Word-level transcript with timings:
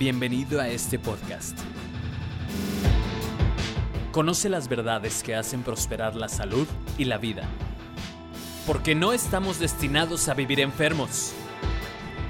Bienvenido 0.00 0.62
a 0.62 0.68
este 0.68 0.98
podcast. 0.98 1.58
Conoce 4.12 4.48
las 4.48 4.66
verdades 4.66 5.22
que 5.22 5.34
hacen 5.34 5.62
prosperar 5.62 6.16
la 6.16 6.30
salud 6.30 6.66
y 6.96 7.04
la 7.04 7.18
vida. 7.18 7.42
Porque 8.66 8.94
no 8.94 9.12
estamos 9.12 9.58
destinados 9.58 10.30
a 10.30 10.32
vivir 10.32 10.60
enfermos. 10.60 11.34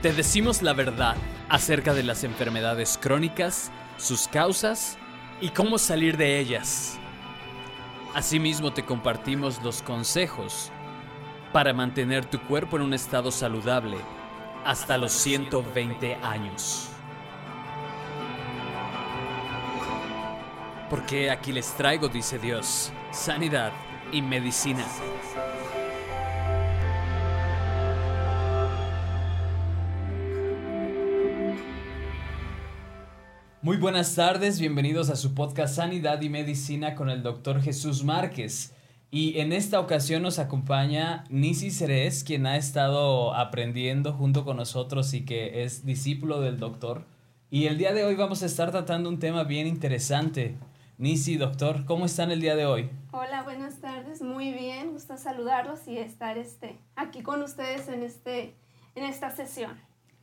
Te 0.03 0.12
decimos 0.12 0.62
la 0.62 0.72
verdad 0.72 1.14
acerca 1.48 1.95
de 1.95 2.03
las 2.03 2.25
enfermedades 2.25 2.98
crónicas, 3.01 3.71
sus 3.98 4.26
causas 4.26 4.98
y 5.40 5.50
cómo 5.50 5.78
salir 5.78 6.16
de 6.16 6.40
ellas. 6.40 6.98
Asimismo 8.16 8.72
te 8.72 8.84
compartimos 8.84 9.62
los 9.62 9.80
consejos 9.82 10.72
para 11.52 11.72
mantener 11.72 12.24
tu 12.24 12.40
cuerpo 12.40 12.78
en 12.78 12.82
un 12.82 12.94
estado 12.94 13.30
saludable 13.30 13.98
hasta 14.64 14.98
los 14.98 15.12
120 15.12 16.16
años. 16.16 16.90
Porque 20.91 21.30
aquí 21.30 21.53
les 21.53 21.73
traigo, 21.77 22.09
dice 22.09 22.41
Dios, 22.41 22.93
sanidad 23.12 23.71
y 24.12 24.23
medicina. 24.23 24.85
Muy 33.62 33.77
buenas 33.77 34.17
tardes, 34.17 34.59
bienvenidos 34.59 35.11
a 35.11 35.17
su 35.17 35.33
podcast 35.33 35.77
Sanidad 35.77 36.21
y 36.23 36.29
Medicina 36.29 36.97
con 36.97 37.09
el 37.09 37.23
doctor 37.23 37.62
Jesús 37.62 38.03
Márquez. 38.03 38.75
Y 39.12 39.39
en 39.39 39.53
esta 39.53 39.79
ocasión 39.79 40.23
nos 40.23 40.41
acompaña 40.41 41.23
Nisi 41.31 41.70
Ceres, 41.70 42.25
quien 42.25 42.47
ha 42.47 42.57
estado 42.57 43.33
aprendiendo 43.37 44.12
junto 44.12 44.45
con 44.45 44.57
nosotros 44.57 45.15
y 45.15 45.25
que 45.25 45.62
es 45.62 45.87
discípulo 45.87 46.41
del 46.41 46.59
doctor. 46.59 47.05
Y 47.48 47.67
el 47.67 47.79
día 47.79 47.93
de 47.93 48.05
hoy 48.05 48.17
vamos 48.17 48.43
a 48.43 48.47
estar 48.47 48.73
tratando 48.73 49.09
un 49.09 49.19
tema 49.20 49.45
bien 49.45 49.69
interesante, 49.69 50.57
Nisi, 51.01 51.39
doctor, 51.39 51.87
¿cómo 51.87 52.05
están 52.05 52.31
el 52.31 52.43
día 52.43 52.55
de 52.55 52.67
hoy? 52.67 52.91
Hola, 53.12 53.43
buenas 53.43 53.81
tardes, 53.81 54.20
muy 54.20 54.53
bien, 54.53 54.93
gusto 54.93 55.17
saludarlos 55.17 55.89
y 55.89 55.97
estar 55.97 56.37
este, 56.37 56.77
aquí 56.95 57.23
con 57.23 57.41
ustedes 57.41 57.89
en, 57.89 58.03
este, 58.03 58.53
en 58.95 59.05
esta 59.05 59.31
sesión. 59.31 59.70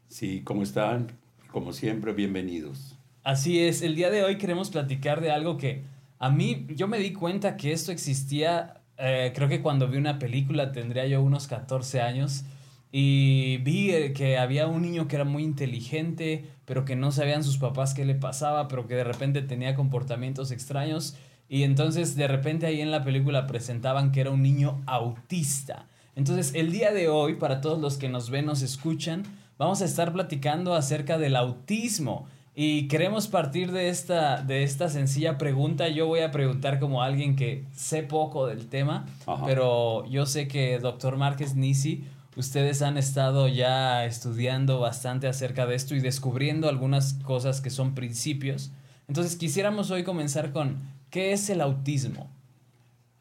Sí, 0.07 0.43
¿cómo 0.43 0.61
están? 0.61 1.17
Como 1.51 1.73
siempre, 1.73 2.13
bienvenidos. 2.13 2.95
Así 3.23 3.59
es, 3.59 3.81
el 3.81 3.95
día 3.95 4.11
de 4.11 4.23
hoy 4.23 4.37
queremos 4.37 4.69
platicar 4.69 5.19
de 5.19 5.31
algo 5.31 5.57
que 5.57 5.81
a 6.19 6.29
mí, 6.29 6.67
yo 6.75 6.87
me 6.87 6.99
di 6.99 7.11
cuenta 7.11 7.57
que 7.57 7.71
esto 7.71 7.91
existía, 7.91 8.83
eh, 8.99 9.33
creo 9.33 9.49
que 9.49 9.63
cuando 9.63 9.87
vi 9.87 9.97
una 9.97 10.19
película 10.19 10.73
tendría 10.73 11.07
yo 11.07 11.23
unos 11.23 11.47
14 11.47 12.01
años 12.01 12.43
y 12.91 13.57
vi 13.57 13.91
eh, 13.91 14.13
que 14.13 14.37
había 14.37 14.67
un 14.67 14.81
niño 14.81 15.07
que 15.07 15.15
era 15.15 15.25
muy 15.25 15.43
inteligente, 15.43 16.45
pero 16.65 16.85
que 16.85 16.95
no 16.95 17.11
sabían 17.11 17.43
sus 17.43 17.57
papás 17.57 17.93
qué 17.93 18.05
le 18.05 18.15
pasaba, 18.15 18.67
pero 18.67 18.87
que 18.87 18.95
de 18.95 19.03
repente 19.03 19.41
tenía 19.41 19.75
comportamientos 19.75 20.51
extraños. 20.51 21.15
Y 21.49 21.63
entonces 21.63 22.15
de 22.15 22.27
repente 22.27 22.65
ahí 22.65 22.81
en 22.81 22.91
la 22.91 23.03
película 23.03 23.47
presentaban 23.47 24.11
que 24.11 24.21
era 24.21 24.31
un 24.31 24.41
niño 24.41 24.81
autista. 24.85 25.87
Entonces 26.15 26.53
el 26.55 26.71
día 26.71 26.91
de 26.91 27.09
hoy, 27.09 27.35
para 27.35 27.61
todos 27.61 27.79
los 27.79 27.97
que 27.97 28.09
nos 28.09 28.29
ven, 28.29 28.45
nos 28.45 28.61
escuchan, 28.61 29.23
vamos 29.57 29.81
a 29.81 29.85
estar 29.85 30.13
platicando 30.13 30.73
acerca 30.73 31.17
del 31.17 31.35
autismo. 31.35 32.27
Y 32.59 32.87
queremos 32.87 33.27
partir 33.27 33.71
de 33.71 33.89
esta, 33.89 34.41
de 34.41 34.63
esta 34.63 34.89
sencilla 34.89 35.37
pregunta. 35.37 35.89
Yo 35.89 36.07
voy 36.07 36.21
a 36.21 36.31
preguntar 36.31 36.79
como 36.79 37.03
alguien 37.03 37.35
que 37.35 37.65
sé 37.71 38.01
poco 38.01 38.47
del 38.47 38.67
tema, 38.67 39.05
pero 39.45 40.07
yo 40.07 40.25
sé 40.25 40.47
que 40.47 40.79
doctor 40.79 41.17
Márquez 41.17 41.55
Nisi 41.55 42.05
Ustedes 42.37 42.83
han 42.83 42.97
estado 42.97 43.47
ya 43.47 44.05
estudiando 44.05 44.79
bastante 44.79 45.27
acerca 45.27 45.65
de 45.65 45.73
esto 45.73 45.95
y 45.95 46.01
descubriendo 46.01 46.69
algunas 46.69 47.15
cosas 47.25 47.61
que 47.61 47.71
son 47.71 47.95
principios. 47.95 48.69
Entonces 49.07 49.35
quisiéramos 49.37 49.89
hoy 49.89 50.03
comenzar 50.03 50.53
con, 50.53 50.77
¿qué 51.09 51.33
es 51.33 51.49
el 51.49 51.61
autismo? 51.61 52.29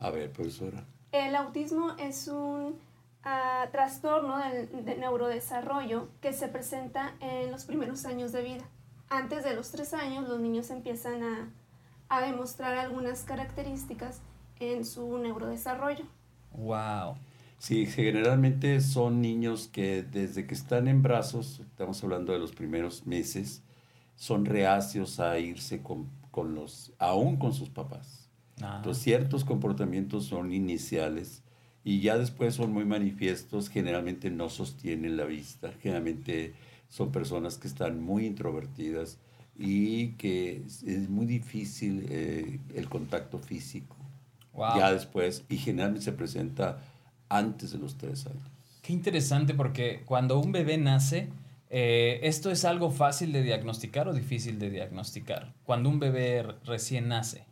A 0.00 0.10
ver, 0.10 0.30
profesora. 0.30 0.84
El 1.12 1.34
autismo 1.34 1.92
es 1.98 2.28
un 2.28 2.78
ah, 3.24 3.64
trastorno 3.72 4.36
del, 4.36 4.84
de 4.84 4.98
neurodesarrollo 4.98 6.10
que 6.20 6.34
se 6.34 6.48
presenta 6.48 7.14
en 7.20 7.50
los 7.50 7.64
primeros 7.64 8.04
años 8.04 8.32
de 8.32 8.42
vida. 8.42 8.64
Antes 9.08 9.44
de 9.44 9.54
los 9.54 9.70
tres 9.70 9.94
años 9.94 10.28
los 10.28 10.40
niños 10.40 10.68
empiezan 10.68 11.22
a, 11.22 11.50
a 12.10 12.20
demostrar 12.20 12.76
algunas 12.76 13.22
características 13.22 14.20
en 14.60 14.84
su 14.84 15.16
neurodesarrollo. 15.16 16.04
¡Wow! 16.52 17.16
Sí, 17.58 17.86
generalmente 17.86 18.80
son 18.80 19.20
niños 19.20 19.68
que 19.72 20.02
desde 20.02 20.46
que 20.46 20.54
están 20.54 20.88
en 20.88 21.02
brazos, 21.02 21.60
estamos 21.60 22.02
hablando 22.04 22.32
de 22.32 22.38
los 22.38 22.52
primeros 22.52 23.06
meses, 23.06 23.62
son 24.14 24.44
reacios 24.44 25.20
a 25.20 25.38
irse 25.38 25.82
con, 25.82 26.08
con 26.30 26.54
los, 26.54 26.92
aún 26.98 27.36
con 27.36 27.52
sus 27.52 27.70
papás. 27.70 28.28
Ah. 28.62 28.74
Entonces, 28.76 29.02
ciertos 29.02 29.44
comportamientos 29.44 30.26
son 30.26 30.52
iniciales 30.52 31.42
y 31.82 32.00
ya 32.00 32.18
después 32.18 32.54
son 32.54 32.72
muy 32.72 32.84
manifiestos, 32.84 33.68
generalmente 33.68 34.30
no 34.30 34.48
sostienen 34.48 35.16
la 35.16 35.24
vista, 35.24 35.72
generalmente 35.80 36.54
son 36.88 37.12
personas 37.12 37.58
que 37.58 37.68
están 37.68 38.02
muy 38.02 38.26
introvertidas 38.26 39.18
y 39.58 40.08
que 40.12 40.62
es, 40.66 41.08
muy 41.08 41.26
difícil 41.26 42.06
eh, 42.10 42.60
el 42.74 42.88
contacto 42.88 43.38
físico. 43.38 43.96
Ya 44.56 44.90
después, 44.90 45.44
y 45.50 45.58
generalmente 45.58 46.02
se 46.02 46.12
presenta 46.12 46.82
antes 47.28 47.72
de 47.72 47.78
los 47.78 47.96
tres 47.96 48.26
años. 48.26 48.48
Qué 48.82 48.92
interesante 48.92 49.54
porque 49.54 50.02
cuando 50.04 50.38
un 50.38 50.52
bebé 50.52 50.78
nace, 50.78 51.28
eh, 51.70 52.20
¿esto 52.22 52.50
es 52.50 52.64
algo 52.64 52.90
fácil 52.90 53.32
de 53.32 53.42
diagnosticar 53.42 54.08
o 54.08 54.14
difícil 54.14 54.58
de 54.58 54.70
diagnosticar? 54.70 55.52
Cuando 55.64 55.88
un 55.88 55.98
bebé 55.98 56.42
recién 56.64 57.08
nace. 57.08 57.44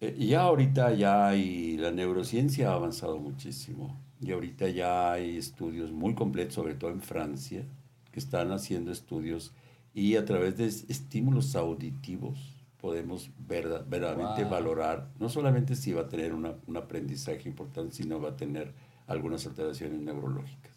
Eh, 0.00 0.16
ya 0.18 0.42
ahorita 0.42 0.94
ya 0.94 1.28
hay, 1.28 1.76
la 1.76 1.90
neurociencia 1.90 2.70
ha 2.70 2.74
avanzado 2.74 3.18
muchísimo. 3.18 4.00
Y 4.22 4.32
ahorita 4.32 4.68
ya 4.68 5.12
hay 5.12 5.36
estudios 5.36 5.92
muy 5.92 6.14
completos, 6.14 6.54
sobre 6.54 6.74
todo 6.74 6.90
en 6.90 7.00
Francia, 7.00 7.64
que 8.12 8.20
están 8.20 8.52
haciendo 8.52 8.92
estudios 8.92 9.52
y 9.94 10.16
a 10.16 10.24
través 10.24 10.56
de 10.56 10.66
estímulos 10.66 11.56
auditivos 11.56 12.59
podemos 12.80 13.30
verdaderamente 13.38 14.44
valorar, 14.44 15.08
no 15.18 15.28
solamente 15.28 15.74
si 15.74 15.92
va 15.92 16.02
a 16.02 16.08
tener 16.08 16.32
un 16.32 16.76
aprendizaje 16.76 17.48
importante, 17.48 17.94
sino 17.94 18.20
va 18.20 18.30
a 18.30 18.36
tener 18.36 18.72
algunas 19.06 19.46
alteraciones 19.46 20.00
neurológicas. 20.00 20.70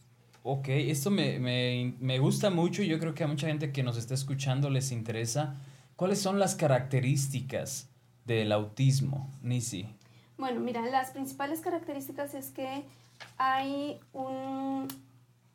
Ok, 0.45 0.67
esto 0.69 1.09
me, 1.09 1.39
me, 1.39 1.95
me, 1.99 2.19
gusta 2.19 2.49
mucho 2.49 2.83
y 2.83 2.87
yo 2.87 2.99
creo 2.99 3.13
que 3.13 3.23
a 3.23 3.27
mucha 3.27 3.47
gente 3.47 3.71
que 3.71 3.81
nos 3.81 3.97
está 3.97 4.13
escuchando 4.13 4.69
les 4.69 4.91
interesa. 4.91 5.55
¿Cuáles 5.95 6.19
son 6.19 6.37
las 6.37 6.55
características 6.55 7.89
del 8.25 8.51
autismo, 8.51 9.31
Nisi? 9.41 9.87
Bueno, 10.37 10.59
mira, 10.59 10.85
las 10.87 11.11
principales 11.11 11.61
características 11.61 12.33
es 12.33 12.49
que 12.51 12.83
hay 13.37 13.99
un, 14.11 14.87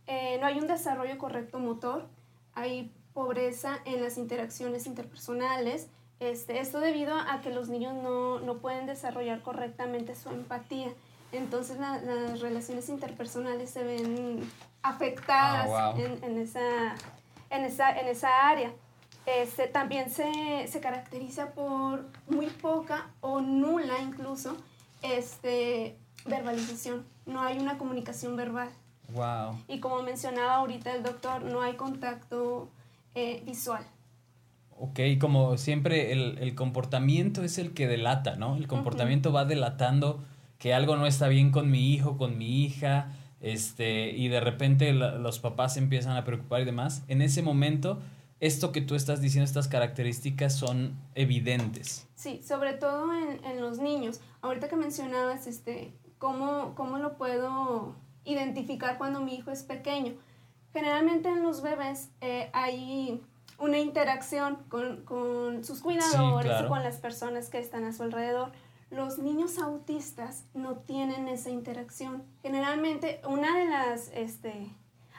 eh, 0.06 0.38
no 0.40 0.46
hay 0.46 0.58
un 0.58 0.66
desarrollo 0.66 1.18
correcto 1.18 1.58
motor, 1.58 2.08
hay 2.54 2.90
pobreza 3.12 3.80
en 3.84 4.00
las 4.02 4.16
interacciones 4.16 4.86
interpersonales, 4.86 5.88
este, 6.20 6.60
esto 6.60 6.80
debido 6.80 7.14
a 7.14 7.40
que 7.40 7.50
los 7.50 7.68
niños 7.68 7.94
no, 7.94 8.54
pueden 8.58 8.86
desarrollar 8.86 9.40
correctamente 9.42 10.14
su 10.14 10.30
empatía. 10.30 10.88
Entonces 11.30 11.78
las 11.78 12.40
relaciones 12.40 12.88
interpersonales 12.88 13.70
se 13.70 13.84
ven 13.84 14.50
afectadas 14.82 15.68
ah, 15.70 15.94
en, 15.96 16.38
esa, 16.38 16.94
en, 17.50 17.64
esa, 17.64 18.48
área. 18.48 18.72
Este, 19.26 19.66
también 19.66 20.10
se, 20.10 20.80
caracteriza 20.80 21.50
por 21.52 22.06
muy 22.28 22.46
poca 22.46 23.08
o 23.20 23.40
nula 23.40 24.00
incluso 24.00 24.56
este, 25.02 25.98
verbalización. 26.24 27.06
No 27.26 27.42
hay 27.42 27.58
una 27.58 27.78
comunicación 27.78 28.36
verbal. 28.36 28.70
Y 29.68 29.80
como 29.80 30.02
mencionaba 30.02 30.56
ahorita 30.56 30.94
el 30.94 31.02
doctor, 31.02 31.42
no 31.42 31.62
hay 31.62 31.76
contacto 31.76 32.68
eh, 33.14 33.42
visual. 33.44 33.84
Ok, 34.80 35.00
como 35.20 35.56
siempre, 35.56 36.12
el, 36.12 36.54
comportamiento 36.54 37.42
es 37.42 37.58
el 37.58 37.72
que 37.72 37.88
delata, 37.88 38.36
¿no? 38.36 38.56
El 38.56 38.68
comportamiento 38.68 39.32
va 39.32 39.44
delatando 39.44 40.22
que 40.58 40.72
algo 40.72 40.96
no 40.96 41.06
está 41.06 41.28
bien 41.28 41.50
con 41.50 41.70
mi 41.70 41.92
hijo, 41.92 42.16
con 42.16 42.38
mi 42.38 42.64
hija, 42.64 43.12
este, 43.40 44.10
y 44.10 44.28
de 44.28 44.40
repente 44.40 44.92
los 44.92 45.38
papás 45.40 45.74
se 45.74 45.80
empiezan 45.80 46.16
a 46.16 46.24
preocupar 46.24 46.62
y 46.62 46.64
demás. 46.64 47.02
En 47.08 47.22
ese 47.22 47.42
momento, 47.42 48.00
esto 48.40 48.70
que 48.70 48.80
tú 48.80 48.94
estás 48.94 49.20
diciendo, 49.20 49.44
estas 49.44 49.66
características 49.66 50.54
son 50.54 50.96
evidentes. 51.14 52.08
Sí, 52.14 52.40
sobre 52.46 52.74
todo 52.74 53.12
en, 53.14 53.60
los 53.60 53.78
niños. 53.78 54.20
Ahorita 54.42 54.68
que 54.68 54.76
mencionabas, 54.76 55.46
este, 55.46 55.92
¿cómo, 56.18 56.74
¿cómo 56.76 56.98
lo 56.98 57.16
puedo 57.16 57.96
identificar 58.24 58.98
cuando 58.98 59.20
mi 59.20 59.34
hijo 59.34 59.50
es 59.50 59.64
pequeño? 59.64 60.14
Generalmente 60.72 61.28
en 61.28 61.42
los 61.42 61.62
bebés 61.62 62.10
eh, 62.20 62.50
hay 62.52 63.20
una 63.58 63.78
interacción 63.78 64.56
con, 64.68 65.04
con 65.04 65.64
sus 65.64 65.80
cuidadores 65.80 66.52
y 66.62 66.68
con 66.68 66.82
las 66.82 66.96
personas 66.96 67.48
que 67.50 67.58
están 67.58 67.84
a 67.84 67.92
su 67.92 68.02
alrededor. 68.02 68.52
Los 68.90 69.18
niños 69.18 69.58
autistas 69.58 70.44
no 70.54 70.76
tienen 70.76 71.28
esa 71.28 71.50
interacción. 71.50 72.22
Generalmente, 72.42 73.20
una 73.28 73.58
de 73.58 73.66
las 73.66 74.08
este, 74.14 74.70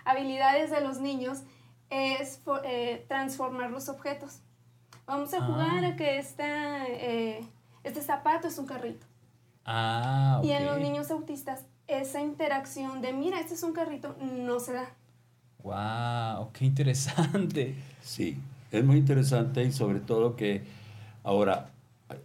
habilidades 0.05 0.71
de 0.71 0.81
los 0.81 0.99
niños 0.99 1.43
es 1.89 2.41
eh, 2.63 3.05
transformar 3.07 3.69
los 3.71 3.89
objetos. 3.89 4.39
Vamos 5.05 5.33
a 5.33 5.41
jugar 5.43 5.83
Ah. 5.83 5.87
a 5.89 5.95
que 5.95 6.17
esta, 6.19 6.87
eh, 6.87 7.45
este 7.83 8.01
zapato 8.01 8.47
es 8.47 8.57
un 8.57 8.65
carrito. 8.65 9.05
Ah. 9.65 10.39
Y 10.43 10.51
en 10.51 10.65
los 10.65 10.79
niños 10.79 11.11
autistas, 11.11 11.65
esa 11.87 12.21
interacción 12.21 13.01
de, 13.01 13.13
mira, 13.13 13.39
este 13.39 13.55
es 13.55 13.63
un 13.63 13.73
carrito, 13.73 14.15
no 14.19 14.59
se 14.59 14.73
da. 14.73 14.89
Wow, 15.63 16.51
qué 16.53 16.65
interesante. 16.65 17.75
Sí, 18.01 18.37
es 18.71 18.83
muy 18.83 18.97
interesante 18.97 19.63
y 19.63 19.71
sobre 19.71 19.99
todo 19.99 20.35
que 20.35 20.63
ahora 21.23 21.71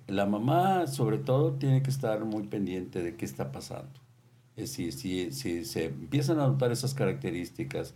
la 0.06 0.26
mamá 0.26 0.86
sobre 0.86 1.18
todo 1.18 1.52
tiene 1.54 1.82
que 1.82 1.90
estar 1.90 2.24
muy 2.24 2.44
pendiente 2.44 3.02
de 3.02 3.16
qué 3.16 3.24
está 3.24 3.52
pasando. 3.52 3.90
Es 4.56 4.70
decir, 4.70 4.92
si, 4.92 5.32
si 5.32 5.64
se 5.64 5.86
empiezan 5.86 6.38
a 6.40 6.46
notar 6.46 6.70
esas 6.72 6.94
características, 6.94 7.94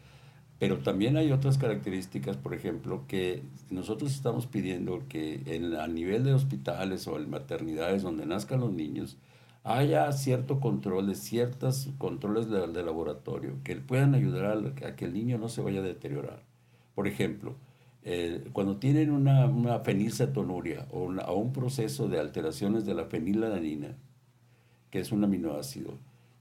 pero 0.58 0.79
también 0.79 1.17
hay 1.17 1.32
otras 1.32 1.56
características, 1.58 2.37
por 2.37 2.55
ejemplo, 2.55 3.05
que 3.08 3.43
nosotros 3.70 4.12
estamos 4.12 4.46
pidiendo 4.46 5.05
que 5.08 5.43
en, 5.46 5.75
a 5.76 5.87
nivel 5.87 6.25
de 6.25 6.35
hospitales 6.35 7.06
o 7.06 7.17
en 7.17 7.31
maternidades 7.31 8.02
donde 8.02 8.26
nazcan 8.26 8.61
los 8.61 8.73
niños, 8.73 9.17
haya 9.76 10.10
cierto 10.12 10.60
control 10.60 11.06
de 11.08 11.14
ciertos 11.14 11.90
controles 11.98 12.48
de, 12.50 12.66
laboratorio 12.82 13.56
que 13.64 13.76
puedan 13.76 14.14
ayudar 14.14 14.46
a, 14.84 14.96
que 14.96 15.04
el 15.04 15.12
niño 15.14 15.38
no 15.38 15.48
se 15.48 15.62
vaya 15.62 15.80
a 15.80 15.82
deteriorar. 15.82 16.42
Por 16.94 17.06
ejemplo, 17.06 17.54
eh, 18.02 18.48
cuando 18.52 18.78
tienen 18.78 19.10
una, 19.10 19.46
una 19.46 19.80
fenilcetonuria 19.80 20.86
o, 20.90 21.04
una- 21.04 21.30
un 21.32 21.52
proceso 21.52 22.08
de 22.08 22.18
alteraciones 22.20 22.86
de 22.86 22.94
la 22.94 23.04
fenilalanina, 23.06 23.96
que 24.90 25.00
es 25.00 25.12
un 25.12 25.24
aminoácido, 25.24 25.94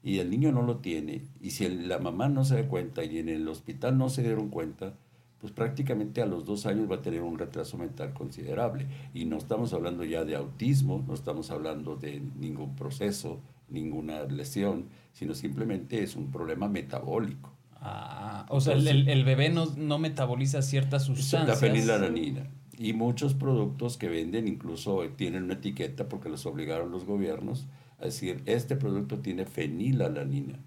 y 0.04 0.20
el 0.20 0.30
niño 0.30 0.52
no 0.52 0.62
lo 0.62 0.78
tiene, 0.78 1.24
y 1.42 1.52
si 1.52 1.68
la 1.70 2.00
mamá 2.00 2.30
no 2.30 2.46
se 2.46 2.62
da 2.64 2.70
cuenta 2.70 3.04
y 3.04 3.18
en 3.20 3.30
el 3.30 3.48
hospital 3.48 3.98
no 3.98 4.10
se 4.10 4.24
dieron 4.24 4.50
cuenta, 4.50 4.94
pues 5.40 5.54
prácticamente 5.54 6.22
a 6.22 6.26
los 6.26 6.46
dos 6.46 6.66
años 6.66 6.90
va 6.90 6.96
a 6.96 7.02
tener 7.02 7.22
un 7.22 7.38
retraso 7.38 7.78
mental 7.78 8.14
considerable. 8.14 8.88
Y 9.14 9.26
no 9.26 9.38
estamos 9.38 9.74
hablando 9.74 10.04
ya 10.04 10.24
de 10.26 10.36
autismo, 10.36 11.04
no 11.08 11.14
estamos 11.14 11.52
hablando 11.52 11.96
de 11.96 12.22
ningún 12.40 12.76
proceso, 12.76 13.40
ninguna 13.70 14.24
lesión, 14.24 14.86
sino 15.14 15.36
simplemente 15.36 16.02
es 16.04 16.16
un 16.16 16.32
problema 16.32 16.68
metabólico. 16.68 17.52
Ah, 17.80 18.46
o 18.50 18.60
sea, 18.60 18.74
el, 18.74 18.88
el- 19.08 19.24
bebé 19.24 19.50
no, 19.50 19.68
no 19.78 20.00
metaboliza 20.00 20.62
ciertas 20.64 21.08
La 21.08 21.16
sustancias. 21.16 21.60
fenilalanina. 21.60 22.48
Y 22.80 22.94
muchos 22.94 23.34
productos 23.34 23.98
que 23.98 24.08
venden 24.10 24.48
incluso 24.48 25.02
tienen 25.16 25.44
una 25.44 25.54
etiqueta 25.56 26.08
porque 26.10 26.30
los 26.30 26.46
obligaron 26.46 26.92
los 26.92 27.06
gobiernos 27.06 27.68
a 28.00 28.06
decir, 28.06 28.42
este 28.46 28.76
producto 28.76 29.20
tiene 29.20 29.46
fenilalanina. 29.46 30.60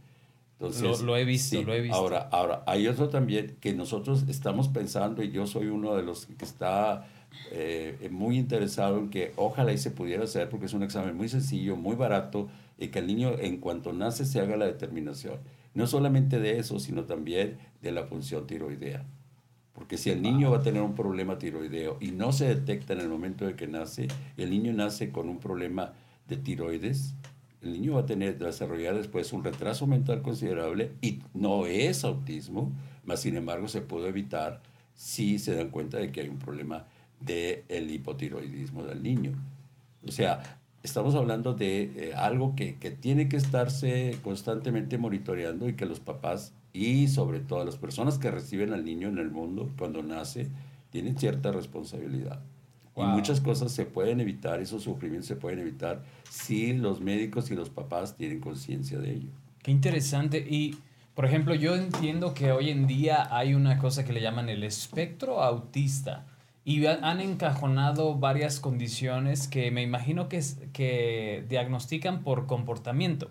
Entonces, 0.60 0.82
Lo- 1.00 1.06
lo 1.06 1.16
he 1.16 1.24
visto, 1.24 1.56
sí. 1.58 1.64
lo 1.64 1.72
he 1.72 1.80
visto. 1.80 1.96
Ahora, 1.96 2.28
ahora, 2.30 2.62
hay 2.66 2.86
otro 2.86 3.08
también 3.08 3.56
que 3.60 3.72
nosotros 3.72 4.24
estamos 4.28 4.68
pensando, 4.68 5.22
y 5.22 5.30
yo 5.30 5.46
soy 5.46 5.68
uno 5.68 5.96
de 5.96 6.02
los 6.02 6.26
que 6.26 6.44
está 6.44 7.08
eh, 7.50 8.08
muy 8.12 8.36
interesado 8.38 8.98
en 8.98 9.08
que 9.08 9.32
ojalá 9.36 9.72
y 9.72 9.78
se 9.78 9.90
pudiera 9.90 10.24
hacer, 10.24 10.50
porque 10.50 10.66
es 10.66 10.74
un 10.74 10.82
examen 10.82 11.16
muy 11.16 11.30
sencillo, 11.30 11.76
muy 11.76 11.96
barato, 11.96 12.48
y 12.78 12.88
que 12.88 12.98
el 12.98 13.06
niño 13.06 13.32
en 13.38 13.56
cuanto 13.56 13.94
nace 13.94 14.26
se 14.26 14.38
haga 14.38 14.58
la 14.58 14.66
determinación. 14.66 15.38
No 15.72 15.86
solamente 15.86 16.38
de 16.40 16.58
eso, 16.58 16.78
sino 16.78 17.04
también 17.04 17.56
de 17.80 17.92
la 17.92 18.04
función 18.04 18.46
tiroidea. 18.46 19.04
Porque 19.72 19.96
si 19.96 20.10
el 20.10 20.20
niño 20.20 20.50
va 20.50 20.58
a 20.58 20.62
tener 20.62 20.82
un 20.82 20.94
problema 20.94 21.38
tiroideo 21.38 21.96
y 22.00 22.10
no 22.10 22.32
se 22.32 22.46
detecta 22.46 22.92
en 22.92 23.00
el 23.00 23.08
momento 23.08 23.46
de 23.46 23.54
que 23.56 23.66
nace, 23.66 24.08
el 24.36 24.50
niño 24.50 24.74
nace 24.74 25.10
con 25.10 25.30
un 25.30 25.38
problema 25.38 25.94
de 26.28 26.36
tiroides, 26.36 27.14
el 27.62 27.72
niño 27.72 27.94
va 27.94 28.00
a 28.00 28.06
tener, 28.06 28.38
desarrollar 28.38 28.96
después 28.96 29.32
un 29.32 29.44
retraso 29.44 29.86
mental 29.86 30.22
considerable 30.22 30.92
y 31.02 31.20
no 31.34 31.66
es 31.66 32.04
autismo, 32.04 32.72
mas 33.04 33.20
sin 33.20 33.36
embargo 33.36 33.68
se 33.68 33.82
puede 33.82 34.08
evitar 34.08 34.62
si 34.94 35.38
se 35.38 35.54
dan 35.54 35.70
cuenta 35.70 35.98
de 35.98 36.10
que 36.10 36.22
hay 36.22 36.28
un 36.28 36.38
problema 36.38 36.86
del 37.20 37.64
el 37.68 37.90
hipotiroidismo 37.90 38.84
del 38.84 39.02
niño. 39.02 39.32
O 40.06 40.10
sea, 40.10 40.58
estamos 40.82 41.14
hablando 41.14 41.52
de 41.52 41.82
eh, 41.82 42.14
algo 42.14 42.54
que, 42.56 42.76
que 42.76 42.90
tiene 42.90 43.28
que 43.28 43.36
estarse 43.36 44.16
constantemente 44.22 44.96
monitoreando 44.98 45.68
y 45.68 45.74
que 45.74 45.86
los 45.86 46.00
papás 46.00 46.54
y 46.72 47.08
sobre 47.08 47.40
todo 47.40 47.64
las 47.64 47.76
personas 47.76 48.18
que 48.18 48.30
reciben 48.30 48.72
al 48.72 48.84
niño 48.84 49.08
en 49.08 49.18
el 49.18 49.30
mundo 49.30 49.70
cuando 49.78 50.02
nace 50.02 50.48
tienen 50.90 51.18
cierta 51.18 51.52
responsabilidad. 51.52 52.40
Y 52.96 53.02
muchas 53.02 53.40
cosas 53.40 53.72
se 53.72 53.86
pueden 53.86 54.20
evitar, 54.20 54.60
esos 54.60 54.82
sufrimientos 54.82 55.26
se 55.28 55.36
pueden 55.36 55.58
evitar 55.60 56.02
si 56.28 56.72
los 56.74 57.00
médicos 57.00 57.50
y 57.50 57.54
los 57.54 57.70
papás 57.70 58.16
tienen 58.16 58.40
conciencia 58.40 58.98
de 58.98 59.12
ello. 59.12 59.28
Qué 59.62 59.70
interesante. 59.70 60.38
Y, 60.48 60.76
por 61.14 61.24
ejemplo, 61.24 61.54
yo 61.54 61.74
entiendo 61.76 62.34
que 62.34 62.52
hoy 62.52 62.68
en 62.70 62.86
día 62.86 63.34
hay 63.34 63.54
una 63.54 63.78
cosa 63.78 64.04
que 64.04 64.12
le 64.12 64.20
llaman 64.20 64.48
el 64.48 64.64
espectro 64.64 65.42
autista. 65.42 66.26
Y 66.64 66.84
ha- 66.86 66.98
han 67.02 67.20
encajonado 67.20 68.16
varias 68.16 68.60
condiciones 68.60 69.48
que 69.48 69.70
me 69.70 69.82
imagino 69.82 70.28
que, 70.28 70.36
es- 70.38 70.58
que 70.74 71.44
diagnostican 71.48 72.22
por 72.22 72.46
comportamiento. 72.46 73.30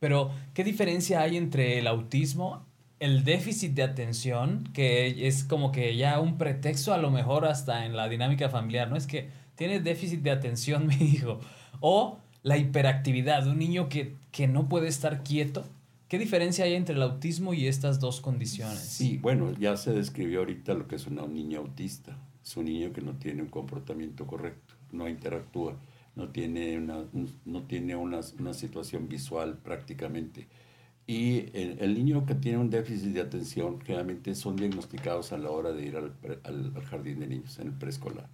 Pero, 0.00 0.30
¿qué 0.52 0.64
diferencia 0.64 1.20
hay 1.20 1.36
entre 1.36 1.78
el 1.78 1.86
autismo, 1.86 2.64
el 3.00 3.24
déficit 3.24 3.72
de 3.74 3.82
atención, 3.82 4.64
que 4.72 5.26
es 5.26 5.44
como 5.44 5.70
que 5.72 5.96
ya 5.96 6.18
un 6.20 6.38
pretexto 6.38 6.94
a 6.94 6.98
lo 6.98 7.10
mejor 7.10 7.44
hasta 7.44 7.84
en 7.86 7.94
la 7.96 8.08
dinámica 8.08 8.48
familiar, 8.48 8.88
¿no? 8.88 8.96
Es 8.96 9.06
que 9.06 9.28
tiene 9.54 9.80
déficit 9.80 10.20
de 10.22 10.30
atención 10.30 10.86
mi 10.88 10.94
hijo. 10.94 11.40
O 11.80 12.18
la 12.42 12.56
hiperactividad, 12.56 13.46
un 13.46 13.58
niño 13.58 13.88
que, 13.88 14.14
que 14.30 14.48
no 14.48 14.68
puede 14.68 14.88
estar 14.88 15.22
quieto. 15.22 15.64
¿Qué 16.08 16.18
diferencia 16.18 16.64
hay 16.64 16.74
entre 16.74 16.94
el 16.94 17.02
autismo 17.02 17.52
y 17.52 17.66
estas 17.66 17.98
dos 17.98 18.20
condiciones? 18.20 18.78
Sí, 18.78 19.18
bueno, 19.18 19.52
ya 19.58 19.76
se 19.76 19.92
describió 19.92 20.38
ahorita 20.40 20.72
lo 20.74 20.86
que 20.86 20.94
es 20.96 21.06
un 21.08 21.16
niño 21.34 21.58
autista. 21.58 22.16
Es 22.44 22.56
un 22.56 22.66
niño 22.66 22.92
que 22.92 23.00
no 23.00 23.14
tiene 23.14 23.42
un 23.42 23.48
comportamiento 23.48 24.24
correcto, 24.24 24.74
no 24.92 25.08
interactúa, 25.08 25.74
no 26.14 26.28
tiene 26.28 26.78
una, 26.78 26.98
un- 27.12 27.34
no 27.44 27.62
tiene 27.64 27.96
una, 27.96 28.20
una 28.38 28.54
situación 28.54 29.08
visual 29.08 29.58
prácticamente. 29.58 30.46
Y 31.08 31.50
el, 31.56 31.76
el 31.80 31.94
niño 31.94 32.26
que 32.26 32.34
tiene 32.34 32.58
un 32.58 32.68
déficit 32.68 33.12
de 33.12 33.20
atención 33.20 33.80
generalmente 33.80 34.34
son 34.34 34.56
diagnosticados 34.56 35.32
a 35.32 35.38
la 35.38 35.50
hora 35.50 35.72
de 35.72 35.84
ir 35.86 35.96
al, 35.96 36.10
pre- 36.10 36.40
al- 36.42 36.72
al 36.74 36.82
jardín 36.84 37.20
de 37.20 37.28
niños, 37.28 37.58
en 37.60 37.68
el 37.68 37.74
preescolar. 37.74 38.28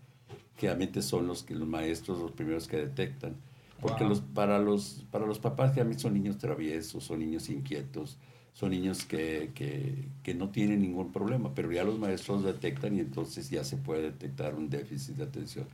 Generalmente 0.56 1.02
son 1.02 1.26
los, 1.26 1.42
que, 1.42 1.54
los 1.54 1.68
maestros 1.68 2.18
los 2.20 2.32
primeros 2.32 2.68
que 2.68 2.78
detectan. 2.78 3.34
Porque 3.80 4.04
Wow. 4.04 4.10
los, 4.10 4.20
para, 4.20 4.58
los, 4.58 5.04
para 5.10 5.26
los 5.26 5.38
papás 5.38 5.70
generalmente 5.70 6.02
son 6.02 6.14
niños 6.14 6.38
traviesos, 6.38 7.02
son 7.04 7.18
niños 7.18 7.50
inquietos, 7.50 8.16
son 8.54 8.70
niños 8.70 9.04
que, 9.04 9.50
que, 9.54 10.06
que 10.22 10.34
no 10.34 10.50
tienen 10.50 10.80
ningún 10.80 11.10
problema, 11.12 11.52
pero 11.54 11.72
ya 11.72 11.82
los 11.84 11.98
maestros 11.98 12.44
detectan 12.44 12.96
y 12.96 13.00
entonces 13.00 13.50
ya 13.50 13.64
se 13.64 13.76
puede 13.76 14.02
detectar 14.02 14.54
un 14.54 14.70
déficit 14.70 15.16
de 15.16 15.24
atención. 15.24 15.66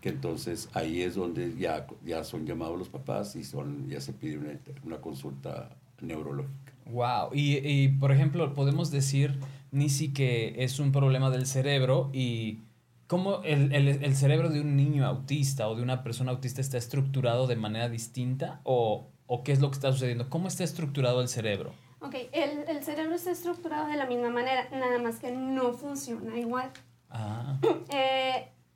Que 0.00 0.10
entonces 0.10 0.68
ahí 0.72 1.02
es 1.02 1.14
donde 1.16 1.54
ya, 1.58 1.86
ya 2.06 2.22
son 2.24 2.46
llamados 2.46 2.78
los 2.78 2.88
papás 2.88 3.34
y 3.36 3.44
son, 3.44 3.88
ya 3.88 4.00
se 4.00 4.12
pide 4.12 4.38
una, 4.38 4.58
una 4.84 4.98
consulta 5.00 5.76
neurológica. 6.02 6.72
Wow. 6.86 7.30
Y, 7.32 7.56
y, 7.66 7.88
por 7.88 8.12
ejemplo, 8.12 8.52
podemos 8.54 8.90
decir, 8.90 9.38
Nisi, 9.70 10.12
que 10.12 10.62
es 10.62 10.78
un 10.78 10.92
problema 10.92 11.30
del 11.30 11.46
cerebro 11.46 12.10
y 12.12 12.58
cómo 13.06 13.42
el, 13.44 13.72
el- 13.74 13.88
el 14.04 14.16
cerebro 14.16 14.50
de 14.50 14.60
un 14.60 14.76
niño 14.76 15.06
autista 15.06 15.68
o 15.68 15.74
de 15.76 15.82
una 15.82 16.02
persona 16.02 16.32
autista 16.32 16.60
está 16.60 16.76
estructurado 16.78 17.46
de 17.46 17.56
manera 17.56 17.88
distinta 17.88 18.60
o, 18.64 19.06
o 19.26 19.42
qué 19.44 19.52
es 19.52 19.60
lo 19.60 19.70
que 19.70 19.74
está 19.76 19.92
sucediendo. 19.92 20.28
¿Cómo 20.28 20.48
está 20.48 20.64
estructurado 20.64 21.22
el 21.22 21.28
cerebro? 21.28 21.72
Ok, 22.00 22.16
el, 22.32 22.64
el 22.68 22.82
cerebro 22.82 23.14
está 23.14 23.30
estructurado 23.30 23.86
de 23.88 23.96
la 23.96 24.06
misma 24.06 24.28
manera, 24.30 24.68
nada 24.72 24.98
más 24.98 25.20
que 25.20 25.30
no 25.30 25.72
funciona 25.72 26.36
igual. 26.38 26.70
Ah, 27.10 27.58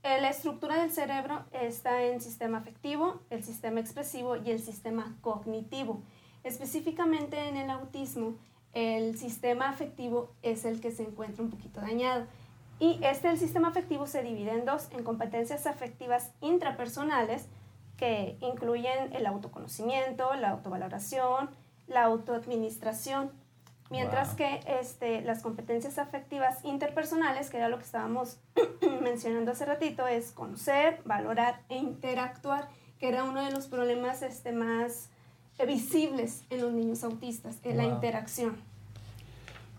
Eh, 0.09 0.21
la 0.21 0.28
estructura 0.30 0.80
del 0.80 0.92
cerebro 0.92 1.45
está 1.50 2.04
en 2.04 2.21
sistema 2.21 2.59
afectivo, 2.59 3.23
el 3.30 3.42
sistema 3.42 3.80
expresivo 3.80 4.37
y 4.37 4.52
el 4.52 4.61
sistema 4.61 5.16
cognitivo. 5.21 6.04
Específicamente 6.47 7.49
en 7.49 7.57
el 7.57 7.71
autismo, 7.71 8.37
el 8.73 9.19
sistema 9.19 9.69
afectivo 9.69 10.31
es 10.43 10.65
el 10.65 10.81
que 10.81 10.93
se 10.93 11.03
encuentra 11.03 11.43
un 11.43 11.50
poquito 11.50 11.81
dañado. 11.81 12.25
Y 12.79 13.00
este, 13.03 13.29
el 13.31 13.37
sistema 13.37 13.67
afectivo, 13.67 14.07
se 14.07 14.23
divide 14.23 14.53
en 14.53 14.65
dos, 14.65 14.87
en 14.93 15.03
competencias 15.03 15.67
afectivas 15.67 16.31
intrapersonales, 16.41 17.47
que 17.97 18.37
incluyen 18.41 19.12
el 19.12 19.26
autoconocimiento, 19.26 20.35
la 20.35 20.50
autovaloración, 20.50 21.50
la 21.88 22.05
autoadministración. 22.05 23.33
Mientras 23.91 24.29
Wow. 24.29 24.37
que 24.37 24.61
este, 24.81 25.23
las 25.23 25.43
competencias 25.43 25.99
afectivas 25.99 26.65
interpersonales, 26.65 27.50
que 27.50 27.57
era 27.57 27.69
lo 27.69 27.79
que 27.79 27.85
estábamos 27.85 28.38
mencionando 29.03 29.50
hace 29.50 29.65
ratito, 29.65 30.07
es 30.07 30.31
conocer, 30.31 31.03
valorar 31.05 31.62
e 31.71 31.79
interactuar, 31.79 32.69
que 33.00 33.09
era 33.09 33.25
uno 33.25 33.45
de 33.45 33.50
los 33.50 33.67
problemas 33.67 34.23
este, 34.23 34.53
más 34.53 35.11
visibles 35.64 36.44
en 36.50 36.60
los 36.60 36.72
niños 36.72 37.02
autistas, 37.04 37.58
en 37.62 37.76
la 37.78 37.84
Wow. 37.84 37.94
interacción. 37.94 38.56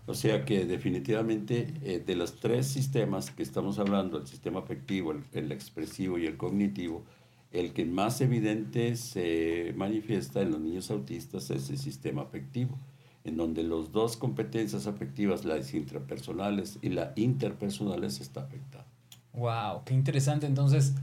O 0.06 0.14
sea 0.14 0.44
que 0.44 0.64
definitivamente 0.64 1.74
eh, 1.82 2.02
de 2.04 2.16
los 2.16 2.40
tres 2.40 2.66
sistemas 2.66 3.30
que 3.30 3.42
estamos 3.42 3.78
hablando, 3.78 4.18
el 4.18 4.26
sistema 4.26 4.60
afectivo, 4.60 5.12
el, 5.12 5.22
el 5.32 5.52
expresivo 5.52 6.16
y 6.18 6.26
el 6.26 6.36
cognitivo, 6.38 7.04
el 7.52 7.72
que 7.74 7.84
más 7.84 8.20
evidente 8.20 8.96
se 8.96 9.72
manifiesta 9.76 10.40
en 10.42 10.50
los 10.52 10.60
niños 10.60 10.90
autistas 10.90 11.50
es 11.50 11.70
el 11.70 11.78
sistema 11.78 12.22
afectivo. 12.22 12.78
en 13.24 13.36
donde 13.36 13.62
las 13.62 13.92
dos 13.92 14.16
competencias 14.16 14.86
afectivas, 14.86 15.44
las 15.44 15.74
intrapersonales 15.74 16.78
y 16.80 16.88
las 16.90 17.10
interpersonales, 17.18 18.20
está 18.20 18.40
afectada. 18.42 18.86
Wow, 19.34 19.82
qué 19.84 19.92
interesante. 19.94 20.46
Entonces, 20.46 20.94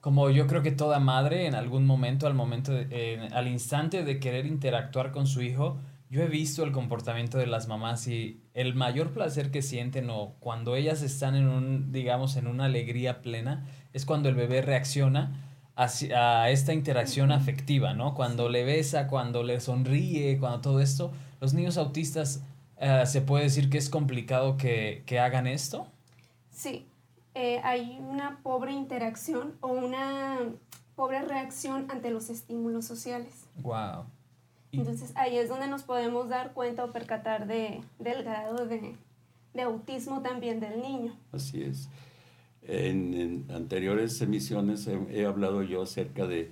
como 0.00 0.30
yo 0.30 0.46
creo 0.46 0.62
que 0.62 0.70
toda 0.70 1.00
madre 1.00 1.46
en 1.46 1.54
algún 1.54 1.86
momento, 1.86 2.26
al 2.26 2.34
momento, 2.34 2.72
al 3.32 3.48
instante 3.48 4.04
de 4.04 4.20
querer 4.20 4.46
interactuar 4.46 5.12
con 5.12 5.26
su 5.26 5.42
hijo, 5.42 5.78
yo 6.10 6.22
he 6.22 6.28
visto 6.28 6.64
el 6.64 6.72
comportamiento 6.72 7.36
de 7.36 7.46
las 7.46 7.68
mamás 7.68 8.06
y 8.08 8.40
el 8.54 8.74
mayor 8.74 9.12
placer 9.12 9.50
que 9.50 9.60
sienten 9.60 10.08
o 10.08 10.34
cuando 10.40 10.74
ellas 10.74 11.02
están 11.02 11.34
en 11.34 11.48
un, 11.48 11.92
digamos, 11.92 12.36
en 12.36 12.46
una 12.46 12.64
alegría 12.64 13.20
plena, 13.20 13.66
es 13.92 14.06
cuando 14.06 14.28
el 14.28 14.34
bebé 14.34 14.62
reacciona 14.62 15.44
a 15.76 16.50
esta 16.50 16.72
interacción 16.72 17.30
afectiva, 17.30 17.94
¿no? 17.94 18.14
Cuando 18.14 18.48
le 18.48 18.64
besa, 18.64 19.06
cuando 19.06 19.44
le 19.44 19.60
sonríe, 19.60 20.38
cuando 20.38 20.60
todo 20.60 20.80
esto. 20.80 21.12
Los 21.40 21.54
niños 21.54 21.76
autistas, 21.76 22.42
eh, 22.78 23.04
¿se 23.06 23.20
puede 23.20 23.44
decir 23.44 23.70
que 23.70 23.78
es 23.78 23.88
complicado 23.88 24.56
que, 24.56 25.04
que 25.06 25.20
hagan 25.20 25.46
esto? 25.46 25.86
Sí, 26.50 26.88
eh, 27.38 27.60
hay 27.62 28.00
una 28.00 28.40
pobre 28.42 28.72
interacción 28.72 29.54
o 29.60 29.68
una 29.68 30.38
pobre 30.96 31.22
reacción 31.22 31.86
ante 31.88 32.10
los 32.10 32.30
estímulos 32.30 32.84
sociales. 32.84 33.46
Wow. 33.62 34.06
Entonces 34.72 35.12
ahí 35.14 35.38
es 35.38 35.48
donde 35.48 35.68
nos 35.68 35.84
podemos 35.84 36.28
dar 36.28 36.52
cuenta 36.52 36.84
o 36.84 36.90
percatar 36.90 37.46
de, 37.46 37.80
del 38.00 38.24
grado 38.24 38.66
de, 38.66 38.96
de 39.54 39.62
autismo 39.62 40.20
también 40.20 40.58
del 40.58 40.82
niño. 40.82 41.14
Así 41.30 41.62
es. 41.62 41.88
En, 42.62 43.46
anteriores 43.54 44.20
emisiones 44.20 44.88
he, 44.88 45.24
hablado 45.24 45.62
yo 45.62 45.82
acerca 45.82 46.26
de 46.26 46.50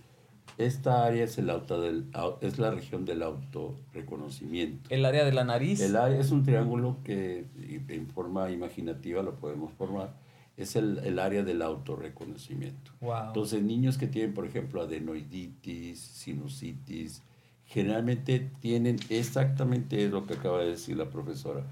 esta 0.56 1.04
área 1.04 1.24
es, 1.24 1.36
el 1.36 1.50
auto 1.50 1.80
del, 1.80 2.06
es 2.42 2.60
la 2.60 2.70
región 2.70 3.04
del 3.04 3.24
autorreconocimiento. 3.24 4.88
¿El 4.90 5.04
área 5.04 5.24
de 5.24 5.32
la 5.32 5.42
nariz? 5.42 5.80
El 5.80 5.96
área 5.96 6.20
es 6.20 6.30
un 6.30 6.44
triángulo 6.44 6.98
que 7.02 7.44
en 7.88 8.06
forma 8.06 8.52
imaginativa 8.52 9.24
lo 9.24 9.34
podemos 9.34 9.72
formar 9.72 10.24
es 10.56 10.74
el, 10.76 10.98
el 10.98 11.18
área 11.18 11.42
del 11.42 11.62
autorreconocimiento. 11.62 12.92
Wow. 13.00 13.28
Entonces, 13.28 13.62
niños 13.62 13.98
que 13.98 14.06
tienen, 14.06 14.32
por 14.34 14.46
ejemplo, 14.46 14.82
adenoiditis, 14.82 16.00
sinusitis, 16.00 17.22
generalmente 17.64 18.50
tienen 18.60 18.96
exactamente 19.10 20.08
lo 20.08 20.26
que 20.26 20.34
acaba 20.34 20.60
de 20.60 20.70
decir 20.70 20.96
la 20.96 21.10
profesora, 21.10 21.66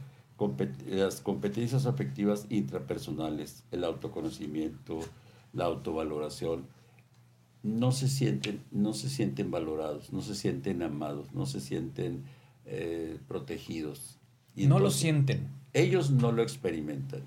las 0.87 1.21
competencias 1.21 1.87
afectivas 1.87 2.47
intrapersonales, 2.51 3.65
el 3.71 3.85
autoconocimiento, 3.85 5.01
la 5.53 5.65
autovaloración, 5.67 6.67
no 7.63 7.93
se 7.93 8.09
sienten, 8.09 8.61
no 8.71 8.93
se 8.93 9.09
sienten 9.09 9.51
valorados, 9.51 10.13
no 10.13 10.21
se 10.21 10.35
sienten 10.35 10.83
amados, 10.83 11.33
no 11.33 11.47
se 11.47 11.61
sienten 11.61 12.25
eh, 12.67 13.19
protegidos. 13.27 14.19
Y 14.55 14.67
no 14.67 14.79
lo 14.79 14.91
sienten. 14.91 15.49
Ellos 15.73 16.11
no 16.11 16.31
lo 16.33 16.43
experimentan 16.43 17.23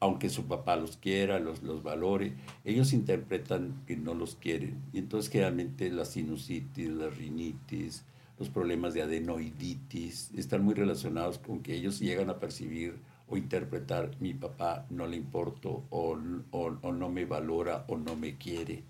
aunque 0.00 0.30
su 0.30 0.46
papá 0.46 0.76
los 0.76 0.96
quiera, 0.96 1.38
los, 1.38 1.62
los 1.62 1.82
valore, 1.82 2.34
ellos 2.64 2.92
interpretan 2.92 3.82
que 3.86 3.96
no 3.96 4.14
los 4.14 4.36
quieren. 4.36 4.80
Y 4.92 4.98
entonces 4.98 5.30
generalmente 5.30 5.90
la 5.90 6.04
sinusitis, 6.04 6.88
la 6.88 7.08
rinitis, 7.08 8.04
los 8.38 8.48
problemas 8.48 8.94
de 8.94 9.02
adenoiditis 9.02 10.30
están 10.36 10.64
muy 10.64 10.74
relacionados 10.74 11.38
con 11.38 11.60
que 11.60 11.74
ellos 11.74 11.98
llegan 11.98 12.30
a 12.30 12.38
percibir 12.38 12.96
o 13.28 13.36
interpretar 13.36 14.10
mi 14.20 14.32
papá 14.34 14.86
no 14.90 15.06
le 15.06 15.16
importo 15.16 15.84
o, 15.90 16.16
o, 16.50 16.92
no 16.92 17.08
me 17.08 17.24
valora 17.24 17.84
o 17.88 17.96
no 17.96 18.16
me 18.16 18.36
quiere. 18.36 18.84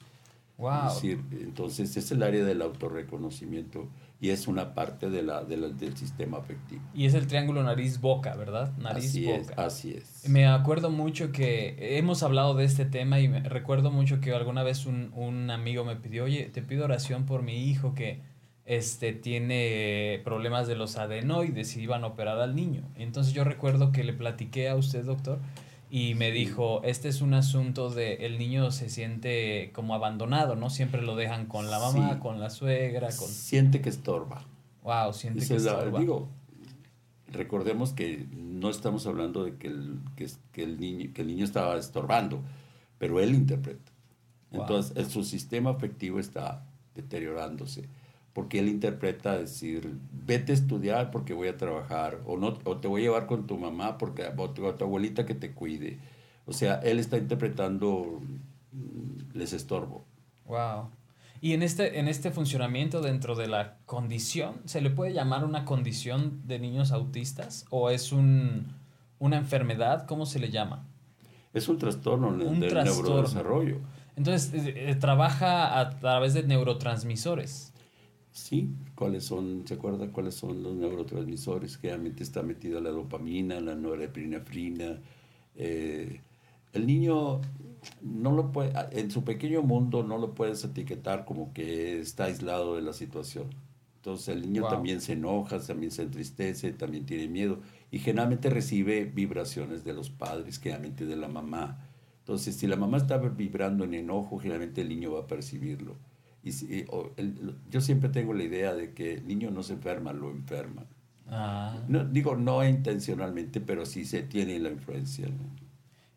Wow. 0.59 0.88
Es 0.88 0.95
decir, 0.95 1.25
entonces 1.33 1.97
es 1.97 2.11
el 2.12 2.23
área 2.23 2.45
del 2.45 2.62
autorreconocimiento 2.62 3.88
y 4.20 4.30
es 4.30 4.48
una 4.48 4.75
parte 4.75 5.10
de 5.10 5.22
la, 5.22 5.44
del 5.44 5.96
sistema 5.96 6.38
afectivo. 6.38 6.82
Y 6.92 7.06
es 7.06 7.14
el 7.14 7.26
triángulo 7.26 7.62
nariz-boca, 7.62 8.34
¿verdad? 8.34 8.72
Nariz-boca. 8.78 9.54
Así, 9.56 9.92
es, 9.92 10.28
Me 10.28 10.46
acuerdo 10.46 10.90
mucho 10.90 11.30
que 11.30 11.98
hemos 11.98 12.22
hablado 12.22 12.54
de 12.54 12.64
este 12.64 12.84
tema 12.84 13.20
y 13.20 13.28
me 13.28 13.40
recuerdo 13.40 13.90
mucho 13.90 14.20
que 14.20 14.32
alguna 14.32 14.64
vez 14.64 14.87
un, 14.87 15.12
un 15.14 15.50
amigo 15.50 15.84
me 15.84 15.96
pidió, 15.96 16.25
oye, 16.25 16.50
te 16.52 16.62
pido 16.62 16.84
oración 16.84 17.26
por 17.26 17.42
mi 17.42 17.68
hijo 17.68 17.94
que 17.94 18.20
este, 18.68 19.14
tiene 19.14 20.20
problemas 20.25 20.66
de 20.66 20.76
los 20.76 20.98
adenoides 20.98 21.76
y 21.76 21.80
iban 21.80 22.04
a 22.04 22.08
operar 22.08 22.38
al 22.40 22.54
niño. 22.54 22.82
Entonces 22.96 23.32
yo 23.32 23.44
recuerdo 23.44 23.92
que 23.92 24.04
le 24.04 24.12
platiqué 24.12 24.68
a 24.68 24.75
usted, 24.75 25.04
doctor, 25.04 25.38
y 25.90 26.14
me 26.14 26.30
dijo, 26.30 26.83
este 26.85 27.09
es 27.09 27.23
un 27.23 27.33
asunto 27.35 27.88
de 27.90 28.26
el 28.26 28.38
niño 28.38 28.71
se 28.71 28.90
siente 28.90 29.71
como 29.73 29.95
abandonado, 29.95 30.54
¿no? 30.54 30.68
Siempre 30.68 31.02
lo 31.02 31.16
dejan 31.16 31.47
con 31.47 31.71
la 31.71 31.78
mamá, 31.78 32.21
con 32.21 32.40
la 32.40 32.50
suegra, 32.50 33.09
con... 33.09 33.28
Siente 33.28 33.80
que 33.80 33.88
estorba. 33.88 34.45
Wow, 34.83 35.12
siente 35.14 35.47
que 35.47 35.57
estorba. 35.57 35.99
digo, 35.99 36.28
recordemos 37.33 37.92
que 37.92 38.26
no 38.33 38.68
estamos 38.68 39.07
hablando 39.07 39.45
de 39.45 39.57
que 39.57 39.68
el, 39.68 40.00
que, 40.16 40.62
el, 40.62 40.78
niño, 40.78 41.11
que 41.14 41.23
el 41.23 41.28
niño 41.28 41.45
estaba 41.45 41.78
estorbando, 41.78 42.42
pero 42.99 43.21
él 43.21 43.35
interpreta. 43.35 43.92
Entonces, 44.50 45.09
su 45.09 45.25
sistema 45.25 45.71
afectivo 45.71 46.18
está 46.18 46.66
deteriorándose 46.95 47.88
porque 48.38 48.61
él 48.61 48.68
interpreta 48.68 49.37
decir, 49.37 49.99
vete 50.12 50.52
a 50.52 50.54
estudiar 50.54 51.11
porque 51.11 51.35
voy 51.35 51.49
a 51.49 51.57
trabajar, 51.57 52.21
o, 52.25 52.37
no, 52.37 52.57
o 52.62 52.76
te 52.76 52.87
voy 52.87 53.00
a 53.00 53.04
llevar 53.07 53.26
con 53.26 53.49
tu 53.49 53.59
mamá 53.59 53.99
porque, 53.99 54.30
o 54.37 54.50
tu, 54.50 54.64
abuelita 54.64 55.26
que 55.26 55.35
te 55.35 55.50
cuide. 55.50 55.99
O 56.47 56.52
sea, 56.52 56.76
él 56.85 57.00
está 57.00 57.18
interpretando, 57.18 58.21
mm, 58.71 59.37
les 59.37 59.52
estorbo. 59.52 60.04
Wow. 60.47 60.88
Y 61.40 61.52
en 61.54 61.64
este, 61.64 61.99
en 61.99 62.07
este 62.07 62.30
funcionamiento 62.30 63.00
dentro 63.00 63.35
de 63.35 63.49
la 63.49 63.78
condición, 63.87 64.61
¿se 64.66 64.83
le 64.83 64.90
puede 64.90 65.12
llamar 65.12 65.45
una 65.45 65.64
condición 65.64 66.40
de 66.47 66.61
niños 66.61 66.92
autistas? 66.92 67.64
¿O 67.71 67.90
es 67.90 68.12
un, 68.12 68.68
una 69.18 69.38
enfermedad? 69.38 70.07
¿Cómo 70.07 70.26
se 70.26 70.38
le 70.38 70.52
llama? 70.52 70.87
Es 71.52 71.68
un 71.68 71.76
trastorno 71.76 72.28
un 72.28 72.61
del 72.61 72.73
neurodesarrollo. 72.73 73.78
Entonces, 74.14 74.54
eh, 74.54 74.90
eh, 74.90 74.95
trabaja 74.95 75.80
a 75.80 75.90
través 75.99 76.35
de 76.35 76.45
neurotransmisores. 76.45 77.73
Sí, 78.38 78.71
¿cuáles 78.95 79.25
son? 79.25 79.66
¿Se 79.66 79.75
acuerda 79.75 80.11
cuáles 80.12 80.35
son 80.37 80.62
los 80.62 80.75
neurotransmisores? 80.76 81.76
Generalmente 81.76 82.23
está 82.23 82.42
metida 82.42 82.80
la 82.80 82.90
dopamina, 82.90 83.61
la 83.61 83.75
norepinefrina. 83.75 85.00
Eh, 85.57 86.21
el 86.73 86.87
niño 86.87 87.40
no 88.00 88.33
lo 88.33 88.52
puede, 88.52 88.73
en 88.92 89.11
su 89.11 89.25
pequeño 89.25 89.62
mundo 89.62 90.04
no 90.04 90.18
lo 90.18 90.35
puedes 90.35 90.64
etiquetar 90.64 91.25
como 91.25 91.52
que 91.52 91.99
está 91.99 92.25
aislado 92.25 92.76
de 92.76 92.83
la 92.83 92.92
situación. 92.92 93.49
Entonces 93.97 94.28
el 94.28 94.42
niño 94.42 94.68
también 94.68 95.00
se 95.00 95.14
enoja, 95.14 95.59
también 95.61 95.90
se 95.90 96.02
entristece, 96.02 96.73
también 96.73 97.07
tiene 97.07 97.26
miedo 97.28 97.59
y 97.90 97.99
generalmente 97.99 98.50
recibe 98.50 99.04
vibraciones 99.04 99.85
de 99.85 99.95
los 99.95 100.11
padres, 100.11 100.61
generalmente 100.61 101.07
de 101.07 101.16
la 101.16 101.28
mamá. 101.28 101.85
Entonces 102.21 102.54
si 102.54 102.68
la 102.68 102.76
mamá 102.76 102.99
está 102.99 103.18
vibrando 103.18 103.85
en 103.85 103.95
enojo, 103.95 104.38
generalmente 104.38 104.80
el 104.80 104.90
niño 104.90 105.12
va 105.12 105.23
a 105.23 105.26
percibirlo. 105.26 105.97
Y, 106.42 106.85
yo 107.71 107.80
siempre 107.80 108.09
tengo 108.09 108.33
la 108.33 108.45
idea 108.45 108.75
de 108.75 108.95
que 108.95 109.14
el 109.14 109.26
niño 109.26 109.50
no 109.50 109.62
se 109.62 109.75
enferma, 109.75 110.12
lo 110.12 110.30
enferma. 110.30 110.87
Ah. 111.30 111.76
No, 111.88 112.04
digo, 112.04 112.37
no 112.37 112.66
intencionalmente, 112.66 113.61
pero 113.61 113.85
sí 113.85 114.04
se 114.04 114.23
tiene 114.23 114.59
la 114.59 114.71
influencia. 114.71 115.28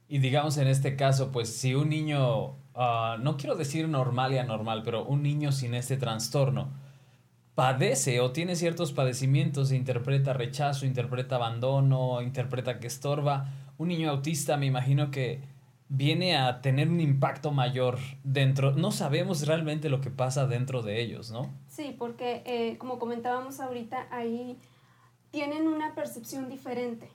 Y 0.07 0.19
digamos 0.19 0.57
en 0.57 0.67
este 0.67 0.95
caso, 0.95 1.31
pues 1.31 1.49
si 1.49 1.75
un 1.75 1.89
niño, 1.89 2.55
ah, 2.75 3.17
no 3.21 3.37
quiero 3.37 3.55
decir 3.55 3.87
normal 3.87 4.33
y 4.33 4.37
anormal, 4.37 4.83
pero 4.83 5.05
un 5.05 5.23
niño 5.23 5.51
sin 5.51 5.73
este 5.73 5.97
trastorno 5.97 6.69
padece 7.55 8.21
o 8.21 8.31
tiene 8.31 8.55
ciertos 8.55 8.93
padecimientos, 8.93 9.71
interpreta 9.71 10.33
rechazo, 10.33 10.85
interpreta 10.85 11.35
abandono, 11.35 12.21
interpreta 12.21 12.79
que 12.79 12.87
estorba, 12.87 13.49
un 13.77 13.89
niño 13.89 14.09
autista 14.09 14.57
me 14.57 14.65
imagino 14.65 15.11
que 15.11 15.41
viene 15.93 16.37
a 16.37 16.61
tener 16.61 16.87
un 16.87 17.01
impacto 17.01 17.51
mayor 17.51 17.99
dentro. 18.23 18.71
No 18.71 18.91
sabemos 18.91 19.45
realmente 19.45 19.89
lo 19.89 19.99
que 19.99 20.09
pasa 20.09 20.47
dentro 20.47 20.81
de 20.81 21.01
ellos, 21.01 21.31
¿no? 21.31 21.49
Sí, 21.67 21.93
porque 21.99 22.43
eh, 22.45 22.77
como 22.77 22.97
comentábamos 22.97 23.59
ahorita, 23.59 24.07
ahí 24.09 24.57
tienen 25.31 25.67
una 25.67 25.93
percepción 25.93 26.47
diferente. 26.47 27.09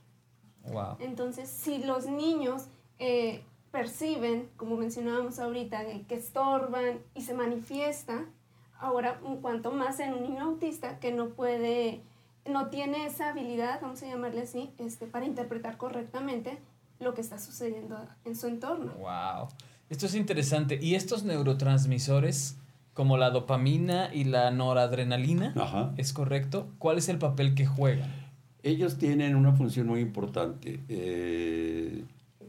Wow. 0.71 0.97
Entonces, 1.01 1.49
si 1.49 1.79
los 1.79 2.07
niños 2.07 2.67
eh, 2.99 3.43
perciben, 3.71 4.51
como 4.59 4.77
mencionábamos 4.77 5.39
ahorita, 5.39 5.83
que 6.07 6.15
estorban 6.15 6.99
y 7.15 7.23
se 7.23 7.33
manifiesta, 7.33 8.27
ahora, 8.79 9.19
cuanto 9.41 9.73
más 9.73 10.01
en 10.01 10.13
un 10.13 10.23
niño 10.23 10.45
autista 10.45 10.99
que 10.99 11.13
no 11.13 11.31
puede, 11.31 12.03
no 12.45 12.69
tiene 12.69 13.07
esa 13.07 13.31
habilidad, 13.31 13.81
vamos 13.81 14.03
a 14.03 14.07
llamarle 14.07 14.43
así, 14.43 14.71
este, 14.77 15.07
para 15.07 15.25
interpretar 15.25 15.79
correctamente, 15.79 16.59
lo 17.01 17.15
que 17.15 17.21
está 17.21 17.39
sucediendo 17.39 17.99
en 18.25 18.37
su 18.37 18.47
entorno. 18.47 18.93
Wow. 18.95 19.49
Esto 19.89 20.07
es 20.07 20.15
interesante. 20.15 20.79
¿Y 20.81 20.95
estos 20.95 21.25
neurotransmisores, 21.25 22.57
como 22.95 23.17
la 23.17 23.31
dopamina 23.31 24.13
y 24.13 24.25
la 24.25 24.51
noradrenalina, 24.51 25.95
es 25.97 26.13
correcto? 26.13 26.69
¿Cuál 26.79 26.99
es 26.99 27.09
el 27.09 27.19
papel 27.19 27.55
que 27.55 27.67
juegan? 27.67 28.11
Ellos 28.63 28.99
tienen 28.99 29.37
una 29.37 29.53
función 29.53 29.87
muy 29.87 30.01
importante. 30.01 30.81
Eh, 30.89 32.05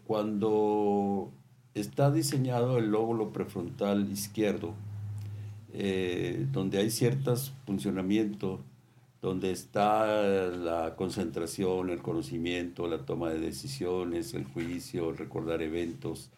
cuando 0.05 1.31
está 1.75 2.09
diseñado 2.09 2.77
el 2.79 2.89
lóbulo 2.89 3.31
prefrontal 3.31 4.09
izquierdo, 4.11 4.73
eh, 5.73 6.47
donde 6.51 6.79
hay 6.79 6.89
ciertos 6.89 7.53
funcionamientos 7.65 8.61
donde 9.27 9.51
está 9.51 10.47
la 10.47 10.95
concentración, 10.95 11.89
el 11.89 12.01
conocimiento, 12.01 12.87
la 12.87 13.05
toma 13.05 13.29
de 13.29 13.39
decisiones, 13.39 14.33
el 14.33 14.45
juicio, 14.45 15.11
recordar 15.11 15.61
eventos. 15.61 16.29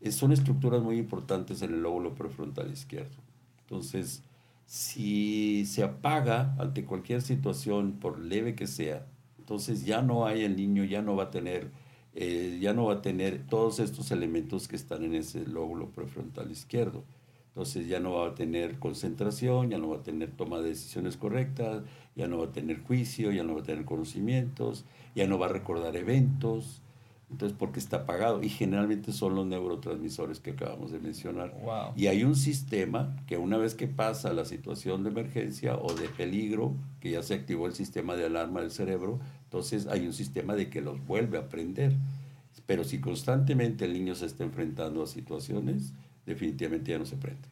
Eh, 0.00 0.12
son 0.12 0.32
estructuras 0.32 0.82
muy 0.82 0.98
importantes 0.98 1.62
en 1.62 1.72
el 1.72 1.82
lóbulo 1.82 2.14
prefrontal 2.14 2.70
izquierdo. 2.70 3.16
Entonces, 3.60 4.22
si 4.66 5.64
se 5.66 5.82
apaga 5.82 6.54
ante 6.58 6.84
cualquier 6.84 7.22
situación, 7.22 7.94
por 7.98 8.18
leve 8.18 8.54
que 8.54 8.66
sea, 8.66 9.06
entonces 9.38 9.86
ya 9.86 10.02
no 10.02 10.26
hay 10.26 10.42
el 10.44 10.56
niño, 10.56 10.84
ya 10.84 11.00
no 11.00 11.16
va 11.16 11.24
a 11.24 11.30
tener, 11.30 11.70
eh, 12.14 12.58
ya 12.60 12.74
no 12.74 12.84
va 12.86 12.94
a 12.94 13.02
tener 13.02 13.46
todos 13.46 13.80
estos 13.80 14.10
elementos 14.10 14.68
que 14.68 14.76
están 14.76 15.02
en 15.02 15.14
ese 15.14 15.46
lóbulo 15.46 15.88
prefrontal 15.90 16.50
izquierdo. 16.50 17.04
Entonces 17.58 17.88
ya 17.88 17.98
no 17.98 18.12
va 18.12 18.28
a 18.28 18.34
tener 18.36 18.78
concentración, 18.78 19.70
ya 19.70 19.78
no 19.78 19.88
va 19.88 19.96
a 19.96 20.02
tener 20.04 20.30
toma 20.30 20.60
de 20.60 20.68
decisiones 20.68 21.16
correctas, 21.16 21.82
ya 22.18 22.26
no 22.26 22.38
va 22.38 22.46
a 22.46 22.52
tener 22.52 22.82
juicio, 22.82 23.30
ya 23.30 23.44
no 23.44 23.54
va 23.54 23.60
a 23.60 23.62
tener 23.62 23.84
conocimientos, 23.84 24.84
ya 25.14 25.28
no 25.28 25.38
va 25.38 25.46
a 25.46 25.50
recordar 25.50 25.96
eventos. 25.96 26.82
Entonces, 27.30 27.56
porque 27.56 27.78
está 27.78 27.98
apagado. 27.98 28.42
Y 28.42 28.48
generalmente 28.48 29.12
son 29.12 29.36
los 29.36 29.46
neurotransmisores 29.46 30.40
que 30.40 30.50
acabamos 30.50 30.90
de 30.90 30.98
mencionar. 30.98 31.54
Y 31.94 32.08
hay 32.08 32.24
un 32.24 32.34
sistema 32.34 33.14
que 33.26 33.36
una 33.36 33.56
vez 33.56 33.74
que 33.74 33.86
pasa 33.86 34.32
la 34.32 34.44
situación 34.44 35.04
de 35.04 35.10
emergencia 35.10 35.76
o 35.76 35.94
de 35.94 36.08
peligro, 36.08 36.74
que 37.00 37.12
ya 37.12 37.22
se 37.22 37.34
activó 37.34 37.66
el 37.66 37.74
sistema 37.74 38.16
de 38.16 38.26
alarma 38.26 38.62
del 38.62 38.72
cerebro, 38.72 39.20
entonces 39.44 39.86
hay 39.86 40.04
un 40.04 40.12
sistema 40.12 40.54
de 40.54 40.70
que 40.70 40.80
los 40.80 41.06
vuelve 41.06 41.38
a 41.38 41.42
aprender. 41.42 41.94
Pero 42.66 42.82
si 42.82 42.98
constantemente 42.98 43.84
el 43.84 43.92
niño 43.92 44.16
se 44.16 44.26
está 44.26 44.42
enfrentando 44.42 45.04
a 45.04 45.06
situaciones, 45.06 45.92
definitivamente 46.26 46.90
ya 46.90 46.98
no 46.98 47.06
se 47.06 47.16
prende. 47.16 47.48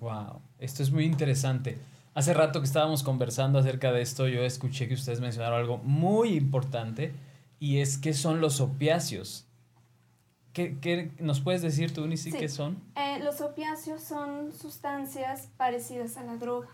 Wow, 0.00 0.40
esto 0.58 0.82
es 0.82 0.90
muy 0.90 1.04
interesante. 1.04 1.78
Hace 2.18 2.34
rato 2.34 2.58
que 2.58 2.66
estábamos 2.66 3.04
conversando 3.04 3.60
acerca 3.60 3.92
de 3.92 4.02
esto, 4.02 4.26
yo 4.26 4.42
escuché 4.42 4.88
que 4.88 4.94
ustedes 4.94 5.20
mencionaron 5.20 5.60
algo 5.60 5.78
muy 5.78 6.34
importante 6.34 7.14
y 7.60 7.78
es 7.78 7.96
qué 7.96 8.12
son 8.12 8.40
los 8.40 8.60
opiáceos. 8.60 9.46
¿Qué, 10.52 11.12
nos 11.20 11.38
puedes 11.38 11.62
decir 11.62 11.94
tú, 11.94 12.08
Nisi, 12.08 12.32
qué 12.32 12.48
son? 12.48 12.82
Eh, 12.96 13.20
los 13.22 13.40
opiáceos 13.40 14.02
son 14.02 14.52
sustancias 14.52 15.46
parecidas 15.56 16.16
a 16.16 16.24
la 16.24 16.34
droga. 16.34 16.66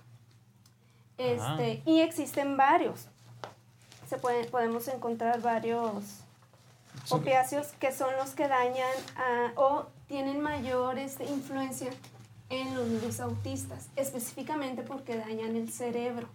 Este, 1.19 1.83
y 1.85 2.01
existen 2.01 2.57
varios. 2.57 3.09
Se 4.09 4.17
pueden, 4.17 4.51
podemos 4.51 4.89
encontrar 4.89 5.43
varios 5.43 6.21
opiáceos 7.11 7.67
que 7.79 7.93
son 7.93 8.17
los 8.17 8.31
que 8.31 8.49
dañan 8.49 8.95
o 9.57 9.89
tienen 10.09 10.41
mayor 10.41 10.99
este, 10.99 11.27
influencia 11.27 11.91
en 12.51 12.75
los 12.75 12.87
niños 12.89 13.21
autistas, 13.21 13.89
específicamente 13.97 14.83
porque 14.83 15.17
dañan 15.17 15.57
el 15.57 15.71
cerebro. 15.71 16.29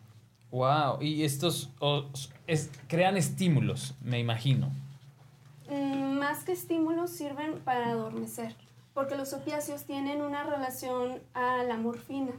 Wow, 0.52 1.02
y 1.02 1.24
estos 1.24 1.70
es, 2.48 2.72
crean 2.88 3.18
estímulos, 3.18 3.94
me 4.02 4.20
imagino. 4.20 4.72
Mm, 5.70 6.18
más 6.18 6.44
que 6.44 6.54
estímulos 6.54 7.12
sirven 7.12 7.60
para 7.60 7.90
adormecer, 7.90 8.56
porque 8.94 9.16
los 9.16 9.34
opiáceos 9.34 9.84
tienen 9.84 10.22
una 10.22 10.44
relación 10.44 11.20
a 11.34 11.64
la 11.64 11.78
morfina. 11.78 12.32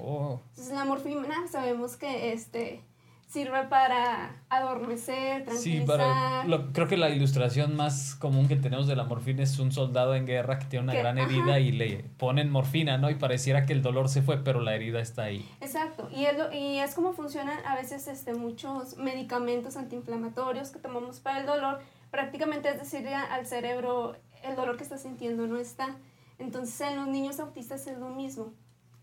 Oh. 0.00 0.40
Entonces 0.50 0.74
la 0.74 0.84
morfina 0.84 1.48
sabemos 1.50 1.96
que 1.96 2.32
este 2.32 2.82
sirve 3.26 3.64
para 3.64 4.36
adormecer, 4.48 5.44
tranquilizar. 5.44 6.46
Sí, 6.46 6.52
creo 6.72 6.88
que 6.88 6.96
la 6.96 7.10
ilustración 7.10 7.74
más 7.74 8.14
común 8.14 8.46
que 8.46 8.56
tenemos 8.56 8.86
de 8.86 8.94
la 8.94 9.04
morfina 9.04 9.42
es 9.42 9.58
un 9.58 9.72
soldado 9.72 10.14
en 10.14 10.26
guerra 10.26 10.58
que 10.58 10.66
tiene 10.66 10.84
una 10.84 10.94
gran 10.94 11.18
herida 11.18 11.58
y 11.58 11.72
le 11.72 12.04
ponen 12.18 12.50
morfina, 12.50 12.98
¿no? 12.98 13.10
Y 13.10 13.16
pareciera 13.16 13.66
que 13.66 13.72
el 13.72 13.82
dolor 13.82 14.08
se 14.08 14.22
fue, 14.22 14.38
pero 14.38 14.60
la 14.60 14.74
herida 14.74 15.00
está 15.00 15.24
ahí. 15.24 15.46
Exacto, 15.60 16.08
y 16.14 16.26
es, 16.26 16.36
y 16.52 16.78
es 16.78 16.94
como 16.94 17.12
funcionan 17.12 17.58
a 17.66 17.74
veces 17.74 18.06
este, 18.06 18.34
muchos 18.34 18.96
medicamentos 18.96 19.76
antiinflamatorios 19.76 20.70
que 20.70 20.78
tomamos 20.78 21.18
para 21.18 21.40
el 21.40 21.46
dolor, 21.46 21.80
prácticamente 22.10 22.68
es 22.68 22.78
decirle 22.78 23.14
al 23.14 23.44
cerebro, 23.46 24.16
el 24.44 24.54
dolor 24.54 24.76
que 24.76 24.84
está 24.84 24.98
sintiendo 24.98 25.46
no 25.46 25.58
está. 25.58 25.96
Entonces 26.38 26.80
en 26.82 26.96
los 26.96 27.08
niños 27.08 27.40
autistas 27.40 27.86
es 27.88 27.98
lo 27.98 28.10
mismo, 28.10 28.52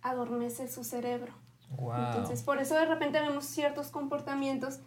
adormece 0.01 0.67
su 0.69 0.83
cerebro. 0.83 1.42
Entonces, 1.77 2.43
por 2.43 2.59
eso 2.59 2.75
de 2.75 2.85
repente 2.85 3.19
vemos 3.19 3.45
ciertos 3.45 3.87
comportamientos 3.87 4.79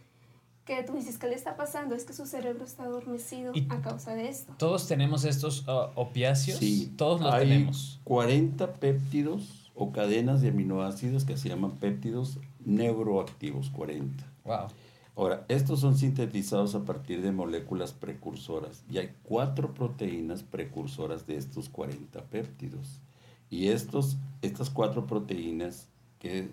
que 0.66 0.82
tú 0.82 0.94
dices, 0.94 1.16
¿qué 1.16 1.28
le 1.28 1.34
está 1.34 1.56
pasando? 1.56 1.94
Es 1.94 2.04
que 2.04 2.12
su 2.12 2.26
cerebro 2.26 2.64
está 2.64 2.82
adormecido 2.82 3.52
a 3.68 3.80
causa 3.80 4.14
de 4.14 4.28
esto. 4.28 4.52
¿Todos 4.58 4.88
tenemos 4.88 5.24
estos 5.24 5.66
uh, 5.68 5.90
opiáceos? 5.94 6.58
Sí. 6.58 6.92
Todos 6.96 7.20
los 7.20 7.32
hay 7.32 7.48
tenemos. 7.48 8.00
40 8.04 8.74
péptidos 8.74 9.70
o 9.76 9.92
cadenas 9.92 10.40
de 10.42 10.48
aminoácidos 10.48 11.24
que 11.24 11.36
se 11.36 11.48
llaman 11.48 11.72
péptidos 11.72 12.40
neuroactivos, 12.64 13.70
40. 13.70 14.24
Wow. 14.44 14.66
Ahora, 15.14 15.46
estos 15.48 15.80
son 15.80 15.96
sintetizados 15.96 16.74
a 16.74 16.84
partir 16.84 17.22
de 17.22 17.32
moléculas 17.32 17.92
precursoras 17.92 18.84
y 18.90 18.98
hay 18.98 19.14
cuatro 19.22 19.72
proteínas 19.72 20.42
precursoras 20.42 21.26
de 21.26 21.36
estos 21.36 21.68
40 21.68 22.22
péptidos. 22.24 23.00
Y 23.48 23.68
estos, 23.68 24.16
estas 24.42 24.68
cuatro 24.68 25.06
proteínas 25.06 25.88
que 26.26 26.50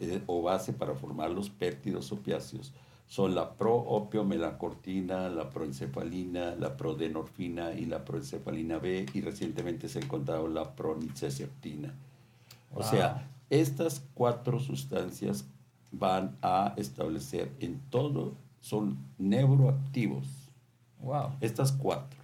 eh, 0.00 0.22
o 0.26 0.42
base 0.42 0.72
para 0.72 0.94
formar 0.94 1.30
los 1.30 1.50
péptidos 1.50 2.12
opiáceos 2.12 2.72
son 3.06 3.34
la 3.34 3.54
proopiomelancortina, 3.54 5.28
la 5.28 5.50
proencefalina, 5.50 6.54
la 6.54 6.76
prodenorfina 6.76 7.72
y 7.72 7.86
la 7.86 8.04
proencefalina 8.04 8.78
B 8.78 9.06
y 9.12 9.20
recientemente 9.20 9.88
se 9.88 9.98
ha 9.98 10.02
encontrado 10.02 10.46
la 10.46 10.76
proniceceptina. 10.76 11.92
O 12.72 12.84
sea, 12.84 13.28
estas 13.50 14.04
cuatro 14.14 14.60
sustancias 14.60 15.44
van 15.90 16.36
a 16.40 16.72
establecer 16.76 17.50
en 17.58 17.80
todo, 17.90 18.34
son 18.60 18.96
neuroactivos. 19.18 20.28
Wow. 21.00 21.30
Estas 21.40 21.72
cuatro. 21.72 22.20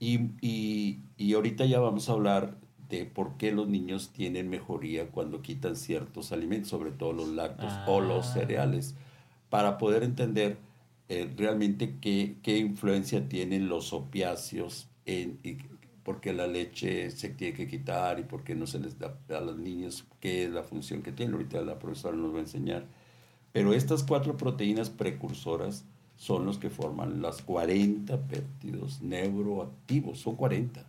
Y, 0.00 0.32
y, 0.40 1.00
y 1.16 1.34
ahorita 1.34 1.64
ya 1.64 1.78
vamos 1.78 2.08
a 2.08 2.12
hablar 2.12 2.56
de 2.88 3.04
por 3.04 3.36
qué 3.36 3.52
los 3.52 3.68
niños 3.68 4.10
tienen 4.10 4.48
mejoría 4.48 5.08
cuando 5.08 5.42
quitan 5.42 5.76
ciertos 5.76 6.32
alimentos, 6.32 6.70
sobre 6.70 6.90
todo 6.90 7.12
los 7.12 7.28
lácteos 7.28 7.72
o 7.86 8.00
los 8.00 8.28
ah. 8.28 8.32
cereales, 8.32 8.94
para 9.50 9.78
poder 9.78 10.02
entender 10.02 10.56
eh, 11.08 11.30
realmente 11.36 11.96
qué, 12.00 12.36
qué, 12.42 12.58
influencia 12.58 13.28
tienen 13.28 13.68
los 13.68 13.92
opiáceos 13.92 14.88
en 15.06 15.38
y 15.42 15.56
por 16.02 16.20
qué 16.20 16.32
la 16.32 16.46
leche 16.46 17.10
se 17.10 17.28
tiene 17.28 17.54
que 17.54 17.68
quitar 17.68 18.18
y 18.18 18.22
por 18.22 18.42
qué 18.42 18.54
no 18.54 18.66
se 18.66 18.78
les 18.78 18.98
da 18.98 19.18
a 19.28 19.40
los 19.40 19.58
niños 19.58 20.06
qué 20.20 20.44
es 20.44 20.50
la 20.50 20.62
función 20.62 21.02
que 21.02 21.12
tienen. 21.12 21.34
Ahorita 21.34 21.60
la 21.60 21.78
profesora 21.78 22.16
nos 22.16 22.32
va 22.32 22.38
a 22.38 22.42
enseñar. 22.42 22.86
Pero 23.52 23.74
estas 23.74 24.04
cuatro 24.04 24.36
proteínas 24.36 24.88
precursoras 24.88 25.84
son 26.16 26.46
los 26.46 26.56
que 26.56 26.70
forman 26.70 27.20
las 27.20 27.42
40 27.42 28.26
péptidos 28.26 29.02
neuroactivos, 29.02 30.18
son 30.18 30.36
40 30.36 30.87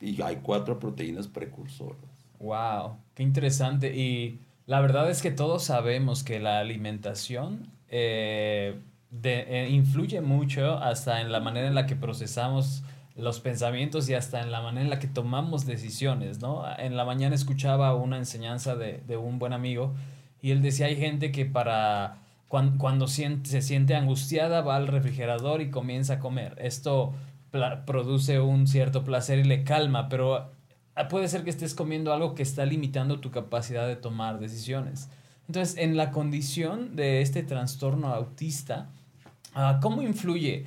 y 0.00 0.20
hay 0.22 0.36
cuatro 0.36 0.78
proteínas 0.78 1.28
precursoras. 1.28 2.00
Wow, 2.40 2.96
qué 3.14 3.22
interesante. 3.22 3.96
Y 3.96 4.40
la 4.66 4.80
verdad 4.80 5.10
es 5.10 5.22
que 5.22 5.30
todos 5.30 5.64
sabemos 5.64 6.22
que 6.22 6.38
la 6.38 6.60
alimentación 6.60 7.70
eh, 7.88 8.80
eh, 9.22 9.68
influye 9.70 10.20
mucho 10.20 10.78
hasta 10.78 11.20
en 11.20 11.32
la 11.32 11.40
manera 11.40 11.68
en 11.68 11.74
la 11.74 11.86
que 11.86 11.96
procesamos 11.96 12.82
los 13.16 13.40
pensamientos 13.40 14.08
y 14.08 14.14
hasta 14.14 14.40
en 14.40 14.52
la 14.52 14.60
manera 14.60 14.82
en 14.84 14.90
la 14.90 15.00
que 15.00 15.08
tomamos 15.08 15.66
decisiones, 15.66 16.40
¿no? 16.40 16.64
En 16.78 16.96
la 16.96 17.04
mañana 17.04 17.34
escuchaba 17.34 17.94
una 17.94 18.16
enseñanza 18.16 18.76
de, 18.76 19.02
de 19.08 19.16
un 19.16 19.40
buen 19.40 19.52
amigo 19.52 19.94
y 20.40 20.52
él 20.52 20.62
decía, 20.62 20.86
hay 20.86 20.96
gente 20.96 21.32
que 21.32 21.44
para 21.44 22.18
cuando, 22.46 22.78
cuando 22.78 23.06
siente, 23.08 23.50
se 23.50 23.62
siente 23.62 23.94
angustiada 23.94 24.62
va 24.62 24.76
al 24.76 24.86
refrigerador 24.86 25.60
y 25.60 25.70
comienza 25.70 26.14
a 26.14 26.18
comer. 26.18 26.56
Esto 26.60 27.12
produce 27.86 28.40
un 28.40 28.66
cierto 28.66 29.04
placer 29.04 29.38
y 29.38 29.44
le 29.44 29.64
calma, 29.64 30.08
pero 30.08 30.50
ah, 30.94 31.08
puede 31.08 31.28
ser 31.28 31.44
que 31.44 31.50
estés 31.50 31.74
comiendo 31.74 32.12
algo 32.12 32.34
que 32.34 32.42
está 32.42 32.64
limitando 32.64 33.20
tu 33.20 33.30
capacidad 33.30 33.86
de 33.86 33.96
tomar 33.96 34.38
decisiones. 34.38 35.08
Entonces, 35.46 35.76
en 35.78 35.96
la 35.96 36.10
condición 36.10 36.94
de 36.94 37.22
este 37.22 37.42
trastorno 37.42 38.08
autista, 38.08 38.90
ah, 39.54 39.78
¿cómo 39.80 40.02
influye, 40.02 40.66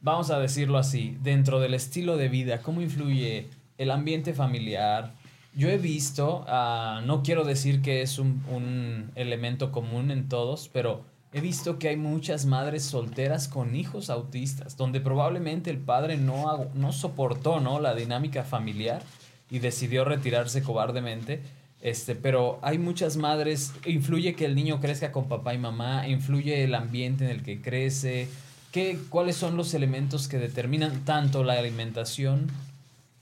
vamos 0.00 0.30
a 0.30 0.38
decirlo 0.38 0.78
así, 0.78 1.18
dentro 1.20 1.58
del 1.58 1.74
estilo 1.74 2.16
de 2.16 2.28
vida, 2.28 2.62
cómo 2.62 2.80
influye 2.80 3.48
el 3.76 3.90
ambiente 3.90 4.32
familiar? 4.32 5.14
Yo 5.56 5.68
he 5.68 5.78
visto, 5.78 6.44
ah, 6.46 7.02
no 7.04 7.24
quiero 7.24 7.44
decir 7.44 7.82
que 7.82 8.02
es 8.02 8.20
un, 8.20 8.44
un 8.48 9.10
elemento 9.16 9.72
común 9.72 10.12
en 10.12 10.28
todos, 10.28 10.70
pero 10.72 11.09
He 11.32 11.40
visto 11.40 11.78
que 11.78 11.88
hay 11.88 11.96
muchas 11.96 12.44
madres 12.44 12.82
solteras 12.82 13.46
con 13.46 13.76
hijos 13.76 14.10
autistas, 14.10 14.76
donde 14.76 15.00
probablemente 15.00 15.70
el 15.70 15.78
padre 15.78 16.16
no, 16.16 16.68
no 16.74 16.92
soportó 16.92 17.60
¿no? 17.60 17.78
la 17.78 17.94
dinámica 17.94 18.42
familiar 18.42 19.02
y 19.48 19.60
decidió 19.60 20.04
retirarse 20.04 20.62
cobardemente. 20.62 21.42
Este, 21.80 22.14
pero 22.14 22.58
hay 22.62 22.78
muchas 22.78 23.16
madres, 23.16 23.72
influye 23.86 24.34
que 24.34 24.44
el 24.44 24.54
niño 24.54 24.80
crezca 24.80 25.12
con 25.12 25.28
papá 25.28 25.54
y 25.54 25.58
mamá, 25.58 26.08
influye 26.08 26.64
el 26.64 26.74
ambiente 26.74 27.24
en 27.24 27.30
el 27.30 27.42
que 27.42 27.62
crece, 27.62 28.28
¿Qué, 28.72 28.98
¿cuáles 29.08 29.34
son 29.34 29.56
los 29.56 29.74
elementos 29.74 30.28
que 30.28 30.38
determinan 30.38 31.04
tanto 31.04 31.42
la 31.42 31.54
alimentación? 31.54 32.48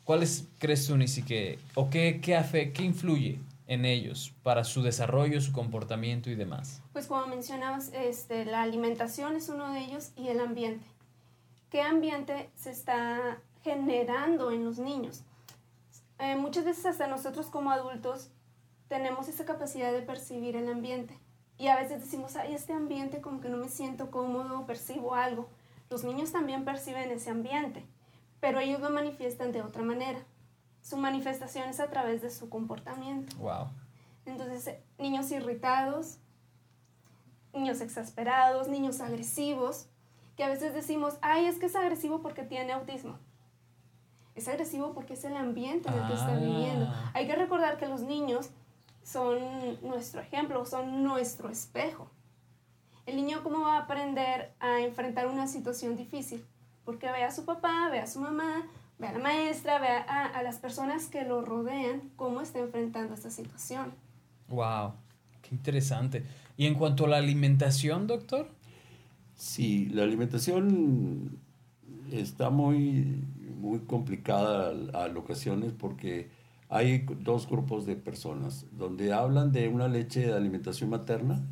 ¿Cuáles 0.04 0.44
crees 0.58 0.86
tú, 0.86 0.96
Nisi, 0.96 1.22
que, 1.22 1.58
o 1.74 1.88
qué, 1.88 2.20
qué, 2.22 2.72
qué 2.74 2.82
influye 2.82 3.38
en 3.68 3.84
ellos 3.84 4.34
para 4.42 4.64
su 4.64 4.82
desarrollo, 4.82 5.40
su 5.40 5.52
comportamiento 5.52 6.30
y 6.30 6.34
demás? 6.34 6.82
Pues 6.92 7.06
como 7.06 7.26
mencionabas, 7.26 7.92
este, 7.92 8.44
la 8.44 8.62
alimentación 8.62 9.36
es 9.36 9.48
uno 9.48 9.72
de 9.72 9.80
ellos 9.80 10.10
y 10.16 10.28
el 10.28 10.40
ambiente. 10.40 10.84
¿Qué 11.70 11.82
ambiente 11.82 12.50
se 12.56 12.70
está 12.70 13.38
generando 13.62 14.50
en 14.50 14.64
los 14.64 14.78
niños? 14.78 15.22
Eh, 16.18 16.34
muchas 16.34 16.64
veces 16.64 16.86
hasta 16.86 17.06
nosotros 17.06 17.46
como 17.46 17.70
adultos 17.70 18.30
tenemos 18.88 19.28
esa 19.28 19.44
capacidad 19.44 19.92
de 19.92 20.00
percibir 20.00 20.56
el 20.56 20.68
ambiente. 20.68 21.18
Y 21.58 21.68
a 21.68 21.76
veces 21.76 22.00
decimos, 22.00 22.36
ay, 22.36 22.54
este 22.54 22.72
ambiente 22.72 23.20
como 23.20 23.40
que 23.40 23.50
no 23.50 23.58
me 23.58 23.68
siento 23.68 24.10
cómodo, 24.10 24.64
percibo 24.64 25.14
algo. 25.14 25.48
Los 25.90 26.04
niños 26.04 26.32
también 26.32 26.64
perciben 26.64 27.10
ese 27.10 27.30
ambiente, 27.30 27.84
pero 28.40 28.60
ellos 28.60 28.80
lo 28.80 28.88
manifiestan 28.88 29.52
de 29.52 29.62
otra 29.62 29.82
manera. 29.82 30.20
Su 30.82 30.96
manifestación 30.96 31.68
es 31.68 31.80
a 31.80 31.88
través 31.90 32.22
de 32.22 32.30
su 32.30 32.48
comportamiento. 32.48 33.36
Wow. 33.36 33.68
Entonces, 34.26 34.66
eh, 34.68 34.82
niños 34.98 35.30
irritados, 35.30 36.18
niños 37.52 37.80
exasperados, 37.80 38.68
niños 38.68 39.00
agresivos, 39.00 39.86
que 40.36 40.44
a 40.44 40.48
veces 40.48 40.72
decimos, 40.74 41.18
ay, 41.20 41.46
es 41.46 41.58
que 41.58 41.66
es 41.66 41.76
agresivo 41.76 42.20
porque 42.22 42.42
tiene 42.42 42.72
autismo. 42.72 43.18
Es 44.34 44.46
agresivo 44.48 44.92
porque 44.92 45.14
es 45.14 45.24
el 45.24 45.36
ambiente 45.36 45.88
en 45.88 45.94
el 45.94 46.06
que 46.06 46.14
está 46.14 46.32
Ah. 46.34 46.38
viviendo. 46.38 46.88
Hay 47.14 47.26
que 47.26 47.34
recordar 47.34 47.76
que 47.76 47.88
los 47.88 48.02
niños 48.02 48.50
son 49.02 49.38
nuestro 49.82 50.20
ejemplo, 50.20 50.64
son 50.64 51.02
nuestro 51.02 51.48
espejo. 51.48 52.08
El 53.06 53.16
niño 53.16 53.42
cómo 53.42 53.62
va 53.62 53.76
a 53.78 53.80
aprender 53.80 54.54
a 54.60 54.80
enfrentar 54.80 55.26
una 55.26 55.46
situación 55.48 55.96
difícil, 55.96 56.46
porque 56.84 57.10
ve 57.10 57.24
a 57.24 57.30
su 57.32 57.44
papá, 57.44 57.88
ve 57.90 58.00
a 58.00 58.06
su 58.06 58.20
mamá, 58.20 58.66
ve 58.98 59.06
a 59.06 59.12
la 59.12 59.18
maestra, 59.18 59.78
ve 59.78 59.88
a, 59.88 60.26
a 60.26 60.42
las 60.42 60.58
personas 60.58 61.06
que 61.06 61.24
lo 61.24 61.42
rodean, 61.42 62.10
cómo 62.16 62.40
está 62.40 62.58
enfrentando 62.58 63.14
esta 63.14 63.30
situación. 63.30 63.92
Wow. 64.48 64.92
Qué 65.42 65.54
interesante. 65.54 66.24
Y 66.56 66.66
en 66.66 66.74
cuanto 66.74 67.04
a 67.06 67.08
la 67.08 67.16
alimentación, 67.18 68.06
doctor. 68.06 68.48
Sí, 69.36 69.86
la 69.92 70.02
alimentación 70.02 71.38
está 72.10 72.50
muy, 72.50 73.24
muy 73.60 73.80
complicada 73.80 74.74
a, 74.92 75.04
a 75.04 75.18
ocasiones 75.18 75.72
porque 75.72 76.30
hay 76.68 77.06
dos 77.20 77.48
grupos 77.48 77.86
de 77.86 77.96
personas 77.96 78.66
donde 78.72 79.12
hablan 79.12 79.52
de 79.52 79.68
una 79.68 79.88
leche 79.88 80.26
de 80.26 80.34
alimentación 80.34 80.90
materna, 80.90 81.46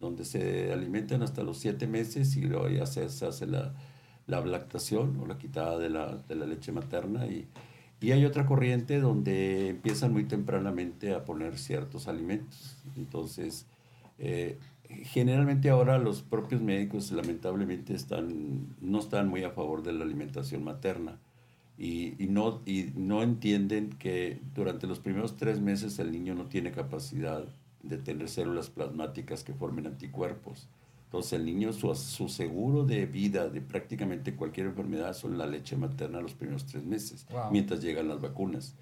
donde 0.00 0.24
se 0.24 0.72
alimentan 0.72 1.22
hasta 1.22 1.42
los 1.42 1.58
siete 1.58 1.86
meses 1.86 2.36
y 2.36 2.42
luego 2.42 2.68
ya 2.68 2.86
se, 2.86 3.08
se 3.10 3.26
hace 3.26 3.46
la, 3.46 3.74
la 4.26 4.44
lactación 4.44 5.18
o 5.20 5.26
la 5.26 5.38
quitada 5.38 5.78
de 5.78 5.90
la, 5.90 6.16
de 6.16 6.34
la 6.34 6.46
leche 6.46 6.72
materna 6.72 7.26
y, 7.26 7.46
y 8.00 8.12
hay 8.12 8.24
otra 8.24 8.44
corriente 8.46 9.00
donde 9.00 9.68
empiezan 9.70 10.12
muy 10.12 10.24
tempranamente 10.24 11.14
a 11.14 11.24
poner 11.24 11.58
ciertos 11.58 12.08
alimentos. 12.08 12.76
Entonces, 12.96 13.66
eh, 14.18 14.58
generalmente 15.04 15.70
ahora 15.70 15.98
los 15.98 16.22
propios 16.22 16.60
médicos 16.60 17.10
lamentablemente 17.12 17.94
están, 17.94 18.66
no 18.80 18.98
están 18.98 19.28
muy 19.28 19.44
a 19.44 19.50
favor 19.50 19.82
de 19.82 19.92
la 19.92 20.04
alimentación 20.04 20.64
materna 20.64 21.18
y, 21.78 22.22
y 22.22 22.28
no, 22.28 22.62
y 22.66 22.92
no 22.94 23.22
entienden 23.22 23.90
que 23.90 24.40
durante 24.54 24.86
los 24.86 24.98
primeros 24.98 25.36
tres 25.36 25.60
meses 25.60 25.98
el 25.98 26.12
niño 26.12 26.34
no 26.34 26.46
tiene 26.46 26.72
capacidad 26.72 27.44
de 27.82 27.98
tener 27.98 28.28
células 28.28 28.70
plasmáticas 28.70 29.44
que 29.44 29.54
formen 29.54 29.86
anticuerpos. 29.86 30.68
Entonces 31.06 31.34
el 31.34 31.46
niño, 31.46 31.72
su, 31.72 31.94
su 31.94 32.28
seguro 32.28 32.84
de 32.84 33.06
vida 33.06 33.48
de 33.48 33.60
prácticamente 33.60 34.34
cualquier 34.34 34.66
enfermedad 34.66 35.14
son 35.14 35.38
la 35.38 35.46
leche 35.46 35.76
materna 35.76 36.20
los 36.20 36.34
primeros 36.34 36.66
tres 36.66 36.84
meses, 36.84 37.26
Wow. 37.30 37.50
mientras 37.52 37.80
llegan 37.80 38.08
las 38.08 38.20
vacunas. 38.20 38.74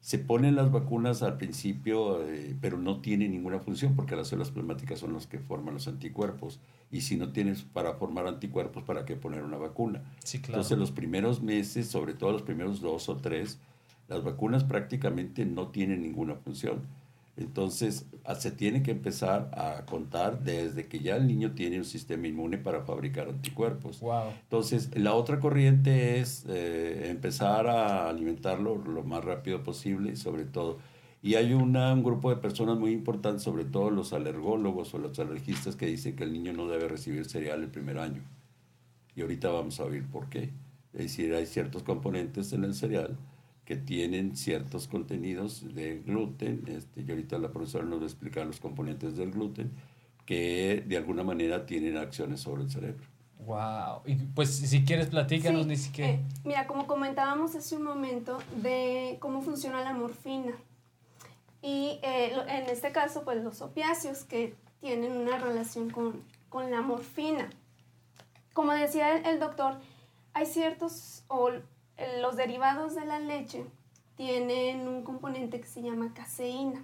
Se 0.00 0.18
ponen 0.20 0.54
las 0.54 0.70
vacunas 0.70 1.22
al 1.22 1.36
principio, 1.36 2.22
eh, 2.28 2.54
pero 2.60 2.78
no 2.78 3.00
tienen 3.00 3.32
ninguna 3.32 3.58
función 3.58 3.96
porque 3.96 4.14
las 4.14 4.28
células 4.28 4.52
plasmáticas 4.52 5.00
son 5.00 5.14
las 5.14 5.26
que 5.26 5.40
forman 5.40 5.74
los 5.74 5.88
anticuerpos. 5.88 6.60
Y 6.92 7.00
si 7.00 7.16
no 7.16 7.32
tienes 7.32 7.62
para 7.62 7.94
formar 7.94 8.26
anticuerpos, 8.28 8.84
¿para 8.84 9.04
qué 9.04 9.16
poner 9.16 9.42
una 9.42 9.56
vacuna? 9.56 10.04
Sí, 10.22 10.38
claro. 10.38 10.60
Entonces 10.60 10.78
los 10.78 10.92
primeros 10.92 11.42
meses, 11.42 11.88
sobre 11.88 12.14
todo 12.14 12.30
los 12.32 12.42
primeros 12.42 12.80
dos 12.80 13.08
o 13.08 13.16
tres, 13.16 13.58
las 14.06 14.22
vacunas 14.22 14.62
prácticamente 14.62 15.44
no 15.44 15.68
tienen 15.68 16.02
ninguna 16.02 16.36
función. 16.36 16.82
Entonces 17.36 18.06
a- 18.24 18.34
se 18.34 18.50
tiene 18.50 18.82
que 18.82 18.92
empezar 18.92 19.50
a 19.52 19.84
contar 19.84 20.42
desde 20.42 20.86
que 20.88 21.00
ya 21.00 21.16
el 21.16 21.26
niño 21.26 21.52
tiene 21.52 21.78
un 21.78 21.84
sistema 21.84 22.26
inmune 22.26 22.56
para 22.58 22.82
fabricar 22.82 23.28
anticuerpos. 23.28 24.00
Wow. 24.00 24.30
Entonces, 24.42 24.90
la 24.96 25.14
otra 25.14 25.38
corriente 25.38 26.18
es 26.20 26.44
eh, 26.48 27.08
empezar 27.10 27.66
a 27.66 28.08
alimentarlo 28.08 28.76
lo 28.76 29.04
más 29.04 29.24
rápido 29.24 29.62
posible, 29.62 30.16
sobre 30.16 30.44
todo. 30.44 30.78
Y 31.22 31.34
hay 31.34 31.52
una, 31.54 31.92
un 31.92 32.04
grupo 32.04 32.30
de 32.30 32.36
personas 32.36 32.78
muy 32.78 32.92
importantes, 32.92 33.42
sobre 33.42 33.64
todo 33.64 33.90
los 33.90 34.12
alergólogos 34.12 34.94
o 34.94 34.98
los 34.98 35.18
alergistas, 35.18 35.76
que 35.76 35.86
dicen 35.86 36.16
que 36.16 36.24
el 36.24 36.32
niño 36.32 36.52
no 36.52 36.68
debe 36.68 36.88
recibir 36.88 37.24
cereal 37.26 37.62
el 37.62 37.68
primer 37.70 37.98
año. 37.98 38.22
Y 39.14 39.22
ahorita 39.22 39.50
vamos 39.50 39.78
a 39.80 39.84
ver 39.84 40.04
por 40.04 40.28
qué. 40.28 40.50
Es 40.92 41.02
decir, 41.02 41.34
hay 41.34 41.46
ciertos 41.46 41.82
componentes 41.82 42.52
en 42.52 42.64
el 42.64 42.74
cereal 42.74 43.16
que 43.66 43.76
tienen 43.76 44.36
ciertos 44.36 44.86
contenidos 44.88 45.74
de 45.74 45.98
gluten, 45.98 46.62
este, 46.68 47.02
y 47.02 47.10
ahorita 47.10 47.36
la 47.38 47.50
profesora 47.50 47.84
nos 47.84 47.98
va 47.98 48.04
a 48.04 48.06
explicar 48.06 48.46
los 48.46 48.60
componentes 48.60 49.16
del 49.16 49.32
gluten, 49.32 49.70
que 50.24 50.82
de 50.86 50.96
alguna 50.96 51.22
manera 51.24 51.66
tienen 51.66 51.96
acciones 51.98 52.40
sobre 52.40 52.62
el 52.62 52.70
cerebro. 52.70 53.04
Wow. 53.44 54.00
Y 54.06 54.14
pues 54.14 54.50
si 54.56 54.84
quieres 54.84 55.08
platícanos, 55.08 55.62
Sí, 55.64 55.68
ni 55.68 55.76
siquiera. 55.76 56.10
eh, 56.12 56.20
mira, 56.44 56.66
como 56.66 56.86
comentábamos 56.86 57.54
hace 57.54 57.76
un 57.76 57.82
momento 57.82 58.38
de 58.62 59.18
cómo 59.20 59.42
funciona 59.42 59.82
la 59.82 59.92
morfina. 59.92 60.52
Y 61.60 61.98
eh, 62.02 62.32
lo- 62.34 62.46
en 62.46 62.68
este 62.70 62.92
caso, 62.92 63.24
pues 63.24 63.42
los 63.42 63.60
opiáceos 63.60 64.24
que 64.24 64.54
tienen 64.80 65.12
una 65.12 65.38
relación 65.38 65.90
con, 65.90 66.22
con 66.48 66.70
la 66.70 66.80
morfina. 66.80 67.50
Como 68.52 68.72
decía 68.72 69.16
el, 69.16 69.26
el 69.26 69.40
doctor, 69.40 69.74
hay 70.32 70.46
ciertos, 70.46 71.24
o 71.28 71.50
los 72.20 72.36
derivados 72.36 72.94
de 72.94 73.04
la 73.04 73.18
leche 73.18 73.64
tienen 74.16 74.88
un 74.88 75.02
componente 75.02 75.60
que 75.60 75.66
se 75.66 75.82
llama 75.82 76.12
caseína. 76.14 76.82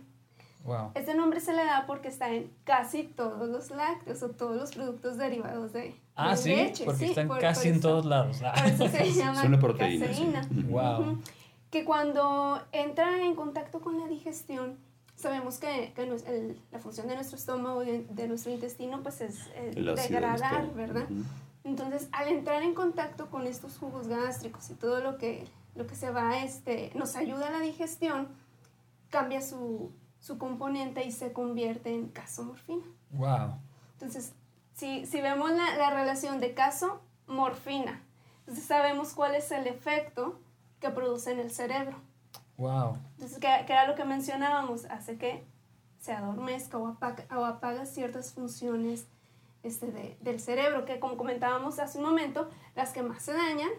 Wow. 0.64 0.92
Este 0.94 1.14
nombre 1.14 1.40
se 1.40 1.52
le 1.54 1.64
da 1.64 1.84
porque 1.86 2.08
está 2.08 2.30
en 2.30 2.50
casi 2.64 3.02
todos 3.02 3.48
los 3.48 3.70
lácteos 3.70 4.22
o 4.22 4.28
todos 4.30 4.56
los 4.56 4.70
productos 4.72 5.16
derivados 5.18 5.72
de, 5.72 5.96
Ah, 6.14 6.32
de 6.32 6.36
sí, 6.36 6.54
leche. 6.54 6.84
porque 6.84 6.98
sí, 7.00 7.10
están 7.10 7.26
por- 7.28 7.40
casi 7.40 7.68
por 7.68 7.74
en 7.76 7.80
todos 7.80 8.04
lados. 8.04 8.40
Ah. 8.44 8.52
Por 8.56 8.66
eso 8.66 8.88
se 8.88 9.12
llama 9.12 9.42
una 9.44 9.58
proteína, 9.58 10.06
sí. 10.06 10.10
caseína. 10.12 10.48
Wow. 10.68 11.18
Que 11.70 11.84
cuando 11.84 12.60
entra 12.70 13.24
en 13.24 13.34
contacto 13.34 13.80
con 13.80 13.98
la 13.98 14.06
digestión, 14.06 14.76
sabemos 15.16 15.58
que, 15.58 15.92
que 15.96 16.06
nues- 16.08 16.26
el- 16.28 16.56
la 16.70 16.78
función 16.78 17.08
de 17.08 17.16
nuestro 17.16 17.36
estómago 17.38 17.82
y 17.82 17.86
de, 17.86 18.04
de 18.10 18.28
nuestro 18.28 18.52
intestino 18.52 19.02
pues 19.02 19.20
es 19.20 19.48
eh, 19.56 19.72
degradar. 19.74 20.72
¿verdad? 20.74 21.04
Ujú. 21.10 21.24
Entonces, 21.64 22.08
al 22.12 22.28
entrar 22.28 22.62
en 22.62 22.74
contacto 22.74 23.30
con 23.30 23.46
estos 23.46 23.78
jugos 23.78 24.08
gástricos 24.08 24.68
y 24.70 24.74
todo 24.74 25.00
lo 25.00 25.16
que, 25.18 25.46
lo 25.74 25.86
que 25.86 25.94
se 25.94 26.10
va, 26.10 26.38
este, 26.38 26.90
nos 26.94 27.14
ayuda 27.16 27.48
a 27.48 27.50
la 27.50 27.60
digestión, 27.60 28.28
cambia 29.10 29.40
su, 29.40 29.92
su 30.18 30.38
componente 30.38 31.04
y 31.04 31.12
se 31.12 31.32
convierte 31.32 31.94
en 31.94 32.08
casomorfina. 32.08 32.84
Wow. 33.10 33.54
Entonces, 33.92 34.32
si, 34.74 35.06
si 35.06 35.20
vemos 35.20 35.50
la, 35.52 35.76
la 35.76 35.90
relación 35.90 36.40
de 36.40 36.54
caso-morfina, 36.54 38.02
entonces 38.40 38.64
sabemos 38.64 39.12
cuál 39.12 39.36
es 39.36 39.52
el 39.52 39.66
efecto 39.68 40.40
que 40.80 40.90
produce 40.90 41.30
en 41.30 41.38
el 41.38 41.52
cerebro. 41.52 41.96
Wow. 42.56 42.98
Entonces, 43.14 43.38
que, 43.38 43.48
que 43.66 43.72
era 43.72 43.86
lo 43.86 43.94
que 43.94 44.04
mencionábamos, 44.04 44.86
hace 44.86 45.16
que 45.16 45.44
se 46.00 46.12
adormezca 46.12 46.78
o 46.78 46.88
apaga, 46.88 47.24
o 47.38 47.44
apaga 47.44 47.86
ciertas 47.86 48.32
funciones 48.32 49.06
este, 49.62 49.86
de- 49.90 50.16
del 50.20 50.40
cerebro, 50.40 50.84
que 50.84 50.98
como 51.00 51.16
comentábamos 51.16 51.78
hace 51.78 51.98
un 51.98 52.04
momento, 52.04 52.48
las 52.74 52.92
que 52.92 53.02
más 53.02 53.22
se 53.22 53.32
dañan 53.32 53.70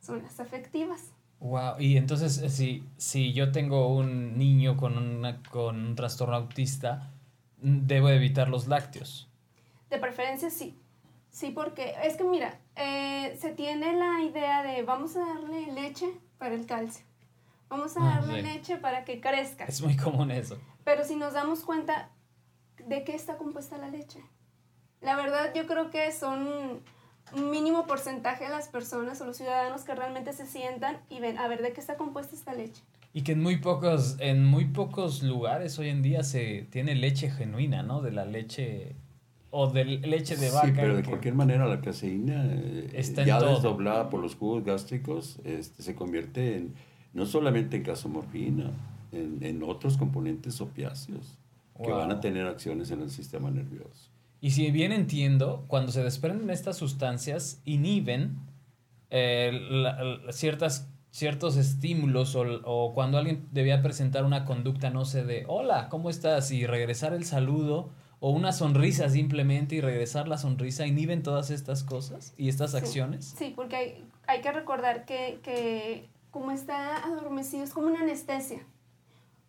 son 0.00 0.22
las 0.22 0.38
afectivas. 0.40 1.12
Wow. 1.40 1.78
Y 1.78 1.96
entonces, 1.96 2.38
eh, 2.38 2.48
si, 2.48 2.88
si 2.96 3.32
yo 3.32 3.52
tengo 3.52 3.88
un 3.94 4.38
niño 4.38 4.76
con, 4.76 4.96
una, 4.96 5.42
con 5.50 5.76
un 5.84 5.94
trastorno 5.96 6.36
autista, 6.36 7.10
debo 7.58 8.08
evitar 8.10 8.48
los 8.48 8.66
lácteos. 8.68 9.28
De 9.90 9.98
preferencia 9.98 10.50
sí. 10.50 10.78
Sí, 11.30 11.50
porque 11.50 11.94
es 12.04 12.16
que 12.16 12.24
mira, 12.24 12.58
eh, 12.76 13.36
se 13.40 13.50
tiene 13.50 13.92
la 13.96 14.22
idea 14.22 14.62
de 14.62 14.82
vamos 14.84 15.16
a 15.16 15.20
darle 15.26 15.66
leche 15.72 16.06
para 16.38 16.54
el 16.54 16.64
calcio. 16.66 17.04
Vamos 17.68 17.96
a 17.96 18.00
Ah, 18.00 18.20
darle 18.20 18.36
sí. 18.42 18.42
leche 18.46 18.76
para 18.76 19.04
que 19.04 19.20
crezca. 19.20 19.64
Es 19.64 19.82
muy 19.82 19.96
común 19.96 20.30
eso. 20.30 20.56
Pero 20.84 21.02
si 21.04 21.16
nos 21.16 21.32
damos 21.32 21.60
cuenta 21.64 22.10
de 22.86 23.02
qué 23.02 23.14
está 23.16 23.36
compuesta 23.36 23.76
la 23.78 23.88
leche. 23.88 24.20
La 25.04 25.16
verdad 25.16 25.52
yo 25.54 25.66
creo 25.66 25.90
que 25.90 26.10
son 26.12 26.80
un 27.36 27.50
mínimo 27.50 27.86
porcentaje 27.86 28.44
de 28.44 28.50
las 28.50 28.68
personas 28.68 29.20
o 29.20 29.26
los 29.26 29.36
ciudadanos 29.36 29.82
que 29.82 29.94
realmente 29.94 30.32
se 30.32 30.46
sientan 30.46 30.98
y 31.10 31.20
ven 31.20 31.36
a 31.38 31.48
ver 31.48 31.62
de 31.62 31.72
qué 31.72 31.80
está 31.80 31.96
compuesta 31.96 32.34
esta 32.34 32.54
leche. 32.54 32.82
Y 33.12 33.22
que 33.22 33.32
en 33.32 33.42
muy 33.42 33.58
pocos, 33.58 34.16
en 34.18 34.44
muy 34.44 34.64
pocos 34.66 35.22
lugares 35.22 35.78
hoy 35.78 35.88
en 35.88 36.02
día 36.02 36.22
se 36.24 36.66
tiene 36.70 36.94
leche 36.94 37.30
genuina, 37.30 37.82
¿no? 37.82 38.02
De 38.02 38.10
la 38.12 38.24
leche 38.24 38.96
o 39.50 39.68
de 39.70 39.84
leche 39.84 40.36
de 40.36 40.50
vaca. 40.50 40.66
Sí, 40.66 40.72
pero 40.74 40.96
de 40.96 41.02
que- 41.02 41.10
cualquier 41.10 41.34
manera 41.34 41.66
la 41.66 41.80
caseína, 41.80 42.44
eh, 42.46 42.90
Está 42.94 43.24
ya 43.24 43.38
todo. 43.38 43.50
desdoblada 43.54 44.10
por 44.10 44.20
los 44.20 44.34
jugos 44.34 44.64
gástricos, 44.64 45.38
este, 45.44 45.82
se 45.82 45.94
convierte 45.94 46.56
en 46.56 46.74
no 47.12 47.24
solamente 47.26 47.76
en 47.76 47.84
casomorfina, 47.84 48.72
en, 49.12 49.38
en 49.42 49.62
otros 49.62 49.96
componentes 49.96 50.60
opiáceos 50.60 51.38
que 51.84 51.92
van 51.92 52.10
a 52.10 52.14
Wow. 52.14 52.20
tener 52.20 52.46
acciones 52.48 52.90
en 52.90 53.02
el 53.02 53.10
sistema 53.10 53.50
nervioso. 53.52 54.10
Y 54.44 54.50
si 54.50 54.70
bien 54.70 54.92
entiendo, 54.92 55.64
cuando 55.68 55.90
se 55.90 56.02
desprenden 56.04 56.50
estas 56.50 56.76
sustancias, 56.76 57.62
inhiben 57.64 58.36
eh, 59.08 59.58
la- 59.70 60.02
la- 60.04 60.32
ciertas, 60.34 60.86
ciertos 61.10 61.56
estímulos 61.56 62.34
o, 62.36 62.42
o 62.66 62.92
cuando 62.92 63.16
alguien 63.16 63.48
debía 63.52 63.80
presentar 63.80 64.22
una 64.22 64.44
conducta, 64.44 64.90
no 64.90 65.06
sé, 65.06 65.24
de 65.24 65.46
hola, 65.48 65.88
¿cómo 65.88 66.10
estás? 66.10 66.50
Y 66.50 66.66
regresar 66.66 67.14
el 67.14 67.24
saludo 67.24 67.88
o 68.20 68.28
una 68.32 68.52
sonrisa 68.52 69.08
simplemente 69.08 69.76
y 69.76 69.80
regresar 69.80 70.28
la 70.28 70.36
sonrisa, 70.36 70.86
inhiben 70.86 71.22
todas 71.22 71.48
estas 71.50 71.82
cosas 71.82 72.34
y 72.36 72.50
estas 72.50 72.72
Sí. 72.72 72.76
acciones. 72.76 73.34
Sí, 73.38 73.54
porque 73.56 73.76
hay, 73.76 74.04
hay 74.26 74.42
que 74.42 74.52
recordar 74.52 75.06
que, 75.06 75.38
que 75.42 76.10
como 76.30 76.50
está 76.50 77.02
adormecido, 77.02 77.64
es 77.64 77.72
como 77.72 77.86
una 77.86 78.00
anestesia. 78.00 78.66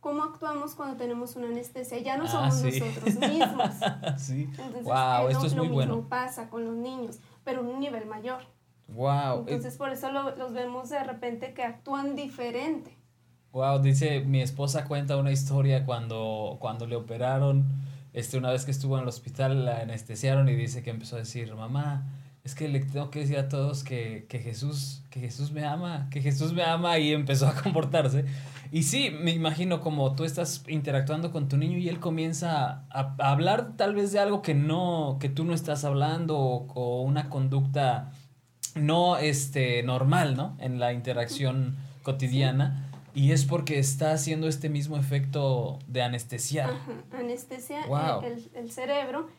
¿Cómo 0.06 0.22
actuamos 0.24 0.76
cuando 0.76 0.98
tenemos 0.98 1.36
una 1.36 1.48
anestesia? 1.48 1.98
Ya 1.98 2.15
no 2.15 2.26
Ah, 2.26 2.52
somos 2.52 2.54
sí. 2.74 2.80
nosotros 2.80 3.15
mismos. 3.32 3.70
sí. 4.20 4.44
Entonces, 4.52 4.84
Wow, 4.84 4.94
eh, 4.94 5.32
esto 5.32 5.39
lo- 5.41 5.48
es 5.48 5.56
muy 5.56 5.68
lo 5.68 5.74
bueno. 5.74 5.96
mismo 5.96 6.10
pasa 6.10 6.48
con 6.48 6.63
los 6.63 6.76
niños, 6.76 7.18
pero 7.44 7.62
en 7.62 7.68
un 7.70 7.80
nivel 7.80 8.06
mayor. 8.06 8.41
Wow. 8.89 9.39
Entonces, 9.48 9.76
por 9.78 9.89
eso 9.89 10.12
lo- 10.12 10.36
los 10.36 10.54
vemos 10.54 10.89
de 10.89 11.04
repente 11.04 11.56
que 11.56 11.63
actúan 11.63 12.15
diferente. 12.15 12.96
Wow, 13.52 13.80
dice 13.82 14.20
mi 14.20 14.44
esposa 14.44 14.86
cuenta 14.86 15.18
una 15.18 15.32
historia 15.32 15.86
cuando, 15.88 16.58
cuando 16.60 16.86
le 16.86 16.96
operaron, 16.96 17.65
este, 18.13 18.38
una 18.38 18.52
vez 18.52 18.63
que 18.63 18.70
estuvo 18.70 18.98
en 18.98 19.02
el 19.02 19.08
hospital 19.10 19.65
la 19.65 19.80
anestesiaron 19.80 20.48
y 20.50 20.54
dice 20.54 20.84
que 20.84 20.91
empezó 20.91 21.15
a 21.15 21.20
decir, 21.20 21.52
mamá, 21.56 22.04
es 22.45 22.55
que 22.55 22.67
le 22.69 22.79
tengo 22.79 23.10
que 23.10 23.19
decir 23.19 23.38
a 23.38 23.49
todos 23.49 23.84
que, 23.84 24.25
que 24.29 24.39
Jesús, 24.39 25.01
que 25.10 25.19
Jesús 25.19 25.51
me 25.51 25.65
ama, 25.65 26.08
que 26.12 26.21
Jesús 26.21 26.53
me 26.53 26.63
ama 26.63 26.97
y 26.99 27.12
empezó 27.12 27.47
a 27.47 27.55
comportarse. 27.62 28.23
Y 28.71 28.84
sí, 28.84 29.10
me 29.10 29.31
imagino 29.31 29.81
como 29.81 30.15
tú 30.15 30.23
estás 30.25 30.63
interactuando 30.67 31.31
con 31.31 31.49
tu 31.49 31.58
niño 31.58 31.77
y 31.77 31.89
él 31.89 31.99
comienza 31.99 32.84
a, 32.91 33.15
a 33.19 33.31
hablar 33.31 33.73
tal 33.77 33.95
vez 33.95 34.12
de 34.12 34.19
algo 34.19 34.41
que 34.41 34.53
no, 34.53 35.17
que 35.19 35.27
tú 35.29 35.43
no 35.43 35.53
estás 35.53 35.84
hablando 35.86 36.38
o, 36.38 36.71
o 36.73 37.01
una 37.01 37.29
conducta 37.29 38.12
no 38.75 39.17
este 39.17 39.81
normal, 39.84 40.36
¿no? 40.36 40.55
En 40.60 40.79
la 40.79 40.93
interacción 40.93 41.75
cotidiana 42.03 42.89
y 43.15 43.31
es 43.31 43.45
porque 43.45 43.79
está 43.79 44.12
haciendo 44.12 44.47
este 44.47 44.67
mismo 44.69 44.97
efecto 44.97 45.79
de 45.88 46.03
anestesiar. 46.03 46.69
Ajá, 46.71 46.91
anestesia 47.17 47.86
Wow. 47.88 48.21
el, 48.23 48.34
el- 48.34 48.51
el 48.55 48.71
cerebro 48.71 49.29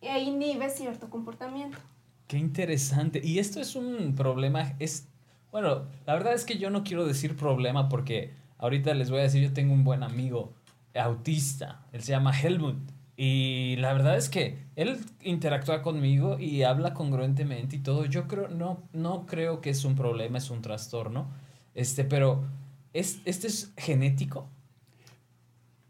e 0.00 0.18
inhibe 0.20 0.68
cierto 0.68 1.08
comportamiento. 1.08 1.78
Qué 2.26 2.38
interesante. 2.38 3.20
Y 3.22 3.38
esto 3.38 3.60
es 3.60 3.76
un 3.76 4.14
problema, 4.14 4.74
es 4.78 5.08
bueno, 5.54 5.84
la 6.04 6.14
verdad 6.14 6.34
es 6.34 6.44
que 6.44 6.58
yo 6.58 6.68
no 6.68 6.82
quiero 6.82 7.06
decir 7.06 7.36
problema 7.36 7.88
porque 7.88 8.32
ahorita 8.58 8.92
les 8.94 9.08
voy 9.08 9.20
a 9.20 9.22
decir, 9.22 9.40
yo 9.40 9.52
tengo 9.52 9.72
un 9.72 9.84
buen 9.84 10.02
amigo 10.02 10.52
autista, 10.94 11.86
él 11.92 12.02
se 12.02 12.10
llama 12.10 12.36
Helmut 12.36 12.76
y 13.16 13.76
la 13.76 13.92
verdad 13.92 14.16
es 14.16 14.28
que 14.28 14.58
él 14.74 14.98
interactúa 15.22 15.82
conmigo 15.82 16.40
y 16.40 16.62
habla 16.62 16.92
congruentemente 16.92 17.76
y 17.76 17.78
todo. 17.78 18.04
Yo 18.06 18.26
creo 18.26 18.48
no 18.48 18.82
no 18.92 19.26
creo 19.26 19.60
que 19.60 19.70
es 19.70 19.84
un 19.84 19.94
problema, 19.94 20.38
es 20.38 20.50
un 20.50 20.60
trastorno. 20.60 21.30
Este, 21.74 22.04
pero 22.04 22.44
es 22.92 23.20
este 23.24 23.46
es 23.46 23.72
genético. 23.76 24.48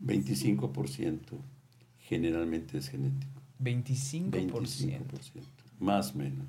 25% 0.05 1.39
generalmente 2.01 2.77
es 2.77 2.91
genético. 2.91 3.41
25%. 3.63 4.31
25%, 4.31 5.01
más 5.85 6.15
o 6.15 6.19
menos. 6.19 6.47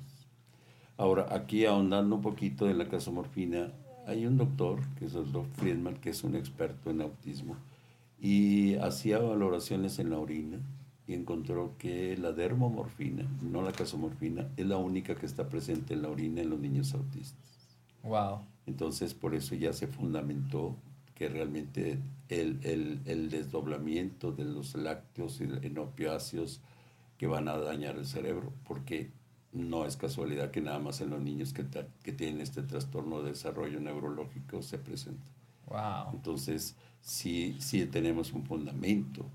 Ahora, 0.96 1.26
aquí 1.30 1.66
ahondando 1.66 2.16
un 2.16 2.22
poquito 2.22 2.68
en 2.68 2.78
la 2.78 2.88
casomorfina, 2.88 3.72
hay 4.06 4.26
un 4.26 4.38
doctor, 4.38 4.80
que 4.98 5.06
es 5.06 5.14
el 5.14 5.30
doctor 5.30 5.46
Friedman, 5.56 5.96
que 5.96 6.10
es 6.10 6.24
un 6.24 6.36
experto 6.36 6.90
en 6.90 7.02
autismo, 7.02 7.56
y 8.18 8.76
hacía 8.76 9.18
valoraciones 9.18 9.98
en 9.98 10.10
la 10.10 10.18
orina 10.18 10.58
y 11.06 11.14
encontró 11.14 11.74
que 11.78 12.16
la 12.16 12.32
dermomorfina, 12.32 13.26
no 13.42 13.62
la 13.62 13.72
casomorfina, 13.72 14.48
es 14.56 14.66
la 14.66 14.78
única 14.78 15.14
que 15.14 15.26
está 15.26 15.48
presente 15.48 15.94
en 15.94 16.02
la 16.02 16.08
orina 16.08 16.40
en 16.40 16.50
los 16.50 16.58
niños 16.58 16.94
autistas. 16.94 17.68
Wow. 18.02 18.40
Entonces, 18.66 19.14
por 19.14 19.34
eso 19.34 19.54
ya 19.54 19.72
se 19.72 19.86
fundamentó 19.86 20.76
que 21.14 21.28
realmente 21.28 21.98
el, 22.28 22.58
el, 22.62 23.00
el 23.04 23.30
desdoblamiento 23.30 24.32
de 24.32 24.44
los 24.44 24.74
lácteos 24.74 25.40
y 25.40 25.44
en 25.44 25.78
opiáceos 25.78 26.60
que 27.18 27.26
van 27.26 27.48
a 27.48 27.56
dañar 27.56 27.96
el 27.96 28.06
cerebro, 28.06 28.52
porque 28.66 29.10
no 29.56 29.86
es 29.86 29.96
casualidad 29.96 30.50
que 30.50 30.60
nada 30.60 30.78
más 30.78 31.00
en 31.00 31.10
los 31.10 31.20
niños 31.22 31.52
que, 31.52 31.64
que 32.02 32.12
tienen 32.12 32.40
este 32.40 32.62
trastorno 32.62 33.22
de 33.22 33.30
desarrollo 33.30 33.80
neurológico 33.80 34.62
se 34.62 34.78
presenta. 34.78 35.26
Wow. 35.66 36.12
Entonces, 36.12 36.76
sí, 37.00 37.56
sí 37.60 37.86
tenemos 37.86 38.32
un 38.32 38.44
fundamento, 38.44 39.26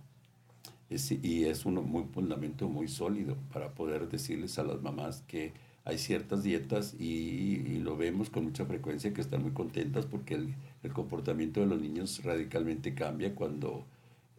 es- 0.90 1.12
y 1.12 1.46
es 1.46 1.66
un 1.66 1.76
muy 1.76 2.04
fundamento 2.14 2.68
muy 2.70 2.88
sólido 2.88 3.38
para 3.54 3.74
poder 3.74 4.10
decirles 4.10 4.58
a 4.60 4.64
las 4.64 4.82
mamás 4.82 5.24
que 5.28 5.54
hay 5.84 5.98
ciertas 5.98 6.44
dietas 6.44 6.96
y, 7.00 7.06
y 7.06 7.80
lo 7.80 7.98
vemos 7.98 8.30
con 8.30 8.44
mucha 8.46 8.66
frecuencia 8.66 9.14
que 9.14 9.22
están 9.22 9.42
muy 9.42 9.52
contentas 9.52 10.06
porque 10.06 10.36
el, 10.36 10.54
el 10.84 10.94
comportamiento 10.94 11.60
de 11.62 11.66
los 11.68 11.82
niños 11.82 12.24
radicalmente 12.24 12.94
cambia 12.94 13.34
cuando 13.36 13.86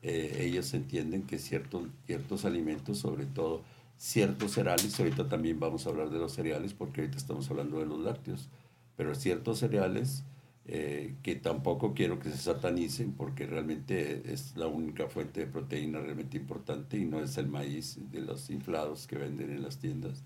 eh, 0.02 0.38
ellos 0.40 0.72
entienden 0.74 1.22
que 1.24 1.38
ciertos, 1.38 1.88
ciertos 2.06 2.44
alimentos, 2.44 2.98
sobre 2.98 3.26
todo 3.26 3.62
ciertos 4.02 4.50
cereales, 4.50 4.98
ahorita 4.98 5.28
también 5.28 5.60
vamos 5.60 5.86
a 5.86 5.90
hablar 5.90 6.10
de 6.10 6.18
los 6.18 6.32
cereales 6.32 6.74
porque 6.74 7.02
ahorita 7.02 7.18
estamos 7.18 7.48
hablando 7.52 7.78
de 7.78 7.86
los 7.86 8.00
lácteos, 8.00 8.48
pero 8.96 9.14
ciertos 9.14 9.60
cereales 9.60 10.24
eh, 10.66 11.14
que 11.22 11.36
tampoco 11.36 11.94
quiero 11.94 12.18
que 12.18 12.30
se 12.30 12.36
satanicen 12.36 13.12
porque 13.12 13.46
realmente 13.46 14.32
es 14.32 14.56
la 14.56 14.66
única 14.66 15.06
fuente 15.06 15.38
de 15.38 15.46
proteína 15.46 16.00
realmente 16.00 16.36
importante 16.36 16.98
y 16.98 17.04
no 17.04 17.20
es 17.20 17.38
el 17.38 17.46
maíz 17.46 17.96
de 18.10 18.22
los 18.22 18.50
inflados 18.50 19.06
que 19.06 19.18
venden 19.18 19.50
en 19.50 19.62
las 19.62 19.78
tiendas, 19.78 20.24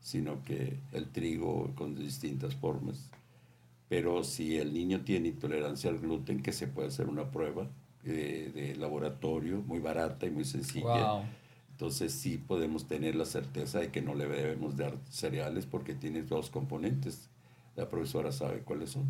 sino 0.00 0.42
que 0.42 0.80
el 0.90 1.08
trigo 1.08 1.70
con 1.76 1.94
distintas 1.94 2.56
formas. 2.56 3.12
Pero 3.88 4.24
si 4.24 4.56
el 4.56 4.74
niño 4.74 5.02
tiene 5.02 5.28
intolerancia 5.28 5.88
al 5.88 6.00
gluten, 6.00 6.42
que 6.42 6.52
se 6.52 6.66
puede 6.66 6.88
hacer 6.88 7.06
una 7.06 7.30
prueba 7.30 7.68
de, 8.02 8.50
de 8.50 8.74
laboratorio 8.74 9.62
muy 9.62 9.78
barata 9.78 10.26
y 10.26 10.32
muy 10.32 10.44
sencilla. 10.44 11.22
Entonces 11.74 12.12
sí 12.12 12.38
podemos 12.38 12.86
tener 12.86 13.16
la 13.16 13.24
certeza 13.24 13.80
de 13.80 13.90
que 13.90 14.00
no 14.00 14.14
le 14.14 14.26
debemos 14.28 14.76
dar 14.76 14.94
cereales 15.10 15.66
porque 15.66 15.92
tiene 15.94 16.22
dos 16.22 16.48
componentes. 16.48 17.28
La 17.74 17.88
profesora 17.88 18.30
sabe 18.30 18.60
cuáles 18.60 18.90
son. 18.90 19.04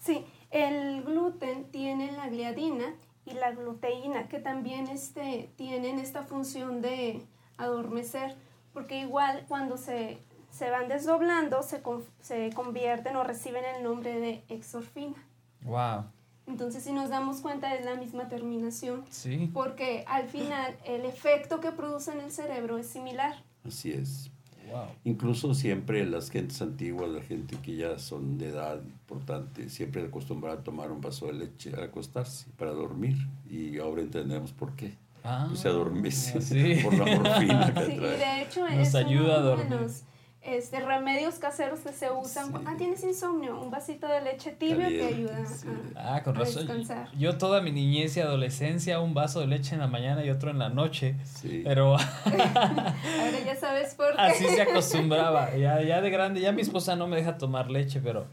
Sí, 0.00 0.24
el 0.50 1.04
gluten 1.04 1.70
tiene 1.70 2.10
la 2.10 2.28
gliadina 2.28 2.94
y 3.24 3.34
la 3.34 3.52
gluteína, 3.52 4.26
que 4.28 4.40
también 4.40 4.88
este, 4.88 5.50
tienen 5.56 6.00
esta 6.00 6.24
función 6.24 6.82
de 6.82 7.22
adormecer, 7.58 8.34
porque 8.72 8.98
igual 9.00 9.44
cuando 9.46 9.76
se, 9.76 10.18
se 10.50 10.68
van 10.70 10.88
desdoblando 10.88 11.62
se, 11.62 11.80
con- 11.80 12.04
se 12.20 12.50
convierten 12.54 13.14
o 13.14 13.22
reciben 13.22 13.62
el 13.76 13.84
nombre 13.84 14.18
de 14.18 14.42
exorfina. 14.48 15.14
Wow. 15.62 16.06
Entonces, 16.46 16.82
si 16.82 16.92
nos 16.92 17.10
damos 17.10 17.40
cuenta, 17.40 17.74
es 17.76 17.84
la 17.84 17.94
misma 17.94 18.28
terminación, 18.28 19.04
Sí. 19.10 19.50
porque 19.54 20.04
al 20.08 20.28
final 20.28 20.76
el 20.84 21.04
efecto 21.04 21.60
que 21.60 21.70
produce 21.72 22.12
en 22.12 22.20
el 22.20 22.30
cerebro 22.32 22.76
es 22.78 22.86
similar. 22.88 23.42
Así 23.64 23.92
es. 23.92 24.30
Wow. 24.70 24.84
Incluso 25.04 25.52
siempre 25.54 26.04
las 26.06 26.30
gentes 26.30 26.62
antiguas, 26.62 27.10
la 27.10 27.22
gente 27.22 27.56
que 27.62 27.76
ya 27.76 27.98
son 27.98 28.38
de 28.38 28.48
edad 28.50 28.80
importante, 28.84 29.68
siempre 29.68 30.02
acostumbraba 30.04 30.60
a 30.60 30.64
tomar 30.64 30.90
un 30.92 31.00
vaso 31.00 31.26
de 31.26 31.32
leche 31.34 31.72
al 31.74 31.82
acostarse 31.84 32.46
para 32.56 32.70
dormir. 32.72 33.16
Y 33.48 33.78
ahora 33.78 34.02
entendemos 34.02 34.52
por 34.52 34.74
qué. 34.76 34.94
Ah, 35.24 35.46
Pues 35.48 35.60
se 35.60 35.68
adormece 35.68 36.40
sí. 36.40 36.80
por 36.84 36.94
la 36.94 37.04
morfina 37.16 37.74
que 37.74 37.86
Sí, 37.86 37.92
y 37.92 37.96
trae. 37.96 38.16
de 38.16 38.42
hecho 38.42 38.60
Nos 38.68 38.72
es 38.88 38.94
ayuda 38.94 39.34
a 39.36 39.40
dormir. 39.40 39.70
los 39.80 40.02
este, 40.42 40.80
remedios 40.80 41.34
caseros 41.38 41.80
que 41.80 41.92
se 41.92 42.10
usan. 42.10 42.48
Sí. 42.48 42.54
Ah, 42.66 42.74
tienes 42.78 43.04
insomnio, 43.04 43.60
un 43.60 43.70
vasito 43.70 44.08
de 44.08 44.22
leche 44.22 44.52
tibio 44.52 44.88
te 44.88 45.06
ayuda 45.06 45.44
sí. 45.46 45.68
a, 45.94 46.16
Ah, 46.16 46.22
con 46.22 46.36
a 46.36 46.40
razón. 46.40 46.66
descansar. 46.66 47.08
Yo 47.18 47.36
toda 47.36 47.60
mi 47.60 47.72
niñez 47.72 48.16
y 48.16 48.20
adolescencia, 48.20 49.00
un 49.00 49.12
vaso 49.12 49.40
de 49.40 49.46
leche 49.48 49.74
en 49.74 49.80
la 49.80 49.86
mañana 49.86 50.24
y 50.24 50.30
otro 50.30 50.50
en 50.50 50.58
la 50.58 50.70
noche. 50.70 51.14
Sí. 51.24 51.60
Pero 51.64 51.96
Ahora 52.24 53.38
ya 53.44 53.56
sabes 53.56 53.94
por 53.94 54.14
qué. 54.16 54.20
así 54.22 54.44
se 54.46 54.62
acostumbraba. 54.62 55.54
Ya, 55.56 55.82
ya 55.82 56.00
de 56.00 56.10
grande, 56.10 56.40
ya 56.40 56.52
mi 56.52 56.62
esposa 56.62 56.96
no 56.96 57.06
me 57.06 57.16
deja 57.16 57.36
tomar 57.38 57.70
leche, 57.70 58.00
pero, 58.02 58.24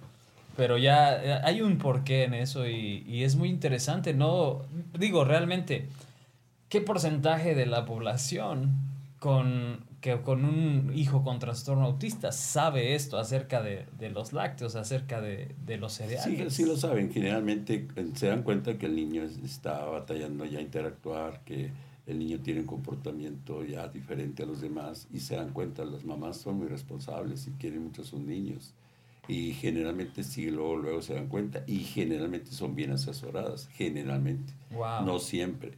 pero 0.55 0.77
ya 0.77 1.21
eh, 1.21 1.41
hay 1.43 1.61
un 1.61 1.77
porqué 1.77 2.23
en 2.23 2.33
eso 2.33 2.67
y, 2.67 3.03
y 3.07 3.23
es 3.25 3.35
muy 3.35 3.49
interesante. 3.49 4.13
No, 4.13 4.61
digo, 4.97 5.25
realmente, 5.25 5.87
¿qué 6.69 6.79
porcentaje 6.81 7.53
de 7.53 7.65
la 7.65 7.85
población 7.85 8.71
con, 9.19 9.83
que 10.01 10.21
con 10.21 10.45
un 10.45 10.91
hijo 10.95 11.23
con 11.23 11.39
trastorno 11.39 11.85
autista 11.85 12.31
sabe 12.31 12.93
esto 12.95 13.17
acerca 13.17 13.61
de, 13.61 13.85
de 13.97 14.09
los 14.09 14.31
lácteos, 14.33 14.75
acerca 14.75 15.21
de, 15.21 15.55
de 15.65 15.77
los 15.77 15.93
Sí, 15.93 16.03
cereales? 16.03 16.53
sí 16.53 16.65
lo 16.65 16.77
saben. 16.77 17.11
Generalmente 17.11 17.87
eh, 17.95 18.07
se 18.13 18.27
dan 18.27 18.43
cuenta 18.43 18.77
que 18.77 18.85
el 18.85 18.95
niño 18.95 19.23
es- 19.23 19.37
está 19.39 19.83
batallando 19.85 20.45
ya 20.45 20.59
a 20.59 20.61
interactuar, 20.61 21.41
que 21.43 21.71
el 22.05 22.19
niño 22.19 22.39
tiene 22.39 22.61
un 22.61 22.67
comportamiento 22.67 23.65
ya 23.65 23.87
diferente 23.89 24.43
a 24.43 24.45
los 24.45 24.61
demás 24.61 25.07
y 25.11 25.19
se 25.19 25.35
dan 25.35 25.51
cuenta, 25.51 25.83
las 25.83 26.05
mamás 26.05 26.37
son 26.37 26.57
muy 26.57 26.67
responsables 26.67 27.47
y 27.47 27.51
quieren 27.51 27.83
mucho 27.83 28.03
a 28.03 28.05
sus 28.05 28.21
niños. 28.21 28.73
Y 29.27 29.51
generalmente 29.53 30.23
sí, 30.23 30.49
luego, 30.51 30.77
luego 30.77 31.01
se 31.01 31.15
dan 31.15 31.27
cuenta. 31.27 31.63
Y 31.67 31.79
generalmente 31.79 32.51
son 32.51 32.75
bien 32.75 32.91
asesoradas, 32.91 33.67
generalmente. 33.73 34.53
Wow. 34.71 35.05
No 35.05 35.19
siempre. 35.19 35.73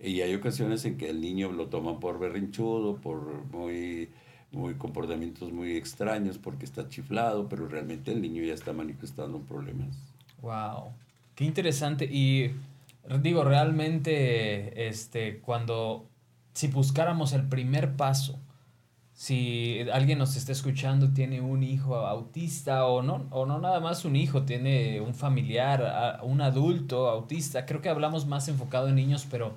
Y 0.00 0.20
hay 0.20 0.34
ocasiones 0.34 0.84
en 0.84 0.96
que 0.96 1.10
el 1.10 1.20
niño 1.20 1.50
lo 1.50 1.66
toman 1.66 1.98
por 1.98 2.18
berrinchudo, 2.18 2.96
por 2.96 3.44
muy, 3.52 4.08
muy 4.52 4.74
comportamientos 4.74 5.52
muy 5.52 5.76
extraños, 5.76 6.38
porque 6.38 6.64
está 6.64 6.88
chiflado, 6.88 7.48
pero 7.48 7.66
realmente 7.68 8.12
el 8.12 8.22
niño 8.22 8.42
ya 8.42 8.54
está 8.54 8.72
manifestando 8.72 9.40
problemas. 9.40 9.96
Wow. 10.40 10.92
Qué 11.34 11.44
interesante. 11.44 12.04
Y 12.04 12.52
digo, 13.22 13.44
realmente, 13.44 14.88
este, 14.88 15.40
cuando, 15.40 16.06
si 16.52 16.68
buscáramos 16.68 17.32
el 17.32 17.48
primer 17.48 17.96
paso, 17.96 18.38
si 19.18 19.80
alguien 19.92 20.18
nos 20.18 20.36
está 20.36 20.52
escuchando, 20.52 21.12
tiene 21.12 21.40
un 21.40 21.64
hijo 21.64 21.96
autista 21.96 22.86
o 22.86 23.02
no, 23.02 23.26
o 23.30 23.46
no 23.46 23.58
nada 23.58 23.80
más 23.80 24.04
un 24.04 24.14
hijo, 24.14 24.42
tiene 24.42 25.00
un 25.00 25.12
familiar, 25.12 26.20
un 26.22 26.40
adulto 26.40 27.08
autista, 27.08 27.66
creo 27.66 27.82
que 27.82 27.88
hablamos 27.88 28.26
más 28.26 28.46
enfocado 28.46 28.86
en 28.86 28.94
niños, 28.94 29.26
pero, 29.28 29.54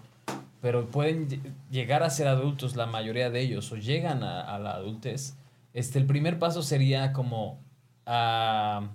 pero 0.61 0.89
pueden 0.89 1.27
llegar 1.71 2.03
a 2.03 2.09
ser 2.09 2.27
adultos 2.27 2.75
la 2.75 2.85
mayoría 2.85 3.29
de 3.29 3.41
ellos 3.41 3.71
o 3.71 3.77
llegan 3.77 4.23
a, 4.23 4.57
la 4.59 4.73
adultez. 4.73 5.35
Este, 5.73 5.97
el 5.97 6.05
primer 6.05 6.37
paso 6.37 6.61
sería 6.61 7.13
como 7.13 7.59
a, 8.05 8.91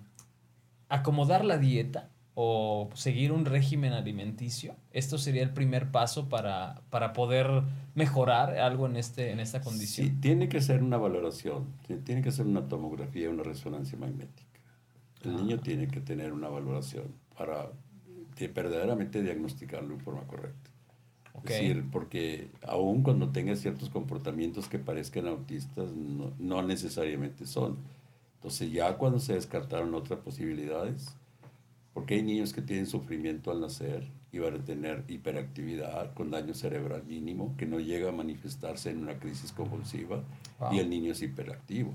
acomodar 0.88 1.44
la 1.44 1.58
dieta 1.58 2.10
o 2.34 2.90
seguir 2.94 3.32
un 3.32 3.46
régimen 3.46 3.94
alimenticio. 3.94 4.76
Esto 4.92 5.18
sería 5.18 5.42
el 5.42 5.50
primer 5.50 5.90
paso 5.90 6.28
para, 6.28 6.82
para 6.90 7.12
poder 7.12 7.62
mejorar 7.94 8.58
algo 8.58 8.86
en, 8.86 8.96
este, 8.96 9.32
en 9.32 9.40
esta 9.40 9.60
condición. 9.60 10.06
Sí, 10.06 10.14
tiene 10.20 10.48
que 10.48 10.60
ser 10.60 10.82
una 10.82 10.98
valoración, 10.98 11.66
tiene 12.04 12.22
que 12.22 12.30
ser 12.30 12.46
una 12.46 12.68
tomografía, 12.68 13.28
una 13.30 13.42
resonancia 13.42 13.98
magnética. 13.98 14.60
El 15.24 15.34
ah. 15.34 15.38
niño 15.38 15.58
tiene 15.58 15.88
que 15.88 16.00
tener 16.00 16.32
una 16.32 16.48
valoración 16.48 17.06
para 17.36 17.70
verdaderamente 18.54 19.22
diagnosticarlo 19.22 19.94
en 19.94 20.00
forma 20.00 20.22
correcta. 20.26 20.70
Es 21.44 21.50
decir, 21.50 21.84
porque 21.90 22.48
aún 22.66 23.02
cuando 23.02 23.30
tenga 23.30 23.54
ciertos 23.56 23.90
comportamientos 23.90 24.68
que 24.68 24.78
parezcan 24.78 25.26
autistas, 25.26 25.92
no, 25.92 26.32
no 26.38 26.62
necesariamente 26.62 27.46
son. 27.46 27.76
Entonces 28.36 28.70
ya 28.72 28.96
cuando 28.96 29.18
se 29.18 29.34
descartaron 29.34 29.94
otras 29.94 30.20
posibilidades, 30.20 31.16
porque 31.92 32.14
hay 32.14 32.22
niños 32.22 32.52
que 32.52 32.62
tienen 32.62 32.86
sufrimiento 32.86 33.50
al 33.50 33.60
nacer 33.60 34.06
y 34.30 34.38
van 34.38 34.54
a 34.54 34.64
tener 34.64 35.02
hiperactividad 35.08 36.12
con 36.12 36.30
daño 36.30 36.52
cerebral 36.52 37.04
mínimo 37.04 37.54
que 37.56 37.64
no 37.64 37.80
llega 37.80 38.10
a 38.10 38.12
manifestarse 38.12 38.90
en 38.90 38.98
una 38.98 39.18
crisis 39.18 39.50
convulsiva 39.52 40.22
y 40.70 40.78
el 40.78 40.90
niño 40.90 41.12
es 41.12 41.22
hiperactivo. 41.22 41.94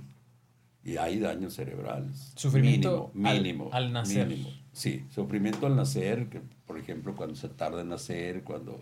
Y 0.84 0.98
hay 0.98 1.20
daños 1.20 1.54
cerebrales. 1.54 2.34
Sufrimiento 2.36 3.12
mínimo, 3.14 3.70
al, 3.72 3.94
nacer. 3.94 4.28
Mínimo. 4.28 4.50
Sí, 4.74 5.06
sufrimiento 5.14 5.68
al 5.68 5.76
nacer, 5.76 6.28
que 6.30 6.42
por 6.66 6.80
ejemplo 6.80 7.16
cuando 7.16 7.36
se 7.36 7.50
tarda 7.50 7.82
en 7.82 7.90
nacer, 7.90 8.44
cuando 8.44 8.82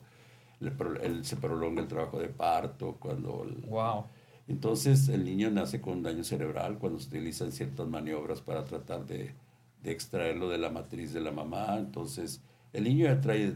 se 0.60 1.36
prolonga 1.38 1.82
el 1.82 1.88
trabajo 1.88 2.20
de 2.20 2.30
parto, 2.30 2.98
cuando... 3.00 3.46
wow. 3.68 4.06
Entonces 4.48 5.08
el 5.10 5.26
niño 5.26 5.52
nace 5.52 5.80
con 5.80 6.02
daño 6.02 6.24
cerebral 6.24 6.80
cuando 6.80 7.00
se 7.00 7.08
utilizan 7.08 7.52
ciertas 7.52 7.88
maniobras 7.88 8.42
para 8.42 8.66
tratar 8.66 9.06
de 9.06 9.36
de 9.84 9.92
extraerlo 9.92 10.50
de 10.50 10.58
la 10.58 10.70
matriz 10.70 11.14
de 11.14 11.22
la 11.22 11.32
mamá. 11.32 11.78
Entonces, 11.78 12.42
el 12.74 12.84
niño 12.84 13.06
ya 13.06 13.22
trae 13.22 13.56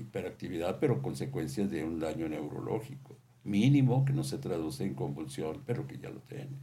hiperactividad, 0.00 0.78
pero 0.78 1.02
consecuencias 1.02 1.70
de 1.70 1.84
un 1.84 1.98
daño 2.00 2.28
neurológico 2.28 3.16
mínimo 3.44 4.06
que 4.06 4.14
no 4.14 4.24
se 4.24 4.38
traduce 4.38 4.84
en 4.84 4.94
convulsión, 4.94 5.60
pero 5.66 5.86
que 5.86 5.98
ya 5.98 6.08
lo 6.08 6.20
tiene. 6.20 6.56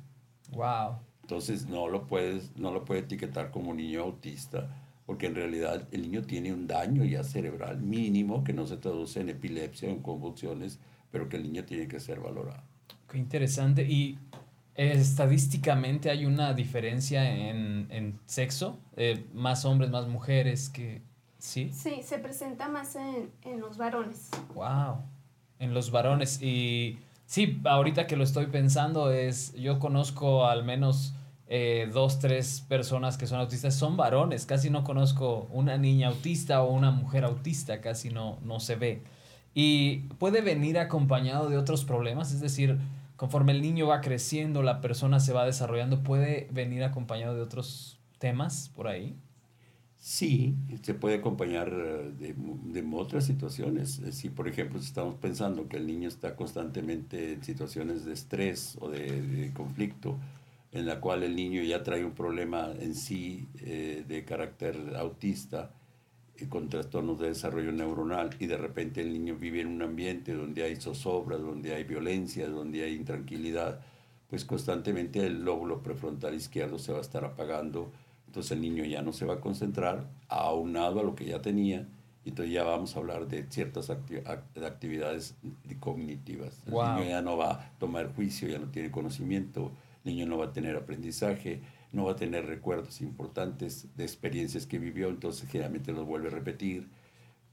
Wow. 0.51 0.95
Entonces 1.21 1.67
no 1.67 1.87
lo 1.87 2.07
puedes 2.07 2.57
no 2.57 2.71
lo 2.71 2.83
puede 2.83 3.01
etiquetar 3.01 3.51
como 3.51 3.73
niño 3.73 4.01
autista, 4.01 4.75
porque 5.11 5.25
en 5.25 5.35
realidad 5.35 5.89
el 5.91 6.03
niño 6.03 6.21
tiene 6.21 6.53
un 6.53 6.67
daño 6.67 7.03
ya 7.03 7.21
cerebral 7.21 7.81
mínimo 7.81 8.45
que 8.45 8.53
no 8.53 8.65
se 8.65 8.77
traduce 8.77 9.19
en 9.19 9.27
epilepsia 9.27 9.89
o 9.89 9.91
en 9.91 10.01
convulsiones, 10.01 10.79
pero 11.11 11.27
que 11.27 11.35
el 11.35 11.43
niño 11.43 11.65
tiene 11.65 11.89
que 11.89 11.99
ser 11.99 12.21
valorado. 12.21 12.63
Qué 13.09 13.17
interesante. 13.17 13.83
Y 13.83 14.17
estadísticamente 14.73 16.09
hay 16.09 16.25
una 16.25 16.53
diferencia 16.53 17.29
en, 17.29 17.87
en 17.89 18.21
sexo, 18.25 18.79
eh, 18.95 19.25
más 19.33 19.65
hombres, 19.65 19.91
más 19.91 20.07
mujeres 20.07 20.69
que... 20.69 21.01
¿Sí? 21.39 21.71
Sí, 21.73 22.03
se 22.03 22.17
presenta 22.17 22.69
más 22.69 22.95
en, 22.95 23.31
en, 23.43 23.59
los 23.59 23.77
varones. 23.77 24.29
Wow, 24.55 25.01
en 25.59 25.73
los 25.73 25.91
varones. 25.91 26.41
Y 26.41 26.99
sí, 27.25 27.59
ahorita 27.65 28.07
que 28.07 28.15
lo 28.15 28.23
estoy 28.23 28.45
pensando 28.45 29.11
es, 29.11 29.53
yo 29.55 29.77
conozco 29.77 30.45
al 30.45 30.63
menos 30.63 31.15
eh, 31.53 31.89
dos, 31.91 32.19
tres 32.19 32.63
personas 32.69 33.17
que 33.17 33.27
son 33.27 33.41
autistas, 33.41 33.75
son 33.75 33.97
varones, 33.97 34.45
casi 34.45 34.69
no 34.69 34.85
conozco 34.85 35.49
una 35.51 35.77
niña 35.77 36.07
autista 36.07 36.63
o 36.63 36.71
una 36.71 36.91
mujer 36.91 37.25
autista, 37.25 37.81
casi 37.81 38.09
no, 38.09 38.39
no 38.45 38.61
se 38.61 38.77
ve. 38.77 39.01
Y 39.53 40.07
puede 40.17 40.39
venir 40.39 40.79
acompañado 40.79 41.49
de 41.49 41.57
otros 41.57 41.83
problemas, 41.83 42.31
es 42.31 42.39
decir, 42.39 42.79
conforme 43.17 43.51
el 43.51 43.61
niño 43.61 43.87
va 43.87 43.99
creciendo, 43.99 44.63
la 44.63 44.79
persona 44.79 45.19
se 45.19 45.33
va 45.33 45.45
desarrollando, 45.45 46.03
puede 46.03 46.47
venir 46.51 46.85
acompañado 46.85 47.35
de 47.35 47.41
otros 47.41 47.99
temas 48.17 48.71
por 48.73 48.87
ahí. 48.87 49.17
Sí, 49.97 50.55
se 50.81 50.93
puede 50.93 51.17
acompañar 51.17 51.67
eh, 51.67 52.11
de, 52.17 52.33
de, 52.33 52.95
otras 52.95 53.25
situaciones. 53.25 54.01
Si, 54.11 54.29
por 54.29 54.47
ejemplo, 54.47 54.79
estamos 54.79 55.15
pensando 55.15 55.67
que 55.67 55.77
el 55.77 55.85
niño 55.85 56.07
está 56.07 56.35
constantemente 56.35 57.33
en 57.33 57.43
situaciones 57.43 58.05
de 58.05 58.13
estrés 58.13 58.77
o 58.79 58.89
de, 58.89 59.51
conflicto, 59.53 60.17
en 60.71 60.85
la 60.85 60.99
cual 60.99 61.23
el 61.23 61.35
niño 61.35 61.61
ya 61.63 61.83
trae 61.83 62.05
un 62.05 62.13
problema 62.13 62.71
en 62.79 62.95
sí 62.95 63.47
eh, 63.59 64.05
de 64.07 64.23
carácter 64.23 64.95
autista, 64.95 65.71
con 66.49 66.69
trastornos 66.69 67.19
de 67.19 67.27
desarrollo 67.27 67.71
neuronal 67.71 68.31
y 68.39 68.47
de 68.47 68.57
repente 68.57 69.01
el 69.01 69.13
niño 69.13 69.35
vive 69.35 69.61
en 69.61 69.67
un 69.67 69.81
ambiente 69.81 70.33
donde 70.33 70.63
hay 70.63 70.75
zozobra, 70.75 71.37
donde 71.37 71.75
hay 71.75 71.83
violencia, 71.83 72.47
donde 72.47 72.83
hay 72.83 72.95
intranquilidad, 72.95 73.81
pues 74.29 74.45
constantemente 74.45 75.25
el 75.25 75.43
lóbulo 75.43 75.83
prefrontal 75.83 76.33
izquierdo 76.33 76.79
se 76.79 76.93
va 76.93 76.99
a 76.99 77.01
estar 77.01 77.25
apagando, 77.25 77.91
entonces 78.27 78.53
el 78.53 78.61
niño 78.61 78.85
ya 78.85 79.01
no 79.01 79.13
se 79.13 79.25
va 79.25 79.35
a 79.35 79.39
concentrar, 79.41 80.09
aunado 80.29 81.01
a 81.01 81.03
lo 81.03 81.15
que 81.15 81.25
ya 81.25 81.41
tenía, 81.41 81.87
y 82.23 82.29
entonces 82.29 82.53
ya 82.53 82.63
vamos 82.63 82.95
a 82.95 82.99
hablar 82.99 83.27
de 83.27 83.43
ciertas 83.49 83.89
actividades 83.89 85.35
cognitivas. 85.79 86.63
El 86.65 86.73
niño 86.73 87.09
ya 87.09 87.21
no 87.21 87.35
va 87.35 87.51
a 87.51 87.71
tomar 87.77 88.13
juicio, 88.15 88.47
ya 88.47 88.59
no 88.59 88.67
tiene 88.67 88.91
conocimiento, 88.91 89.71
niño 90.03 90.25
no 90.25 90.37
va 90.37 90.45
a 90.45 90.53
tener 90.53 90.75
aprendizaje, 90.75 91.61
no 91.91 92.05
va 92.05 92.13
a 92.13 92.15
tener 92.15 92.45
recuerdos 92.45 93.01
importantes 93.01 93.87
de 93.95 94.03
experiencias 94.03 94.65
que 94.65 94.79
vivió, 94.79 95.09
entonces 95.09 95.49
generalmente 95.49 95.91
los 95.91 96.05
vuelve 96.05 96.27
a 96.27 96.31
repetir, 96.31 96.89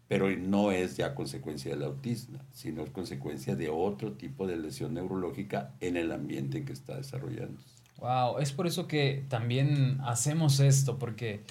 pero 0.06 0.30
no 0.37 0.72
es 0.72 0.96
ya 0.96 1.14
consecuencia 1.14 1.72
del 1.72 1.84
autismo, 1.84 2.38
sino 2.50 2.82
es 2.82 2.90
consecuencia 2.90 3.56
de 3.56 3.68
otro 3.68 4.12
tipo 4.12 4.46
de 4.46 4.56
lesión 4.56 4.94
neurológica 4.94 5.74
en 5.80 5.96
el 5.96 6.12
ambiente 6.12 6.58
en 6.58 6.64
que 6.64 6.72
está 6.72 6.96
desarrollando. 6.96 7.61
Wow, 7.98 8.38
es 8.38 8.52
por 8.52 8.66
eso 8.66 8.87
que 8.87 9.24
también 9.28 9.98
hacemos 10.02 10.61
esto, 10.61 10.98
porque 10.98 11.42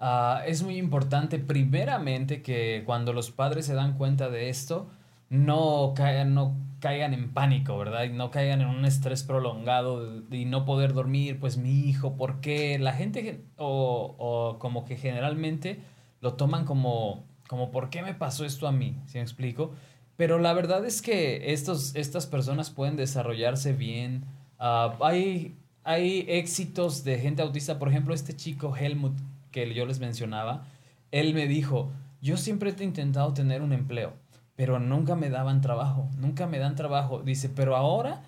uh, 0.00 0.42
es 0.46 0.62
muy 0.62 0.76
importante 0.76 1.38
primeramente 1.38 2.42
que 2.42 2.82
cuando 2.86 3.12
los 3.12 3.30
padres 3.30 3.66
se 3.66 3.74
dan 3.74 3.96
cuenta 3.96 4.30
de 4.30 4.48
esto, 4.48 4.90
no 5.30 5.94
caigan, 5.96 6.34
no 6.34 6.56
caigan 6.80 7.14
en 7.14 7.32
pánico, 7.32 7.78
¿verdad? 7.78 8.04
Y 8.04 8.10
no 8.10 8.30
caigan 8.30 8.60
en 8.60 8.68
un 8.68 8.84
estrés 8.84 9.22
prolongado 9.22 10.22
y 10.30 10.44
no 10.44 10.64
poder 10.64 10.92
dormir, 10.92 11.38
pues 11.38 11.56
mi 11.56 11.88
hijo, 11.88 12.16
¿por 12.16 12.40
qué? 12.40 12.78
La 12.78 12.92
gente, 12.92 13.44
o, 13.56 14.14
o 14.18 14.58
como 14.58 14.84
que 14.84 14.96
generalmente 14.96 15.80
lo 16.20 16.34
toman 16.34 16.64
como, 16.64 17.24
como, 17.48 17.70
¿por 17.70 17.90
qué 17.90 18.02
me 18.02 18.14
pasó 18.14 18.44
esto 18.44 18.66
a 18.66 18.72
mí? 18.72 18.96
¿Sí 19.06 19.18
me 19.18 19.22
explico? 19.22 19.72
Pero 20.16 20.38
la 20.38 20.52
verdad 20.52 20.84
es 20.84 21.00
que 21.00 21.52
estos, 21.52 21.94
estas 21.94 22.26
personas 22.26 22.70
pueden 22.70 22.96
desarrollarse 22.96 23.72
bien. 23.72 24.24
Uh, 24.58 25.02
hay, 25.02 25.56
hay 25.84 26.26
éxitos 26.28 27.04
de 27.04 27.18
gente 27.18 27.42
autista, 27.42 27.78
por 27.78 27.88
ejemplo, 27.88 28.14
este 28.14 28.34
chico 28.34 28.76
Helmut 28.76 29.18
que 29.50 29.72
yo 29.74 29.86
les 29.86 30.00
mencionaba, 30.00 30.64
él 31.10 31.34
me 31.34 31.46
dijo, 31.46 31.90
yo 32.20 32.36
siempre 32.36 32.74
he 32.78 32.84
intentado 32.84 33.32
tener 33.32 33.62
un 33.62 33.72
empleo 33.72 34.14
pero 34.60 34.78
nunca 34.78 35.16
me 35.16 35.30
daban 35.30 35.62
trabajo, 35.62 36.10
nunca 36.18 36.46
me 36.46 36.58
dan 36.58 36.74
trabajo. 36.74 37.22
Dice, 37.22 37.48
pero 37.48 37.76
ahora 37.76 38.24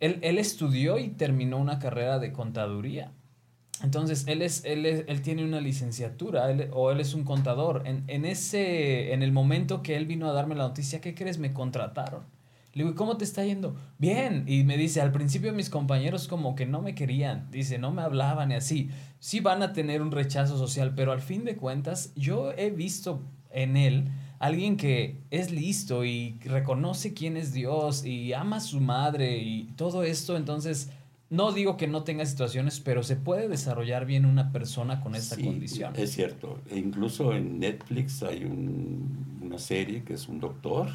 él, 0.00 0.18
él 0.22 0.36
estudió 0.36 0.98
y 0.98 1.10
terminó 1.10 1.58
una 1.58 1.78
carrera 1.78 2.18
de 2.18 2.32
contaduría. 2.32 3.12
Entonces, 3.84 4.24
él, 4.26 4.42
es, 4.42 4.64
él, 4.64 4.84
él 4.84 5.22
tiene 5.22 5.44
una 5.44 5.60
licenciatura 5.60 6.48
o 6.72 6.90
él 6.90 6.98
es 6.98 7.14
un 7.14 7.22
contador. 7.22 7.82
En, 7.84 8.02
en, 8.08 8.24
ese, 8.24 9.12
en 9.12 9.22
el 9.22 9.30
momento 9.30 9.84
que 9.84 9.96
él 9.96 10.06
vino 10.06 10.28
a 10.28 10.32
darme 10.32 10.56
la 10.56 10.66
noticia, 10.66 11.00
¿qué 11.00 11.14
crees? 11.14 11.38
Me 11.38 11.52
contrataron. 11.52 12.24
Le 12.72 12.82
digo, 12.82 12.96
¿cómo 12.96 13.16
te 13.16 13.22
está 13.22 13.44
yendo? 13.44 13.76
Bien. 13.96 14.42
Y 14.48 14.64
me 14.64 14.76
dice, 14.76 15.00
al 15.00 15.12
principio 15.12 15.52
mis 15.52 15.70
compañeros 15.70 16.26
como 16.26 16.56
que 16.56 16.66
no 16.66 16.82
me 16.82 16.96
querían. 16.96 17.48
Dice, 17.52 17.78
no 17.78 17.92
me 17.92 18.02
hablaban 18.02 18.50
y 18.50 18.56
así. 18.56 18.90
Sí 19.20 19.38
van 19.38 19.62
a 19.62 19.72
tener 19.72 20.02
un 20.02 20.10
rechazo 20.10 20.58
social, 20.58 20.94
pero 20.96 21.12
al 21.12 21.20
fin 21.20 21.44
de 21.44 21.54
cuentas, 21.54 22.12
yo 22.16 22.50
he 22.50 22.70
visto 22.70 23.22
en 23.52 23.76
él 23.76 24.10
alguien 24.38 24.76
que 24.76 25.16
es 25.30 25.50
listo 25.50 26.04
y 26.04 26.38
reconoce 26.44 27.14
quién 27.14 27.36
es 27.36 27.52
Dios 27.52 28.04
y 28.04 28.32
ama 28.32 28.56
a 28.56 28.60
su 28.60 28.80
madre 28.80 29.38
y 29.38 29.64
todo 29.76 30.02
esto, 30.02 30.36
entonces 30.36 30.90
no 31.30 31.50
digo 31.52 31.76
que 31.76 31.88
no 31.88 32.04
tenga 32.04 32.24
situaciones, 32.24 32.78
pero 32.80 33.02
se 33.02 33.16
puede 33.16 33.48
desarrollar 33.48 34.06
bien 34.06 34.24
una 34.26 34.52
persona 34.52 35.00
con 35.00 35.14
esta 35.14 35.34
Sí, 35.36 35.44
condición. 35.44 35.92
Es 35.96 36.12
cierto. 36.12 36.60
E 36.70 36.78
incluso 36.78 37.34
en 37.34 37.58
Netflix 37.58 38.22
hay 38.22 38.44
un- 38.44 39.38
una 39.42 39.58
serie 39.58 40.04
que 40.04 40.14
es 40.14 40.28
un 40.28 40.38
doctor 40.38 40.88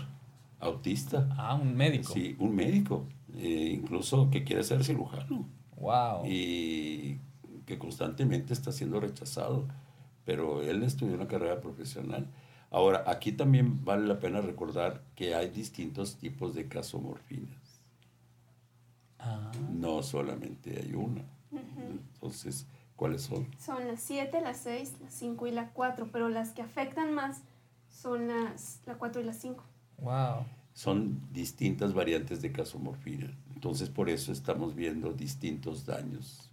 autista. 0.59 1.27
Ah, 1.37 1.55
un 1.55 1.75
médico. 1.75 2.13
Sí, 2.13 2.35
un 2.39 2.55
médico. 2.55 3.05
eh, 3.37 3.71
incluso 3.81 4.29
que 4.29 4.43
quiere 4.43 4.61
ser 4.63 4.83
cirujano. 4.83 5.47
Wow. 5.77 6.25
y 6.27 7.17
que 7.65 7.79
constantemente 7.79 8.53
está 8.53 8.71
siendo 8.71 8.99
rechazado, 8.99 9.65
pero 10.25 10.61
él 10.61 10.83
estudió 10.83 11.15
una 11.15 11.27
carrera 11.27 11.59
profesional. 11.59 12.27
Ahora, 12.72 13.03
aquí 13.07 13.34
también 13.34 13.84
vale 13.86 14.07
la 14.07 14.19
pena 14.19 14.41
recordar 14.41 15.03
que 15.15 15.36
hay 15.36 15.49
distintos 15.49 16.17
tipos 16.17 16.55
de 16.55 16.67
casomorfinas, 16.67 17.82
Ah, 19.19 19.51
no 19.69 20.01
solamente 20.03 20.80
hay 20.82 20.93
una. 20.95 21.24
Entonces, 21.78 22.65
¿cuáles 22.95 23.22
son? 23.24 23.47
Son 23.59 23.88
las 23.88 24.01
7, 24.01 24.41
las 24.41 24.57
6, 24.57 24.95
las 25.01 25.13
5 25.13 25.47
y 25.47 25.51
la 25.51 25.69
4, 25.74 26.09
pero 26.11 26.30
las 26.30 26.51
que 26.53 26.61
afectan 26.63 27.13
más 27.13 27.43
son 27.89 28.28
las 28.28 28.82
la 28.86 28.95
4 28.97 29.22
y 29.22 29.26
la 29.26 29.34
5. 29.34 29.63
wow. 29.97 30.45
Son 30.74 31.19
distintas 31.34 31.93
variantes 31.93 32.41
de 32.41 32.51
casomorfina. 32.53 33.38
Entonces, 33.53 33.89
por 33.89 34.09
eso 34.09 34.32
estamos 34.32 34.74
viendo 34.76 35.13
distintos 35.13 35.86
daños. 35.86 36.51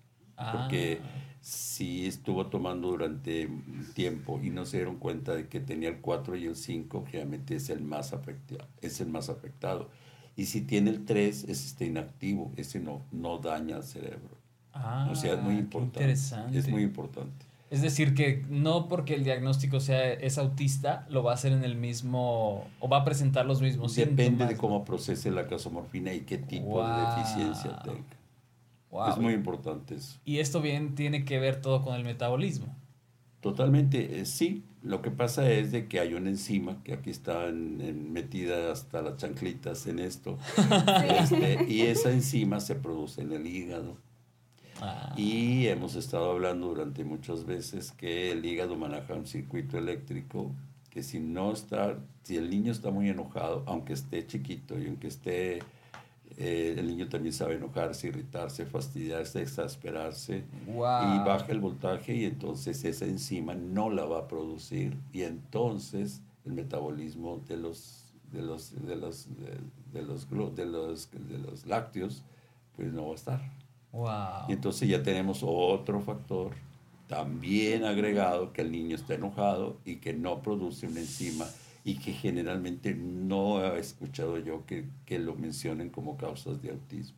Porque 0.53 1.01
Ah. 1.03 1.07
si 1.41 2.07
estuvo 2.07 2.47
tomando 2.47 2.89
durante 2.89 3.47
un 3.47 3.87
tiempo 3.95 4.41
y 4.43 4.51
no 4.51 4.65
se 4.67 4.77
dieron 4.79 4.97
cuenta 4.97 5.35
de 5.35 5.49
que 5.49 5.61
tenía 5.61 5.89
el 5.89 5.99
4 6.01 6.37
y 6.37 6.47
el 6.47 6.57
5, 6.57 7.05
generalmente 7.07 7.57
es 7.57 7.71
el 7.71 7.81
más 7.81 8.13
afectado. 8.13 8.67
Es 8.83 9.01
el 9.01 9.09
más 9.09 9.29
afectado. 9.29 9.89
Y 10.37 10.47
si 10.47 10.61
tiene 10.61 10.91
el 10.91 11.05
3, 11.05 11.45
ese 11.45 11.53
está 11.67 11.85
inactivo, 11.85 12.53
ese 12.57 12.79
no, 12.81 13.03
no 13.13 13.39
daña 13.39 13.77
al 13.77 13.83
cerebro. 13.85 14.37
Ah, 14.73 15.09
o 15.11 15.17
sea, 15.17 15.35
es 15.35 15.43
muy 15.43 15.55
qué 15.55 15.61
importante. 15.61 15.99
interesante. 16.01 16.59
Es 16.59 16.69
muy 16.69 16.83
importante. 16.83 17.47
Es 17.71 17.83
decir, 17.83 18.15
que 18.15 18.45
no 18.49 18.89
porque 18.89 19.15
el 19.15 19.25
diagnóstico 19.25 19.81
sea 19.81 20.13
es 20.13 20.39
autista, 20.39 21.07
lo 21.11 21.23
va 21.23 21.33
a 21.33 21.35
hacer 21.35 21.53
en 21.53 21.65
el 21.65 21.75
mismo 21.77 22.67
o 22.81 22.89
va 22.89 22.99
a 22.99 23.05
presentar 23.05 23.45
los 23.45 23.61
mismos 23.61 23.95
Depende 23.95 24.23
síntomas. 24.25 24.49
de 24.49 24.57
cómo 24.57 24.85
procese 24.85 25.31
la 25.31 25.47
casomorfina 25.47 26.15
y 26.15 26.21
qué 26.21 26.39
tipo 26.39 26.67
Wow. 26.67 26.87
de 26.87 27.01
deficiencia 27.21 27.79
tenga. 27.83 27.99
Wow. 28.91 29.11
Es 29.11 29.19
muy 29.19 29.35
importante 29.35 29.95
eso. 29.97 30.19
Y 30.25 30.39
esto 30.39 30.61
bien 30.63 30.95
tiene 30.95 31.25
que 31.25 31.39
ver 31.39 31.61
todo 31.61 31.83
con 31.83 31.95
el 31.95 32.05
metabolismo. 32.05 32.75
Totalmente, 33.41 34.21
eh, 34.21 34.27
sí. 34.27 34.65
Lo 34.83 35.03
que 35.03 35.11
pasa 35.11 35.51
es 35.51 35.73
de 35.73 35.87
que 35.89 36.01
hay 36.01 36.15
una 36.15 36.29
enzima 36.31 36.83
que 36.85 36.93
aquí 36.95 37.11
está 37.11 37.47
en- 37.49 37.81
en- 37.81 38.13
metida 38.13 38.73
hasta 38.73 39.03
las 39.03 39.17
chanclitas 39.17 39.87
en 39.87 39.99
esto. 39.99 40.39
Este, 41.21 41.65
y 41.69 41.83
esa 41.83 42.11
enzima 42.13 42.61
se 42.61 42.75
produce 42.77 43.23
en 43.23 43.33
el 43.33 43.47
hígado. 43.47 43.97
Ah, 44.81 45.13
Y 45.17 45.67
hemos 45.67 45.95
estado 45.97 46.31
hablando 46.31 46.69
durante 46.69 47.05
muchas 47.05 47.45
veces 47.45 47.91
que 47.93 48.31
el 48.33 48.45
hígado 48.45 48.77
maneja 48.77 49.15
un 49.15 49.27
circuito 49.27 49.77
eléctrico 49.77 50.53
que 50.91 51.03
si 51.03 51.19
no 51.21 51.53
está, 51.53 51.99
si 52.23 52.37
el 52.37 52.49
niño 52.49 52.73
está 52.73 52.91
muy 52.91 53.09
enojado, 53.09 53.63
aunque 53.67 53.93
esté 53.93 54.27
chiquito 54.27 54.79
y 54.79 54.87
aunque 54.87 55.09
esté, 55.09 55.59
eh, 56.41 56.77
el 56.79 56.87
niño 56.87 57.09
también 57.09 57.33
sabe 57.33 57.57
enojarse, 57.57 58.07
irritarse, 58.07 58.65
fastidiarse, 58.65 59.43
exasperarse, 59.43 60.45
wow. 60.69 61.17
y 61.17 61.19
baja 61.27 61.47
el 61.49 61.59
voltaje 61.59 62.15
y 62.15 62.27
entonces 62.27 62.85
esa 62.85 63.07
enzima 63.07 63.57
no 63.57 63.91
la 63.91 64.05
va 64.05 64.21
a 64.21 64.29
producir 64.29 64.97
y 65.13 65.23
entonces 65.23 66.23
el 66.47 66.53
metabolismo 66.53 67.43
de 67.49 67.57
los 67.57 68.15
de 68.31 68.43
los 68.43 68.73
de 68.87 68.95
los 68.95 69.27
de, 69.37 69.59
de 69.93 70.07
los 70.07 70.31
de 70.55 70.67
los 70.67 71.11
de 71.11 71.39
los 71.39 71.67
lácteos 71.67 72.23
pues 72.77 72.93
no 72.93 73.07
va 73.07 73.13
a 73.13 73.15
estar. 73.17 73.41
Wow. 73.91 74.49
Y 74.49 74.53
entonces 74.53 74.89
ya 74.89 75.03
tenemos 75.03 75.41
otro 75.43 76.01
factor 76.03 76.53
también 77.09 77.85
agregado 77.85 78.53
que 78.53 78.61
el 78.61 78.71
niño 78.71 78.95
está 78.95 79.15
enojado 79.15 79.79
y 79.85 79.97
que 79.97 80.13
no 80.13 80.41
produce 80.41 80.87
una 80.87 81.01
enzima 81.01 81.47
y 81.89 81.95
que 81.95 82.13
generalmente 82.13 82.95
no 82.95 83.65
he 83.65 83.81
escuchado 83.81 84.37
yo 84.39 84.67
que, 84.67 84.91
que 85.07 85.19
lo 85.19 85.35
mencionen 85.37 85.89
como 85.89 86.19
causas 86.19 86.61
de 86.61 86.71
autismo. 86.71 87.17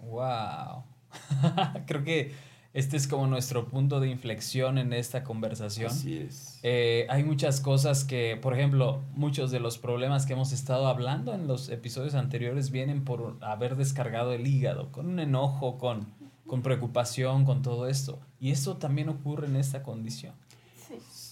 Wow. 0.00 0.82
Creo 1.86 2.02
que 2.02 2.32
este 2.74 2.96
es 2.96 3.06
como 3.06 3.28
nuestro 3.28 3.68
punto 3.68 4.00
de 4.00 4.08
inflexión 4.08 4.78
en 4.78 4.92
esta 4.92 5.22
conversación. 5.22 5.92
Así 5.92 6.18
es. 6.18 6.58
Eh, 6.64 7.06
hay 7.08 7.22
muchas 7.22 7.60
cosas 7.60 8.02
que, 8.02 8.36
por 8.36 8.54
ejemplo, 8.54 9.04
muchos 9.14 9.52
de 9.52 9.60
los 9.60 9.78
problemas 9.78 10.26
que 10.26 10.32
hemos 10.32 10.50
estado 10.50 10.88
hablando 10.88 11.32
en 11.32 11.46
los 11.46 11.68
episodios 11.68 12.16
anteriores 12.16 12.72
vienen 12.72 13.04
por 13.04 13.38
haber 13.40 13.76
descargado 13.76 14.32
el 14.32 14.48
hígado, 14.48 14.90
con 14.90 15.06
un 15.06 15.20
enojo, 15.20 15.78
con, 15.78 16.08
con 16.44 16.62
preocupación, 16.62 17.44
con 17.44 17.62
todo 17.62 17.86
esto. 17.86 18.18
Y 18.40 18.50
eso 18.50 18.78
también 18.78 19.08
ocurre 19.10 19.46
en 19.46 19.54
esta 19.54 19.84
condición. 19.84 20.34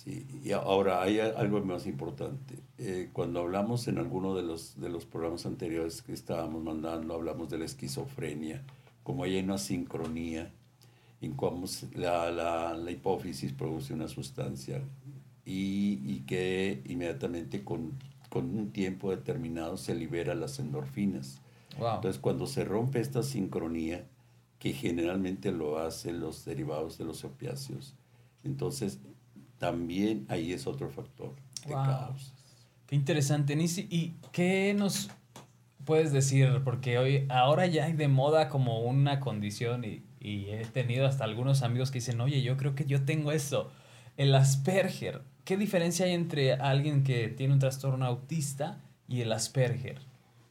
Sí. 0.05 0.26
Y 0.44 0.52
ahora 0.52 1.02
hay 1.02 1.18
algo 1.18 1.61
más 1.64 1.86
importante. 1.86 2.59
Eh, 2.78 3.09
cuando 3.12 3.40
hablamos 3.40 3.88
en 3.88 3.98
alguno 3.98 4.34
de 4.34 4.42
los, 4.42 4.78
de 4.78 4.90
los 4.90 5.07
programas 5.07 5.46
anteriores 5.46 6.02
que 6.02 6.12
estábamos 6.12 6.62
mandando, 6.62 7.14
hablamos 7.14 7.48
de 7.48 7.59
la 7.59 7.64
esquizofrenia, 7.64 8.62
como 9.02 9.24
hay 9.24 9.38
una 9.38 9.57
sincronía 9.57 10.52
en 11.22 11.32
cómo 11.32 11.66
la, 11.94 12.30
la, 12.30 12.74
la 12.74 12.90
hipófisis 12.90 13.52
produce 13.52 13.94
una 13.94 14.09
sustancia 14.09 14.82
y, 15.46 16.00
y 16.05 16.24
que 16.26 16.82
inmediatamente 16.86 17.64
con, 17.64 17.92
con 18.28 18.55
un 18.59 18.72
tiempo 18.72 19.11
determinado 19.11 19.78
se 19.78 19.94
libera 19.94 20.34
las 20.34 20.59
endorfinas. 20.59 21.40
Wow. 21.78 21.96
Entonces, 21.96 22.20
cuando 22.20 22.46
se 22.46 22.64
rompe 22.64 23.00
esta 23.00 23.22
sincronía, 23.22 24.07
que 24.59 24.72
generalmente 24.72 25.50
lo 25.50 25.78
hacen 25.78 26.20
los 26.20 26.44
derivados 26.44 26.98
de 26.98 27.05
los 27.05 27.24
opiáceos, 27.24 27.94
entonces 28.42 28.98
también 29.59 30.26
ahí 30.28 30.52
es 30.52 30.66
otro 30.66 30.90
factor 30.90 31.34
de 31.66 31.74
Wow. 31.74 31.84
causas. 31.84 32.32
Qué 32.86 32.96
interesante, 32.96 33.57
Nisi. 33.57 33.86
¿Y 33.90 34.14
qué 34.32 34.74
nos 34.76 35.11
puedes 35.84 36.12
decir? 36.12 36.61
Porque 36.64 36.98
hoy, 36.98 37.26
ahora 37.30 37.66
ya 37.66 37.84
hay 37.84 37.94
de 37.94 38.09
moda 38.09 38.48
como 38.48 38.80
una 38.80 39.20
condición 39.20 39.84
y, 39.84 40.02
y 40.20 40.50
he 40.50 40.64
tenido 40.66 41.07
hasta 41.07 41.24
algunos 41.24 41.62
amigos 41.62 41.90
que 41.90 41.98
dicen, 41.98 42.20
oye, 42.20 42.42
yo 42.42 42.57
creo 42.57 42.74
que 42.74 42.84
yo 42.84 43.05
tengo 43.05 43.32
eso. 43.32 43.70
El 44.16 44.34
Asperger. 44.34 45.22
¿Qué 45.44 45.57
diferencia 45.57 46.07
hay 46.07 46.12
entre 46.12 46.52
alguien 46.55 47.05
que 47.05 47.28
tiene 47.28 47.52
un 47.55 47.59
trastorno 47.59 48.07
autista 48.07 48.80
y 49.09 49.20
el 49.22 49.32
Asperger? 49.32 50.00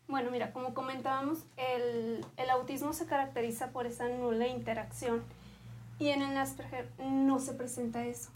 Bueno, 0.07 0.29
mira, 0.31 0.51
como 0.51 0.73
comentábamos, 0.73 1.39
el, 1.57 2.23
el 2.37 2.49
autismo 2.51 2.93
se 2.93 3.05
caracteriza 3.05 3.71
por 3.71 3.87
esa 3.87 4.07
nula 4.09 4.47
interacción 4.47 5.23
y 5.97 6.09
en 6.09 6.21
el 6.21 6.37
Asperger 6.37 6.89
no 6.99 7.39
se 7.39 7.53
presenta 7.53 8.05
eso. 8.05 8.29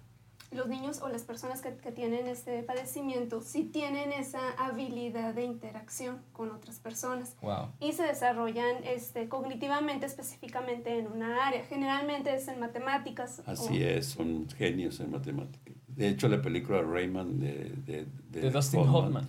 Los 0.52 0.68
niños 0.70 1.02
o 1.02 1.10
las 1.10 1.24
personas 1.24 1.62
que, 1.62 1.76
que 1.76 1.92
tienen 1.92 2.28
este 2.28 2.64
padecimiento 2.64 3.42
sí 3.42 3.66
tienen 3.66 4.14
esa 4.14 4.40
habilidad 4.58 5.34
de 5.34 5.44
interacción 5.44 6.22
con 6.32 6.52
otras 6.52 6.80
personas 6.80 7.36
Wow. 7.42 7.74
y 7.82 7.92
se 7.92 8.04
desarrollan 8.04 8.84
este, 8.86 9.28
cognitivamente 9.28 10.06
específicamente 10.06 10.98
en 11.00 11.08
una 11.08 11.46
área. 11.48 11.64
Generalmente 11.66 12.34
es 12.34 12.48
en 12.48 12.60
matemáticas. 12.62 13.42
Así 13.46 13.84
o- 13.84 13.88
es, 13.88 14.06
son 14.08 14.48
genios 14.58 15.00
en 15.02 15.12
matemáticas. 15.12 15.76
De 15.88 16.08
hecho, 16.08 16.30
la 16.30 16.42
película 16.42 16.82
Rayman 16.82 17.40
de, 17.40 17.74
de, 17.86 18.06
De 18.30 18.50
Dustin 18.50 18.80
Hoffman. 18.88 19.28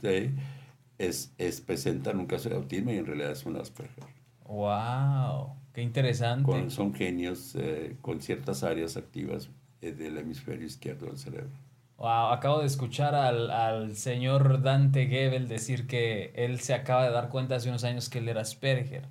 es, 0.99 1.33
es, 1.39 1.61
presentan 1.61 2.19
un 2.21 2.27
caso 2.27 2.49
de 2.49 2.55
autismo 2.57 2.93
y 2.93 2.99
en 2.99 3.07
realidad 3.07 3.33
es 3.33 3.45
un 3.45 3.57
Asperger. 3.57 4.05
Wow. 4.47 5.55
Qué 5.73 5.83
interesante. 5.83 6.45
Con- 6.45 6.71
son 6.71 6.95
genios 6.95 7.55
eh, 7.59 7.97
con 8.03 8.21
ciertas 8.21 8.62
áreas 8.64 8.97
activas 8.97 9.51
del 9.81 10.18
hemisferio 10.18 10.66
izquierdo 10.66 11.07
del 11.07 11.18
cerebro. 11.18 11.51
Wow, 11.97 12.29
acabo 12.33 12.61
de 12.61 12.66
escuchar 12.66 13.14
al, 13.16 13.51
al 13.51 13.97
señor 13.97 14.62
Dante 14.62 15.07
Gebel 15.07 15.49
decir 15.49 15.87
que 15.89 16.33
él 16.37 16.61
se 16.61 16.72
acaba 16.74 17.05
de 17.05 17.11
dar 17.11 17.29
cuenta 17.29 17.57
hace 17.57 17.68
unos 17.68 17.83
años 17.85 18.09
que 18.09 18.18
él 18.20 18.29
era 18.29 18.41
Asperger. 18.43 19.03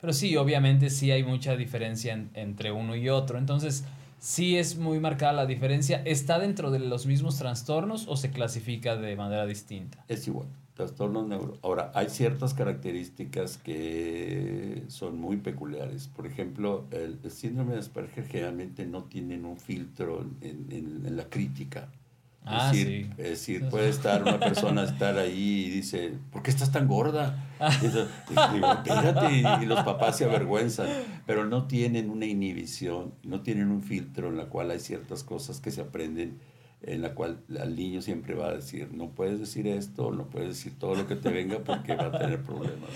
Pero 0.00 0.12
sí, 0.12 0.36
obviamente 0.36 0.90
sí 0.90 1.10
hay 1.10 1.22
mucha 1.24 1.56
diferencia 1.56 2.12
en- 2.12 2.30
entre 2.34 2.70
uno 2.72 2.94
y 2.96 3.08
otro. 3.08 3.38
Entonces, 3.38 3.84
sí 4.18 4.58
es 4.58 4.76
muy 4.76 5.00
marcada 5.00 5.32
la 5.32 5.46
diferencia. 5.46 6.02
¿Está 6.04 6.38
dentro 6.38 6.70
de 6.70 6.80
los 6.80 7.06
mismos 7.06 7.38
trastornos 7.38 8.06
o 8.08 8.16
se 8.16 8.30
clasifica 8.30 8.96
de 8.96 9.16
manera 9.16 9.46
distinta? 9.46 10.04
Es 10.08 10.26
igual, 10.28 10.48
trastornos 10.74 11.26
neuro. 11.28 11.58
Ahora, 11.62 11.92
hay 11.94 12.08
ciertas 12.08 12.54
características 12.54 13.58
que 13.58 14.84
son 14.88 15.20
muy 15.20 15.36
peculiares. 15.38 16.08
Por 16.08 16.26
ejemplo, 16.26 16.86
el, 16.90 17.20
el 17.22 17.30
síndrome 17.30 17.74
de 17.74 17.78
Asperger 17.80 18.26
generalmente 18.26 18.84
no 18.86 19.04
tienen 19.04 19.44
un 19.44 19.56
filtro 19.58 20.22
en, 20.40 20.66
en- 20.70 21.06
en 21.06 21.16
la 21.16 21.28
crítica. 21.28 21.88
Ah, 22.46 22.70
es 22.72 22.78
decir, 22.78 23.06
sí. 23.06 23.10
es 23.16 23.28
decir, 23.30 23.68
puede 23.70 23.88
estar 23.88 24.22
una 24.22 24.38
persona 24.38 24.82
estar 24.84 25.16
ahí 25.16 25.64
y 25.66 25.70
dice, 25.70 26.12
¿por 26.30 26.42
qué 26.42 26.50
estás 26.50 26.70
tan 26.72 26.86
gorda? 26.86 27.42
Y 27.80 27.86
entonces, 27.86 28.12
y 28.28 28.54
digo, 28.54 28.70
espérate, 28.72 29.32
y, 29.32 29.62
y 29.62 29.66
los 29.66 29.80
papás 29.82 30.18
se 30.18 30.24
avergüenzan, 30.26 30.88
pero 31.24 31.46
no 31.46 31.66
tienen 31.66 32.10
una 32.10 32.26
inhibición, 32.26 33.14
no 33.22 33.40
tienen 33.42 33.70
un 33.70 33.82
filtro 33.82 34.28
en 34.28 34.36
la 34.36 34.46
cual 34.50 34.70
hay 34.72 34.80
ciertas 34.80 35.24
cosas 35.24 35.60
que 35.60 35.70
se 35.70 35.80
aprenden, 35.80 36.38
en 36.86 37.02
la 37.02 37.14
cual 37.14 37.40
el 37.48 37.76
niño 37.76 38.02
siempre 38.02 38.34
va 38.34 38.48
a 38.48 38.54
decir, 38.54 38.92
no 38.92 39.10
puedes 39.10 39.38
decir 39.38 39.66
esto, 39.66 40.12
no 40.12 40.26
puedes 40.26 40.48
decir 40.48 40.78
todo 40.78 40.94
lo 40.94 41.06
que 41.06 41.16
te 41.16 41.30
venga 41.30 41.58
porque 41.64 41.96
va 41.96 42.06
a 42.06 42.18
tener 42.18 42.42
problemas. 42.42 42.90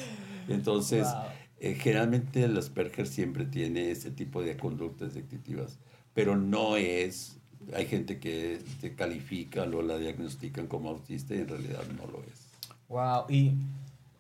Entonces, 0.49 1.07
Wow. 1.07 1.25
Eh, 1.61 1.75
generalmente 1.75 2.45
el 2.45 2.57
Asperger 2.57 3.07
siempre 3.07 3.45
tiene 3.45 3.91
ese 3.91 4.11
tipo 4.11 4.43
de 4.43 4.57
conductas 4.57 5.15
dictativas, 5.15 5.79
pero 6.15 6.37
no 6.37 6.77
es, 6.77 7.41
hay 7.75 7.87
gente 7.87 8.21
que 8.21 8.61
te 8.81 8.95
califica 8.95 9.65
o 9.65 9.83
la 9.83 9.99
diagnostican 9.99 10.69
como 10.69 10.91
autista 10.91 11.35
y 11.35 11.39
en 11.39 11.49
realidad 11.49 11.83
no 11.97 12.07
lo 12.07 12.23
es. 12.25 12.49
Wow, 12.89 13.25
y 13.29 13.55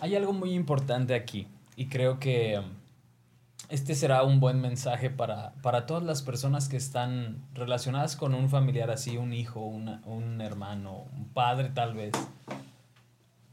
hay 0.01 0.17
algo 0.17 0.33
muy 0.33 0.53
importante 0.53 1.15
aquí 1.15 1.47
y 1.77 1.87
creo 1.87 2.19
que 2.19 2.61
este 3.69 3.95
será 3.95 4.23
un 4.23 4.41
buen 4.41 4.61
mensaje 4.61 5.11
para, 5.11 5.53
para 5.63 5.85
todas 5.87 6.03
las 6.03 6.23
personas 6.23 6.69
que 6.69 6.77
están 6.77 7.43
relacionadas 7.55 8.17
con 8.17 8.35
un 8.35 8.49
familiar 8.49 8.91
así, 8.91 9.17
un 9.17 9.33
hijo, 9.33 9.61
una, 9.61 10.01
un 10.07 10.41
hermano, 10.41 11.05
un 11.17 11.27
padre 11.29 11.69
tal 11.71 11.95
vez. 11.95 12.13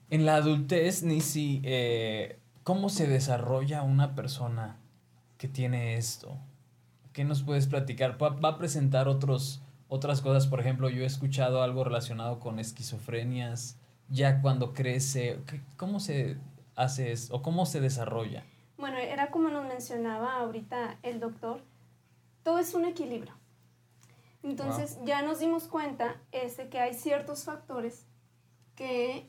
En 0.09 0.26
la 0.26 0.36
adultez, 0.36 1.03
Nisi, 1.03 1.61
eh, 1.63 2.39
¿cómo 2.63 2.89
se 2.89 3.07
desarrolla 3.07 3.82
una 3.82 4.16
persona 4.16 4.78
que 5.38 5.47
tiene 5.47 5.95
esto? 5.95 6.38
¿Qué 7.11 7.24
nos 7.24 7.43
puedes 7.43 7.68
platicar? 7.68 8.22
¿Va, 8.22 8.30
va 8.30 8.49
a 8.49 8.57
presentar 8.57 9.07
otros, 9.07 9.61
otras 9.89 10.22
cosas? 10.22 10.47
Por 10.47 10.59
ejemplo, 10.59 10.89
yo 10.89 11.03
he 11.03 11.05
escuchado 11.05 11.63
algo 11.63 11.84
relacionado 11.84 12.39
con 12.39 12.59
esquizofrenias, 12.59 13.78
ya 14.09 14.41
cuando 14.41 14.74
crece. 14.74 15.39
¿qué- 15.47 15.61
¿Cómo 15.76 15.99
se 15.99 16.38
hace 16.76 17.11
eso? 17.11 17.36
¿O 17.36 17.41
cómo 17.41 17.66
se 17.66 17.82
desarrolla? 17.82 18.43
Bueno, 18.78 18.98
era 18.98 19.32
como 19.32 19.50
nos 19.50 19.66
mencionaba 19.66 20.36
ahorita 20.38 20.98
el 21.04 21.20
doctor, 21.20 21.62
todo 22.44 22.60
es 22.60 22.74
un 22.74 22.86
equilibrio. 22.86 23.34
Entonces 24.44 25.00
ya 25.04 25.22
nos 25.24 25.40
dimos 25.40 25.68
cuenta 25.68 26.22
este, 26.32 26.70
que 26.70 26.80
hay 26.80 26.94
ciertos 26.94 27.46
factores 27.46 28.06
que 28.76 29.28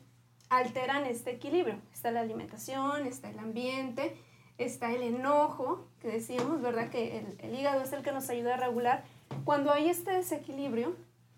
alteran 0.49 1.05
este 1.05 1.31
equilibrio. 1.31 1.81
Está 1.91 2.11
la 2.11 2.21
alimentación, 2.21 3.07
está 3.07 3.29
el 3.29 3.39
ambiente, 3.39 4.15
está 4.57 4.91
el 4.91 5.01
enojo, 5.01 5.87
que 6.01 6.09
decíamos, 6.09 6.61
¿verdad? 6.61 6.89
Que 6.89 7.17
el, 7.17 7.37
el 7.39 7.59
hígado 7.59 7.81
es 7.81 7.91
el 7.93 8.03
que 8.03 8.11
nos 8.11 8.29
ayuda 8.29 8.55
a 8.55 8.57
regular. 8.57 9.05
Cuando 9.43 9.71
hay 9.71 9.89
este 9.89 10.11
desequilibrio, 10.11 10.95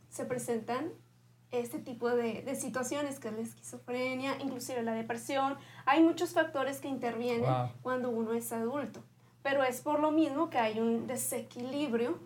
se 0.10 0.26
presentan 0.26 0.92
este 1.52 1.80
tipo 1.80 2.10
de, 2.10 2.42
de 2.44 2.56
situaciones, 2.56 3.20
que 3.20 3.30
es 3.30 3.34
la 3.34 3.42
esquizofrenia, 3.42 4.38
inclusive 4.40 4.84
la 4.84 4.94
depresión. 4.94 5.56
Hay 5.86 6.02
muchos 6.04 6.32
factores 6.32 6.80
que 6.80 6.88
intervienen 6.88 7.42
Wow. 7.50 7.70
cuando 7.82 8.10
uno 8.10 8.34
es 8.34 8.52
adulto, 8.52 9.02
pero 9.42 9.64
es 9.64 9.82
por 9.82 10.00
lo 10.00 10.12
mismo 10.12 10.50
que 10.50 10.58
hay 10.60 10.80
un 10.80 11.08
desequilibrio 11.08 12.20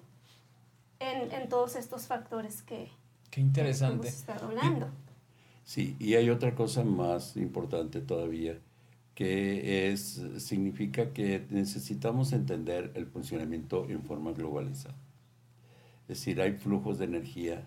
en, 1.00 1.32
en 1.32 1.50
todos 1.50 1.76
estos 1.76 2.06
factores 2.08 2.62
que, 2.62 2.86
Qué 2.86 2.92
que 3.32 3.42
interesante. 3.42 4.08
hemos 4.08 4.20
estado 4.20 4.48
hablando. 4.48 4.88
Sí, 5.66 5.96
y 6.00 6.16
hay 6.16 6.30
otra 6.30 6.56
cosa 6.56 6.84
más 6.84 7.38
importante 7.38 8.02
todavía, 8.02 8.60
que 9.16 9.92
es, 9.92 10.22
significa 10.40 11.14
que 11.14 11.46
necesitamos 11.50 12.34
entender 12.34 12.92
el 12.96 13.06
funcionamiento 13.06 13.88
en 13.90 14.04
forma 14.04 14.34
globalizada. 14.34 14.96
Es 16.04 16.20
decir, 16.20 16.42
hay 16.42 16.54
flujos 16.54 16.98
de 17.00 17.06
energía 17.06 17.64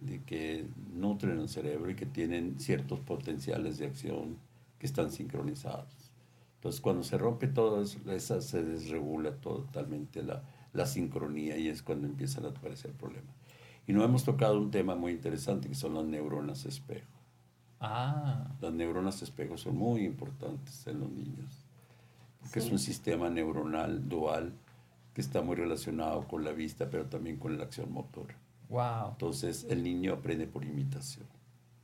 de 0.00 0.22
que 0.24 0.66
nutren 0.94 1.38
el 1.40 1.48
cerebro 1.48 1.90
y 1.90 1.94
que 1.96 2.06
tienen 2.06 2.58
ciertos 2.60 3.00
potenciales 3.00 3.78
de 3.78 3.86
acción 3.86 4.38
que 4.78 4.86
están 4.86 5.10
sincronizados. 5.12 6.10
Entonces, 6.56 6.80
cuando 6.80 7.02
se 7.04 7.18
rompe 7.18 7.48
todo 7.48 7.82
eso, 7.82 7.98
esa 8.10 8.40
se 8.40 8.62
desregula 8.62 9.32
totalmente 9.36 10.22
la, 10.22 10.42
la 10.72 10.86
sincronía 10.86 11.56
y 11.58 11.68
es 11.68 11.82
cuando 11.82 12.06
empiezan 12.06 12.44
a 12.46 12.48
aparecer 12.50 12.92
problemas. 12.92 13.34
Y 13.86 13.92
no 13.92 14.04
hemos 14.04 14.24
tocado 14.24 14.58
un 14.58 14.70
tema 14.70 14.94
muy 14.94 15.12
interesante 15.12 15.68
que 15.68 15.74
son 15.74 15.94
las 15.94 16.04
neuronas 16.04 16.64
espejo. 16.66 17.08
Ah, 17.80 18.46
Las 18.60 18.72
neuronas 18.72 19.22
espejo 19.22 19.56
son 19.58 19.76
muy 19.76 20.04
importantes 20.04 20.86
en 20.86 21.00
los 21.00 21.10
niños, 21.10 21.66
porque 22.40 22.58
Sí. 22.58 22.68
es 22.68 22.70
un 22.70 22.78
sistema 22.78 23.30
neuronal 23.30 24.08
dual 24.08 24.54
que 25.14 25.20
está 25.22 25.42
muy 25.42 25.56
relacionado 25.56 26.28
con 26.28 26.44
la 26.44 26.52
vista, 26.52 26.90
pero 26.90 27.06
también 27.06 27.38
con 27.38 27.58
la 27.58 27.64
acción 27.64 27.92
motora. 27.92 28.36
Wow. 28.70 29.10
Entonces, 29.10 29.66
el 29.68 29.82
niño 29.82 30.14
aprende 30.14 30.46
por 30.46 30.64
imitación. 30.64 31.26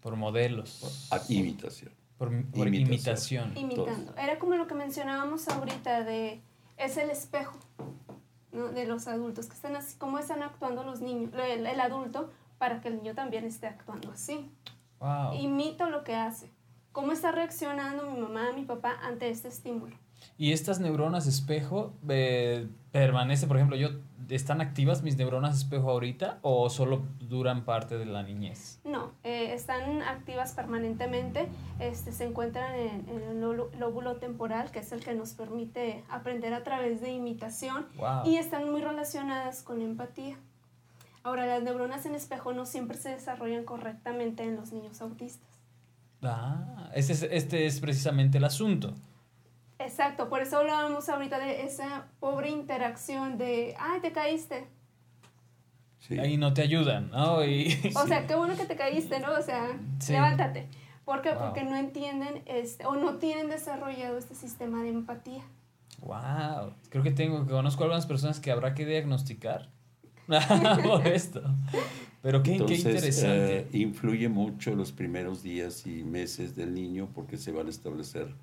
Por 0.01 0.17
modelos. 0.17 1.09
A- 1.11 1.21
imitación. 1.29 1.93
Por, 2.17 2.29
por 2.47 2.67
Imitación. 2.69 3.53
imitación. 3.53 3.59
Imitando. 3.59 4.17
Era 4.17 4.39
como 4.39 4.55
lo 4.55 4.67
que 4.67 4.75
mencionábamos 4.75 5.49
ahorita 5.49 6.03
de 6.05 6.41
es 6.79 6.97
el 6.97 7.11
espejo 7.11 7.59
¿no? 8.53 8.69
de 8.69 8.87
los 8.87 9.07
adultos, 9.07 9.47
que 9.49 9.55
están 9.55 9.77
así, 9.77 9.97
cómo 9.99 10.19
están 10.19 10.43
actuando 10.43 10.83
los 10.83 11.01
niños, 11.03 11.31
el, 11.35 11.67
el 11.67 11.81
adulto, 11.81 12.31
para 12.57 12.81
que 12.81 12.89
el 12.89 12.97
niño 12.97 13.15
también 13.15 13.45
esté 13.45 13.67
actuando 13.67 14.11
así. 14.13 14.51
Wow. 14.99 15.35
Imito 15.35 15.91
lo 15.91 16.05
que 16.05 16.15
hace. 16.15 16.51
¿Cómo 16.93 17.13
está 17.13 17.33
reaccionando 17.33 18.11
mi 18.11 18.19
mamá, 18.19 18.53
mi 18.55 18.65
papá 18.65 18.97
ante 19.03 19.29
este 19.29 19.49
estímulo? 19.49 19.95
Y 20.39 20.53
estas 20.53 20.81
neuronas 20.81 21.27
espejo 21.27 21.95
eh, 22.09 22.67
permanece, 22.93 23.47
por 23.47 23.57
ejemplo, 23.57 23.77
yo 23.77 23.89
¿están 24.29 24.61
activas 24.61 25.03
mis 25.03 25.17
neuronas 25.17 25.57
espejo 25.57 25.91
ahorita 25.91 26.39
o 26.43 26.69
solo 26.69 27.03
duran 27.21 27.65
parte 27.65 27.97
de 27.97 28.05
la 28.07 28.23
niñez? 28.23 28.81
No, 28.85 29.13
eh, 29.25 29.53
están 29.55 30.03
activas 30.03 30.53
permanentemente, 30.53 31.49
este, 31.79 32.13
se 32.13 32.25
encuentran 32.25 32.75
en, 32.75 33.09
en 33.09 33.23
el 33.23 33.41
lóbulo- 33.41 34.19
temporal, 34.19 34.71
que 34.73 34.81
es 34.81 34.93
el 34.93 35.01
que 35.03 35.15
nos 35.15 35.33
permite 35.35 36.05
aprender 36.11 36.53
a 36.55 36.63
través 36.65 37.01
de 37.01 37.13
imitación, 37.13 37.87
Wow. 37.97 38.27
y 38.27 38.37
están 38.37 38.71
muy 38.71 38.83
relacionadas 38.83 39.63
con 39.63 39.79
la 39.79 39.85
empatía. 39.85 40.37
Ahora, 41.23 41.47
las 41.47 41.63
neuronas 41.63 42.05
en 42.07 42.15
espejo 42.15 42.53
no 42.53 42.67
siempre 42.67 42.97
se 42.99 43.11
desarrollan 43.11 43.65
correctamente 43.65 44.45
en 44.45 44.57
los 44.57 44.73
niños 44.73 45.01
autistas. 45.01 45.49
Ah, 46.23 46.91
este 46.95 47.13
es, 47.13 47.23
este 47.23 47.67
es 47.67 47.81
precisamente 47.81 48.39
el 48.39 48.45
asunto. 48.45 48.95
Exacto, 49.79 50.29
por 50.29 50.41
eso 50.41 50.59
hablábamos 50.59 51.09
ahorita 51.09 51.39
de 51.39 51.63
esa 51.65 52.07
pobre 52.19 52.49
interacción 52.51 53.37
de, 53.39 53.75
ay, 53.79 54.01
te 54.01 54.13
caíste. 54.13 54.67
Sí. 56.01 56.19
Ahí 56.19 56.37
no 56.37 56.55
te 56.55 56.63
ayudan, 56.63 57.11
¿no? 57.11 57.45
Y, 57.45 57.79
O 57.97 58.07
sea, 58.07 58.27
qué 58.27 58.35
bueno 58.37 58.57
que 58.57 58.65
te 58.65 58.77
caíste, 58.77 59.21
¿no? 59.21 59.33
O 59.33 59.43
sea, 59.43 59.67
Sí. 59.99 60.13
levántate. 60.13 60.69
¿Por 61.05 61.21
qué? 61.23 61.31
Wow. 61.33 61.41
Porque 61.47 61.65
no 61.65 61.77
entienden 61.77 62.43
este, 62.47 62.87
o 62.87 62.95
no 62.97 63.15
tienen 63.17 63.49
desarrollado 63.49 64.17
este 64.19 64.35
sistema 64.35 64.83
de 64.83 64.89
empatía. 64.91 65.43
wow. 66.01 66.73
Creo 66.91 67.03
que 67.03 67.11
tengo, 67.11 67.45
que 67.45 67.51
conozco 67.53 67.85
algunas 67.85 68.07
personas 68.07 68.41
que 68.41 68.51
habrá 68.51 68.75
que 68.75 68.87
diagnosticar 68.87 69.69
por 70.85 71.07
esto. 71.07 71.43
Pero 72.23 72.43
qué, 72.43 72.51
qué 72.51 72.57
Entonces, 72.57 72.85
interesante. 72.85 73.59
eh, 73.59 73.69
influye 73.73 74.29
mucho 74.29 74.75
los 74.75 74.91
primeros 74.93 75.43
días 75.43 75.87
y 75.87 76.03
meses 76.03 76.57
del 76.57 76.75
niño 76.75 77.09
porque 77.15 77.37
se 77.37 77.53
van 77.53 77.67
a 77.69 77.71
establecer 77.71 78.35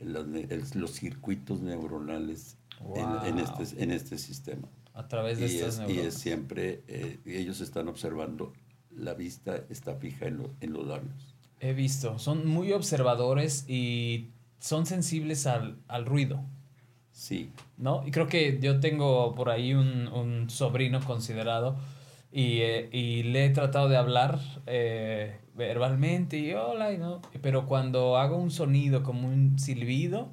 los 0.00 0.90
circuitos 0.92 1.60
neuronales 1.60 2.56
en- 2.94 3.38
en, 3.38 3.44
Wow. 3.44 3.60
este, 3.62 3.82
en 3.82 3.90
este 3.90 4.18
sistema. 4.18 4.68
a 4.92 5.06
través 5.08 5.38
de 5.38 5.46
Y 5.46 5.56
estas 5.56 5.74
es, 5.74 5.80
y 5.80 5.82
neuronas. 5.86 6.06
es 6.06 6.14
siempre, 6.20 6.82
eh, 6.88 7.18
ellos 7.24 7.60
están 7.60 7.88
observando, 7.88 8.52
la 8.90 9.14
vista 9.14 9.64
está 9.70 9.94
fija 9.94 10.26
en, 10.26 10.38
lo- 10.38 10.50
en 10.60 10.72
los 10.72 10.86
labios. 10.86 11.34
He 11.60 11.72
visto, 11.74 12.18
son 12.18 12.46
muy 12.46 12.72
observadores 12.72 13.64
y 13.68 14.30
son 14.58 14.86
sensibles 14.86 15.46
al, 15.46 15.76
al 15.88 16.06
ruido, 16.06 16.42
Sí, 17.12 17.50
¿no? 17.76 18.02
Y 18.06 18.10
creo 18.10 18.26
que 18.28 18.58
yo 18.60 18.80
tengo 18.80 19.34
por 19.34 19.50
ahí 19.50 19.74
un, 19.74 20.08
un 20.08 20.48
sobrino 20.50 21.00
considerado 21.04 21.76
y, 22.32 22.58
eh, 22.60 22.88
y 22.92 23.22
le 23.24 23.44
he 23.46 23.50
tratado 23.50 23.88
de 23.88 23.96
hablar 23.96 24.38
eh, 24.66 25.38
verbalmente 25.60 26.38
y 26.38 26.52
hola, 26.54 26.92
y 26.92 26.98
no, 26.98 27.20
pero 27.42 27.66
cuando 27.66 28.16
hago 28.16 28.36
un 28.36 28.50
sonido 28.50 29.02
como 29.02 29.28
un 29.28 29.58
silbido, 29.58 30.30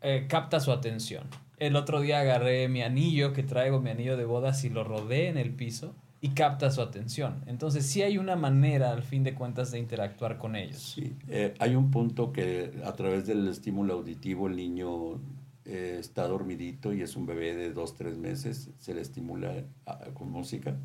eh, 0.00 0.26
capta 0.28 0.60
su 0.60 0.72
atención. 0.72 1.24
El 1.58 1.76
otro 1.76 2.00
día 2.00 2.20
agarré 2.20 2.68
mi 2.68 2.82
anillo 2.82 3.32
que 3.32 3.42
traigo, 3.42 3.80
mi 3.80 3.90
anillo 3.90 4.16
de 4.16 4.24
bodas, 4.24 4.64
y 4.64 4.70
lo 4.70 4.82
rodé 4.82 5.28
en 5.28 5.36
el 5.36 5.50
piso 5.50 5.94
y 6.20 6.30
capta 6.30 6.70
su 6.70 6.80
atención. 6.80 7.44
Entonces 7.46 7.86
sí 7.86 8.02
hay 8.02 8.18
una 8.18 8.34
manera, 8.34 8.92
al 8.92 9.02
fin 9.02 9.22
de 9.22 9.34
cuentas, 9.34 9.70
de 9.70 9.78
interactuar 9.78 10.38
con 10.38 10.56
ellos. 10.56 10.80
sí. 10.80 11.14
Eh, 11.28 11.54
hay 11.58 11.74
un 11.74 11.90
punto 11.90 12.32
que 12.32 12.72
a 12.84 12.92
través 12.94 13.26
del 13.26 13.46
estímulo 13.48 13.94
auditivo 13.94 14.48
el 14.48 14.56
niño 14.56 15.20
eh, 15.66 15.98
está 16.00 16.26
dormidito 16.26 16.92
y 16.94 17.02
es 17.02 17.14
un 17.16 17.26
bebé 17.26 17.54
de 17.54 17.72
dos, 17.72 17.94
tres 17.94 18.16
meses, 18.16 18.70
se 18.78 18.94
le 18.94 19.02
estimula 19.02 19.52
ah, 19.86 19.98
con 20.14 20.30
música 20.30 20.76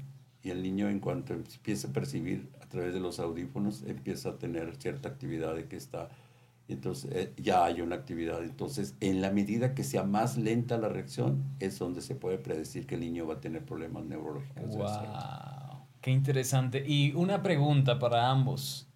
y 0.44 0.50
el 0.50 0.64
niño 0.64 0.90
en 0.90 1.00
cuanto 1.00 1.34
empieza 1.34 1.90
a 1.90 1.94
percibir 1.94 2.50
a 2.62 2.68
través 2.68 2.94
de 2.94 3.00
los 3.00 3.20
audífonos 3.20 3.84
empieza 3.84 4.30
a 4.30 4.38
tener 4.38 4.76
cierta 4.78 5.10
actividad 5.10 5.56
de 5.56 5.68
que 5.68 5.76
está 5.76 6.10
entonces 6.68 7.12
eh, 7.14 7.34
ya 7.38 7.66
hay 7.66 7.82
una 7.82 7.96
actividad 7.96 8.44
entonces 8.44 8.96
en 9.02 9.22
la 9.22 9.30
medida 9.32 9.74
que 9.76 9.84
sea 9.84 10.04
más 10.04 10.38
lenta 10.38 10.78
la 10.78 10.90
reacción 10.90 11.44
es 11.60 11.78
donde 11.78 12.02
se 12.02 12.16
puede 12.16 12.38
predecir 12.38 12.88
que 12.88 12.96
el 12.96 13.02
niño 13.02 13.28
va 13.28 13.36
a 13.36 13.40
tener 13.42 13.64
problemas 13.66 14.06
neurológicos. 14.06 14.76
Wow, 14.76 15.86
qué 16.02 16.12
interesante. 16.12 16.84
Y 16.88 17.14
una 17.14 17.42
pregunta 17.42 18.00
para 18.00 18.30
ambos. 18.30 18.88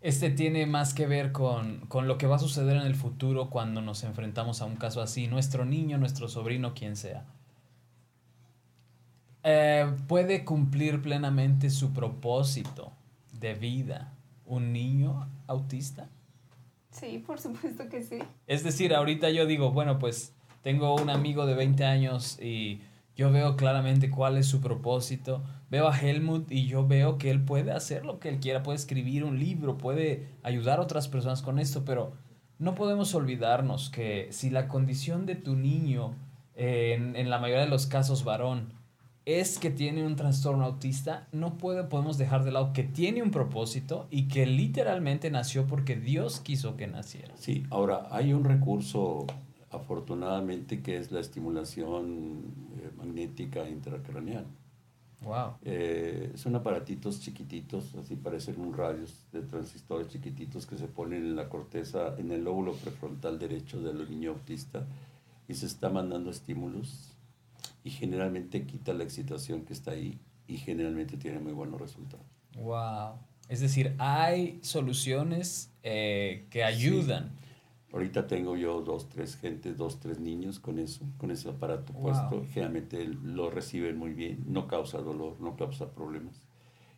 Este 0.00 0.28
tiene 0.28 0.66
más 0.66 0.92
que 0.92 1.06
ver 1.06 1.32
con, 1.32 1.80
con 1.88 2.06
lo 2.06 2.18
que 2.18 2.26
va 2.26 2.36
a 2.36 2.38
suceder 2.38 2.76
en 2.76 2.82
el 2.82 2.94
futuro 2.94 3.48
cuando 3.48 3.80
nos 3.80 4.04
enfrentamos 4.04 4.60
a 4.60 4.66
un 4.66 4.76
caso 4.76 5.00
así, 5.00 5.28
nuestro 5.28 5.64
niño, 5.64 5.96
nuestro 5.96 6.28
sobrino, 6.28 6.74
quien 6.74 6.94
sea. 6.94 7.24
Eh, 9.46 9.86
¿Puede 10.08 10.42
cumplir 10.42 11.02
plenamente 11.02 11.68
su 11.68 11.92
propósito 11.92 12.92
de 13.38 13.54
vida 13.54 14.14
un 14.46 14.72
niño 14.72 15.28
autista? 15.46 16.08
Sí, 16.90 17.22
por 17.26 17.38
supuesto 17.38 17.88
que 17.90 18.02
sí. 18.02 18.20
Es 18.46 18.64
decir, 18.64 18.94
ahorita 18.94 19.28
yo 19.30 19.44
digo, 19.44 19.70
bueno, 19.70 19.98
pues 19.98 20.32
tengo 20.62 20.94
un 20.94 21.10
amigo 21.10 21.44
de 21.44 21.54
20 21.54 21.84
años 21.84 22.40
y 22.40 22.80
yo 23.16 23.30
veo 23.30 23.56
claramente 23.56 24.10
cuál 24.10 24.38
es 24.38 24.46
su 24.46 24.62
propósito. 24.62 25.42
Veo 25.70 25.88
a 25.88 25.98
Helmut 25.98 26.50
y 26.50 26.66
yo 26.66 26.86
veo 26.86 27.18
que 27.18 27.30
él 27.30 27.44
puede 27.44 27.72
hacer 27.72 28.06
lo 28.06 28.20
que 28.20 28.30
él 28.30 28.40
quiera, 28.40 28.62
puede 28.62 28.76
escribir 28.76 29.24
un 29.24 29.38
libro, 29.38 29.76
puede 29.76 30.26
ayudar 30.42 30.78
a 30.78 30.82
otras 30.82 31.06
personas 31.06 31.42
con 31.42 31.58
esto, 31.58 31.84
pero 31.84 32.14
no 32.58 32.74
podemos 32.74 33.14
olvidarnos 33.14 33.90
que 33.90 34.28
si 34.30 34.48
la 34.48 34.68
condición 34.68 35.26
de 35.26 35.34
tu 35.34 35.54
niño, 35.54 36.14
en, 36.54 37.14
en 37.14 37.28
la 37.28 37.38
mayoría 37.38 37.64
de 37.64 37.70
los 37.70 37.86
casos 37.86 38.24
varón, 38.24 38.72
es 39.26 39.58
que 39.58 39.70
tiene 39.70 40.06
un 40.06 40.16
trastorno 40.16 40.64
autista, 40.64 41.28
no 41.32 41.56
puede, 41.56 41.84
podemos 41.84 42.18
dejar 42.18 42.44
de 42.44 42.52
lado 42.52 42.72
que 42.72 42.82
tiene 42.82 43.22
un 43.22 43.30
propósito 43.30 44.06
y 44.10 44.28
que 44.28 44.44
literalmente 44.44 45.30
nació 45.30 45.66
porque 45.66 45.96
Dios 45.96 46.40
quiso 46.40 46.76
que 46.76 46.86
naciera. 46.86 47.34
Sí, 47.38 47.64
ahora 47.70 48.08
hay 48.10 48.32
un 48.32 48.44
recurso 48.44 49.26
afortunadamente 49.70 50.82
que 50.82 50.98
es 50.98 51.10
la 51.10 51.20
estimulación 51.20 52.42
eh, 52.78 52.90
magnética 52.96 53.68
intracraneal. 53.68 54.46
Wow. 55.22 55.54
Eh, 55.62 56.32
son 56.34 56.54
aparatitos 56.54 57.20
chiquititos, 57.20 57.94
así 57.94 58.14
parecen 58.14 58.60
un 58.60 58.74
radios 58.74 59.24
de 59.32 59.40
transistores 59.40 60.08
chiquititos 60.08 60.66
que 60.66 60.76
se 60.76 60.86
ponen 60.86 61.22
en 61.22 61.36
la 61.36 61.48
corteza, 61.48 62.14
en 62.18 62.30
el 62.30 62.44
lóbulo 62.44 62.74
prefrontal 62.74 63.38
derecho 63.38 63.80
del 63.80 64.08
niño 64.10 64.32
autista 64.32 64.86
y 65.48 65.54
se 65.54 65.64
está 65.64 65.88
mandando 65.88 66.30
estímulos 66.30 67.13
y 67.84 67.90
generalmente 67.90 68.66
quita 68.66 68.94
la 68.94 69.04
excitación 69.04 69.64
que 69.64 69.74
está 69.74 69.92
ahí 69.92 70.18
y 70.48 70.56
generalmente 70.56 71.16
tiene 71.18 71.38
muy 71.38 71.52
buenos 71.52 71.80
resultados. 71.80 72.26
Wow. 72.56 73.18
Es 73.48 73.60
decir, 73.60 73.94
hay 73.98 74.58
soluciones 74.62 75.70
eh, 75.82 76.46
que 76.50 76.64
ayudan. 76.64 77.32
Ahorita 77.92 78.26
tengo 78.26 78.56
yo 78.56 78.80
dos, 78.80 79.08
tres 79.10 79.36
gentes, 79.36 79.76
dos, 79.76 80.00
tres 80.00 80.18
niños 80.18 80.58
con 80.58 80.78
eso, 80.78 81.04
con 81.18 81.30
ese 81.30 81.50
aparato 81.50 81.92
puesto. 81.92 82.44
Generalmente 82.50 83.04
lo 83.04 83.50
reciben 83.50 83.98
muy 83.98 84.14
bien, 84.14 84.44
no 84.48 84.66
causa 84.66 84.98
dolor, 84.98 85.40
no 85.40 85.56
causa 85.56 85.92
problemas. 85.92 86.40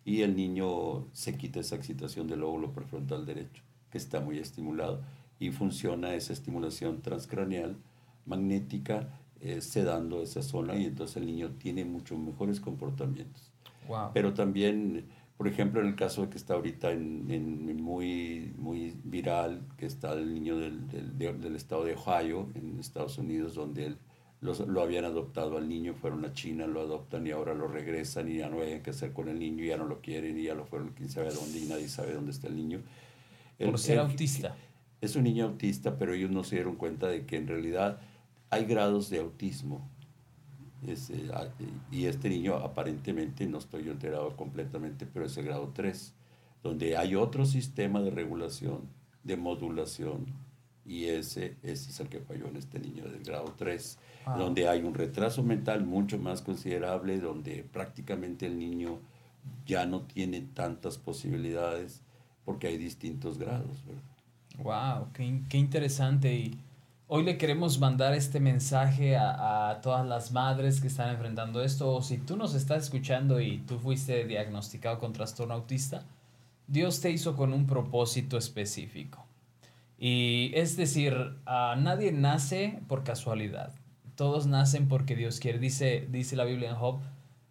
Y 0.05 0.23
el 0.23 0.37
niño 0.37 1.09
se 1.13 1.37
quita 1.37 1.61
esa 1.61 1.75
excitación 1.75 2.29
del 2.29 2.41
lóbulo 2.41 2.73
prefrontal 2.73 3.27
derecho, 3.27 3.63
que 3.91 3.99
está 3.99 4.21
muy 4.21 4.39
estimulado, 4.39 5.03
y 5.39 5.51
funciona 5.51 6.15
esa 6.15 6.33
estimulación 6.33 7.03
transcraneal 7.03 7.77
magnética 8.25 9.21
eh, 9.41 9.61
sedando 9.61 10.23
esa 10.23 10.43
zona 10.43 10.77
y 10.77 10.87
entonces 10.87 11.17
el 11.19 11.27
niño 11.27 11.51
tiene 11.59 11.85
muchos 11.85 12.19
mejores 12.19 12.61
comportamientos. 12.61 13.53
Wow. 13.89 14.11
Pero 14.13 14.35
también 14.35 15.07
por 15.37 15.49
ejemplo, 15.49 15.83
en 15.83 15.89
el 15.89 15.97
caso 15.97 16.31
que 16.31 16.39
está 16.39 16.55
ahorita 16.55 16.93
en, 16.93 17.31
en, 17.31 17.83
muy, 17.83 18.55
muy 18.57 18.97
viral, 19.05 19.63
que 19.77 19.85
está 19.85 20.15
el 20.15 20.33
niño 20.33 20.57
del, 20.59 20.89
del, 20.89 21.41
del, 21.41 21.57
estado 21.57 21.85
de 21.85 21.95
Ohio, 21.95 22.49
en 22.55 22.79
Estados 22.81 23.19
Unidos, 23.19 23.55
donde 23.55 23.87
él, 23.87 23.99
los, 24.41 24.61
lo 24.61 24.81
habían 24.81 25.05
adoptado 25.05 25.59
al 25.59 25.69
niño, 25.69 25.95
fueron 25.95 26.25
a 26.25 26.33
China, 26.33 26.67
lo 26.67 26.81
adoptan 26.81 27.27
y 27.27 27.33
ahora 27.33 27.53
lo 27.53 27.69
regresan 27.69 28.31
y 28.31 28.39
ya 28.39 28.49
no 28.49 28.63
hay 28.63 28.81
qué 28.81 28.91
hacer 28.91 29.13
con 29.13 29.29
el 29.29 29.39
niño, 29.39 29.63
ya 29.63 29.77
no 29.77 29.85
lo 29.85 30.01
quieren 30.01 30.39
y 30.39 30.45
ya 30.45 30.55
lo 30.55 30.65
fueron 30.65 30.93
quién 30.95 31.11
sabe 31.11 31.31
dónde 31.31 31.59
y 31.59 31.67
nadie 31.67 31.89
sabe 31.89 32.15
dónde 32.15 32.31
está 32.31 32.49
el 32.49 32.57
niño. 32.57 32.81
Por 33.59 33.69
el, 33.69 33.79
ser 33.79 33.99
autista. 33.99 34.57
Es 35.03 35.17
un 35.17 35.25
niño 35.25 35.45
autista, 35.45 35.99
pero 35.99 36.15
ellos 36.15 36.31
no 36.31 36.45
se 36.45 36.57
dieron 36.57 36.77
cuenta 36.77 37.09
de 37.09 37.27
que 37.27 37.37
en 37.37 37.47
realidad 37.47 38.01
hay 38.51 38.65
grados 38.65 39.11
de 39.11 39.19
autismo 39.19 39.89
y 41.91 42.07
este 42.07 42.29
niño 42.29 42.57
aparentemente, 42.57 43.47
no 43.47 43.59
estoy 43.59 43.89
enterado 43.89 44.37
completamente, 44.37 45.07
pero 45.07 45.27
es 45.27 45.37
el 45.37 45.47
grado 45.47 45.73
3, 45.75 46.15
donde 46.63 46.97
hay 46.97 47.17
otro 47.17 47.45
sistema 47.45 48.01
de 48.03 48.11
regulación, 48.11 48.83
de 49.25 49.37
modulación, 49.37 50.27
y 50.85 51.07
ese, 51.07 51.57
ese 51.65 51.91
es 51.91 52.01
el 52.01 52.09
que 52.09 52.21
falló 52.21 52.47
en 52.47 52.57
este 52.57 52.79
niño 52.79 53.05
del 53.09 53.25
grado 53.25 53.53
3, 53.57 53.99
donde 54.39 54.69
hay 54.69 54.83
un 54.83 54.95
retraso 54.95 55.43
mental 55.43 55.85
mucho 55.85 56.19
más 56.19 56.43
considerable, 56.43 57.19
donde 57.19 57.65
prácticamente 57.65 58.47
el 58.47 58.59
niño 58.59 59.01
ya 59.67 59.87
no 59.87 60.03
tiene 60.03 60.43
tantas 60.43 60.99
posibilidades 60.99 62.03
porque 62.45 62.69
hay 62.69 62.77
distintos 62.77 63.39
grados. 63.39 63.83
¡Wow! 64.59 65.09
Qué, 65.13 65.43
qué 65.49 65.59
interesante! 65.59 66.35
Y 66.35 66.59
Hoy 67.09 67.23
le 67.23 67.39
queremos 67.39 67.79
mandar 67.79 68.15
este 68.15 68.41
mensaje 68.41 69.17
a, 69.17 69.79
todas 69.81 70.05
las 70.05 70.33
madres 70.33 70.81
que 70.81 70.89
están 70.89 71.11
enfrentando 71.11 71.63
esto, 71.63 71.95
o 71.95 72.03
si 72.03 72.19
tú 72.19 72.37
nos 72.37 72.57
estás 72.57 72.83
escuchando 72.83 73.41
y 73.41 73.59
tú 73.59 73.79
fuiste 73.79 74.25
diagnosticado 74.25 74.99
con 74.99 75.13
trastorno 75.13 75.55
autista, 75.55 76.03
Dios 76.67 77.01
te 77.01 77.13
hizo 77.13 77.37
con 77.37 77.53
un 77.53 77.69
propósito 77.69 78.37
específico. 78.37 79.25
Y 80.01 80.51
es 80.55 80.77
decir, 80.77 81.15
nadie 81.47 82.11
nace 82.11 82.81
por 82.89 83.05
casualidad, 83.05 83.73
todos 84.17 84.49
nacen 84.49 84.89
porque 84.89 85.15
Dios 85.15 85.39
quiere. 85.39 85.61
Dice, 85.61 86.09
dice 86.11 86.35
la 86.35 86.45
Biblia 86.45 86.71
en 86.71 86.75
Job, 86.75 86.99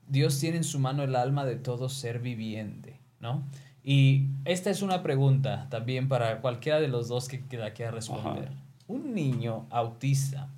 Dios 0.10 0.38
tiene 0.38 0.58
en 0.58 0.66
su 0.66 0.80
mano 0.80 1.02
el 1.02 1.16
alma 1.16 1.46
de 1.46 1.56
todo 1.56 1.88
ser 1.88 2.20
viviente, 2.20 3.00
¿no? 3.22 3.42
Y 3.86 4.26
esta 4.44 4.70
es 4.70 4.82
una 4.82 5.02
pregunta 5.02 5.68
también 5.70 6.10
para 6.10 6.42
cualquiera 6.42 6.82
de 6.82 6.90
los 6.90 7.08
dos 7.08 7.30
que, 7.30 7.42
la 7.58 7.72
quiera 7.72 7.92
responder 7.92 8.65
un 8.88 9.14
niño 9.14 9.66
autista 9.70 10.50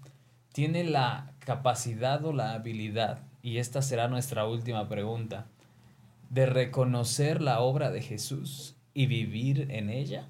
tiene 0.53 0.83
la 0.83 1.33
capacidad 1.39 2.25
o 2.25 2.33
la 2.33 2.53
habilidad, 2.53 3.19
y 3.41 3.57
esta 3.57 3.81
será 3.81 4.07
nuestra 4.07 4.47
última 4.47 4.89
pregunta, 4.89 5.47
de 6.29 6.45
reconocer 6.45 7.41
la 7.41 7.61
obra 7.61 7.91
de 7.91 8.01
Jesús 8.01 8.75
y 8.93 9.05
vivir 9.05 9.71
en 9.71 9.89
ella? 9.89 10.27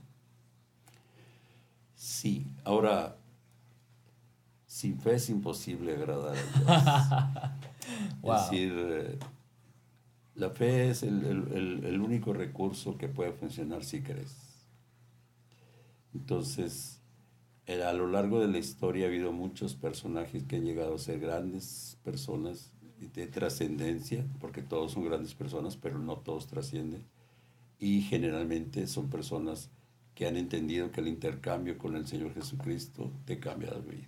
Sí, 1.95 2.45
ahora, 2.63 3.15
sin 4.67 4.99
fe 4.99 5.15
es 5.15 5.29
imposible 5.29 5.95
agradar 5.95 6.35
a 6.35 7.49
Dios. 7.49 7.67
Es 8.21 8.49
decir, 8.51 8.73
eh, 8.75 9.19
la 10.35 10.49
fe 10.49 10.89
es 10.89 11.03
el, 11.03 11.23
el 11.85 12.01
único 12.01 12.33
recurso 12.33 12.97
que 12.97 13.07
puede 13.07 13.31
funcionar 13.31 13.85
si 13.85 14.01
crees. 14.01 14.35
Entonces, 16.13 16.96
a 17.67 17.93
lo 17.93 18.07
largo 18.07 18.39
de 18.39 18.47
la 18.47 18.59
historia 18.59 19.05
ha 19.05 19.09
habido 19.09 19.33
muchos 19.33 19.75
personajes 19.75 20.43
que 20.43 20.55
han 20.55 20.65
llegado 20.65 20.95
a 20.95 20.99
ser 20.99 21.19
grandes 21.19 21.97
personas 22.03 22.71
de 23.13 23.27
trascendencia, 23.27 24.25
porque 24.39 24.61
todos 24.61 24.93
son 24.93 25.03
grandes 25.03 25.33
personas, 25.33 25.75
pero 25.75 25.99
no 25.99 26.17
todos 26.17 26.47
trascienden. 26.47 27.03
Y 27.79 28.01
generalmente 28.01 28.87
son 28.87 29.09
personas 29.09 29.69
que 30.15 30.25
han 30.25 30.37
entendido 30.37 30.91
que 30.91 31.01
el 31.01 31.09
intercambio 31.09 31.77
con 31.77 31.95
el 31.95 32.07
Señor 32.07 32.33
Jesucristo 32.33 33.11
te 33.25 33.37
cambia 33.37 33.71
la 33.71 33.79
vida. 33.79 34.07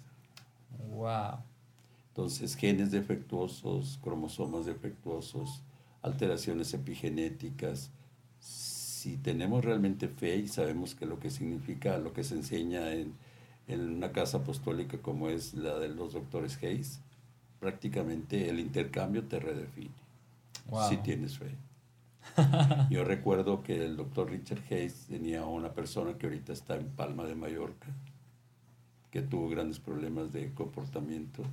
Wow. 0.91 1.43
Entonces, 2.07 2.55
genes 2.55 2.91
defectuosos, 2.91 3.99
cromosomas 4.01 4.65
defectuosos, 4.65 5.61
alteraciones 6.01 6.73
epigenéticas. 6.73 7.91
Si 8.39 9.17
tenemos 9.17 9.63
realmente 9.63 10.07
fe 10.07 10.37
y 10.37 10.47
sabemos 10.47 10.95
que 10.95 11.05
lo 11.05 11.19
que 11.19 11.29
significa, 11.29 11.99
lo 11.99 12.11
que 12.11 12.23
se 12.23 12.35
enseña 12.35 12.91
en, 12.93 13.13
en 13.69 13.95
una 13.95 14.11
casa 14.11 14.39
apostólica 14.39 14.97
como 14.97 15.29
es 15.29 15.53
la 15.53 15.77
de 15.77 15.89
los 15.89 16.13
doctores 16.13 16.57
Hayes, 16.61 16.99
prácticamente 17.59 18.49
el 18.49 18.59
intercambio 18.59 19.23
te 19.23 19.39
redefine. 19.39 20.09
Si 20.87 20.97
tienes 20.97 21.37
fe. 21.37 21.55
Yo 22.89 23.03
recuerdo 23.03 23.63
que 23.63 23.85
el 23.85 23.95
doctor 23.97 24.29
Richard 24.29 24.61
Hayes 24.69 25.05
tenía 25.07 25.45
una 25.45 25.73
persona 25.73 26.17
que 26.17 26.27
ahorita 26.27 26.53
está 26.53 26.75
en 26.75 26.89
Palma 26.89 27.23
de 27.25 27.35
Mallorca, 27.35 27.87
que 29.09 29.21
tuvo 29.21 29.49
grandes 29.49 29.79
problemas 29.79 30.31
de 30.31 30.53
comportamiento 30.53 31.43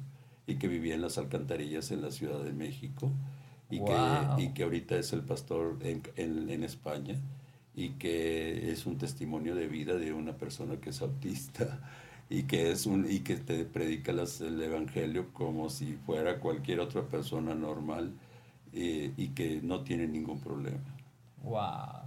y 0.46 0.56
que 0.56 0.68
vivía 0.68 0.94
en 0.94 1.02
las 1.02 1.18
alcantarillas 1.18 1.90
en 1.90 2.02
la 2.02 2.10
Ciudad 2.10 2.42
de 2.42 2.52
México 2.52 3.10
y, 3.70 3.82
que, 3.82 3.96
y 4.38 4.48
que 4.50 4.62
ahorita 4.64 4.96
es 4.96 5.12
el 5.12 5.22
pastor 5.22 5.78
en, 5.80 6.02
en, 6.16 6.50
en 6.50 6.62
España 6.62 7.16
y 7.74 7.90
que 7.90 8.70
es 8.70 8.86
un 8.86 8.98
testimonio 8.98 9.54
de 9.54 9.66
vida 9.66 9.94
de 9.94 10.12
una 10.12 10.36
persona 10.36 10.76
que 10.76 10.90
es 10.90 11.02
autista 11.02 11.80
y 12.28 12.44
que 12.44 12.72
es 12.72 12.86
un 12.86 13.10
y 13.10 13.20
que 13.20 13.36
te 13.36 13.64
predica 13.64 14.12
el 14.12 14.62
evangelio 14.62 15.32
como 15.32 15.70
si 15.70 15.94
fuera 15.94 16.40
cualquier 16.40 16.80
otra 16.80 17.02
persona 17.02 17.54
normal 17.54 18.12
eh, 18.72 19.12
y 19.16 19.28
que 19.28 19.60
no 19.62 19.82
tiene 19.82 20.06
ningún 20.08 20.40
problema. 20.40 20.80
Wow. 21.42 22.02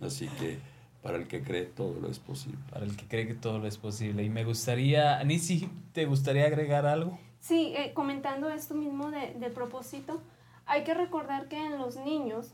Así 0.00 0.28
que 0.28 0.58
para 1.02 1.18
el 1.18 1.26
que 1.26 1.42
cree 1.42 1.64
todo 1.64 1.98
lo 2.00 2.08
es 2.08 2.18
posible. 2.18 2.58
Para 2.70 2.84
el 2.84 2.96
que 2.96 3.06
cree 3.06 3.26
que 3.26 3.34
todo 3.34 3.58
lo 3.58 3.66
es 3.66 3.78
posible. 3.78 4.22
Y 4.22 4.30
me 4.30 4.44
gustaría, 4.44 5.18
Anisi, 5.18 5.68
¿te 5.92 6.06
gustaría 6.06 6.46
agregar 6.46 6.86
algo? 6.86 7.18
Sí, 7.40 7.72
eh, 7.76 7.92
comentando 7.94 8.48
esto 8.50 8.74
mismo 8.74 9.10
de, 9.10 9.34
de, 9.34 9.50
propósito, 9.50 10.20
hay 10.66 10.84
que 10.84 10.94
recordar 10.94 11.48
que 11.48 11.56
en 11.56 11.78
los 11.78 11.96
niños, 11.96 12.52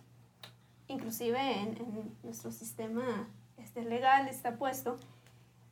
inclusive 0.88 1.38
en, 1.38 1.76
en 1.76 2.12
nuestro 2.22 2.52
sistema 2.52 3.28
este, 3.56 3.82
legal 3.82 4.28
está 4.28 4.56
puesto, 4.56 4.98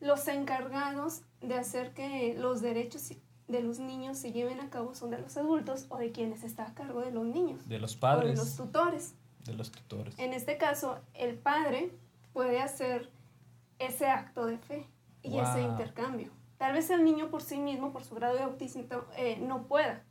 los 0.03 0.27
encargados 0.27 1.23
de 1.41 1.55
hacer 1.55 1.95
que 1.95 2.35
los 2.37 2.61
derechos 2.61 3.13
de 3.47 3.63
los 3.63 3.79
niños 3.79 4.19
se 4.19 4.33
lleven 4.33 4.61
a 4.61 4.69
cabo 4.69 4.95
son 4.95 5.11
de 5.11 5.19
los 5.19 5.37
adultos 5.37 5.87
o 5.91 5.99
de 5.99 6.11
quienes 6.11 6.43
está 6.43 6.67
a 6.67 6.75
cargo 6.75 7.01
de 7.01 7.13
los 7.13 7.25
niños. 7.25 7.69
De 7.69 7.79
los 7.79 7.95
padres. 7.95 8.39
O 8.39 8.43
de 8.43 8.49
los 8.49 8.57
tutores. 8.57 9.15
De 9.45 9.55
los 9.55 9.71
tutores. 9.71 10.19
En 10.19 10.33
este 10.33 10.59
caso, 10.59 10.99
el 11.15 11.37
padre 11.37 11.93
puede 12.33 12.61
hacer 12.61 13.11
ese 13.79 14.09
acto 14.09 14.47
de 14.47 14.59
fe 14.59 14.87
y 15.23 15.39
ese 15.39 15.63
intercambio. 15.63 16.33
Tal 16.59 16.73
vez 16.73 16.91
el 16.91 17.05
niño 17.05 17.31
por 17.31 17.43
sí 17.43 17.59
mismo, 17.59 17.93
por 17.93 18.03
su 18.05 18.17
grado 18.17 18.37
de 18.37 18.43
autismo, 18.43 18.85
eh, 19.17 19.39
no 19.41 19.65
pueda, 19.69 20.03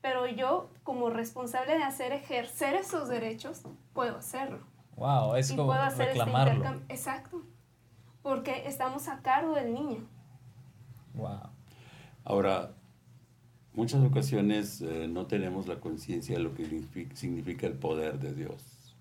pero 0.00 0.26
yo 0.26 0.68
como 0.82 1.10
responsable 1.10 1.76
de 1.76 1.84
hacer 1.84 2.12
ejercer 2.12 2.74
esos 2.74 3.08
derechos, 3.08 3.62
puedo 3.92 4.16
hacerlo. 4.16 4.60
Wow, 4.96 5.36
es 5.36 5.50
y 5.50 5.56
como 5.56 5.68
puedo 5.68 5.82
hacer 5.82 6.08
reclamarlo. 6.08 6.52
este 6.52 6.56
intercambio. 6.56 6.94
Exacto, 6.94 7.42
porque 8.28 8.64
estamos 8.66 9.08
a 9.08 9.22
cargo 9.22 9.54
del 9.54 9.72
niño. 9.72 10.06
Wow. 11.14 11.48
Ahora, 12.24 12.74
muchas 13.72 14.04
ocasiones 14.04 14.82
eh, 14.82 15.08
no 15.08 15.24
tenemos 15.24 15.66
la 15.66 15.80
conciencia 15.80 16.36
de 16.36 16.42
lo 16.42 16.54
que 16.54 16.66
significa, 17.14 17.66
el 17.66 17.72
poder 17.72 18.18
de 18.18 18.34
Dios. 18.34 18.94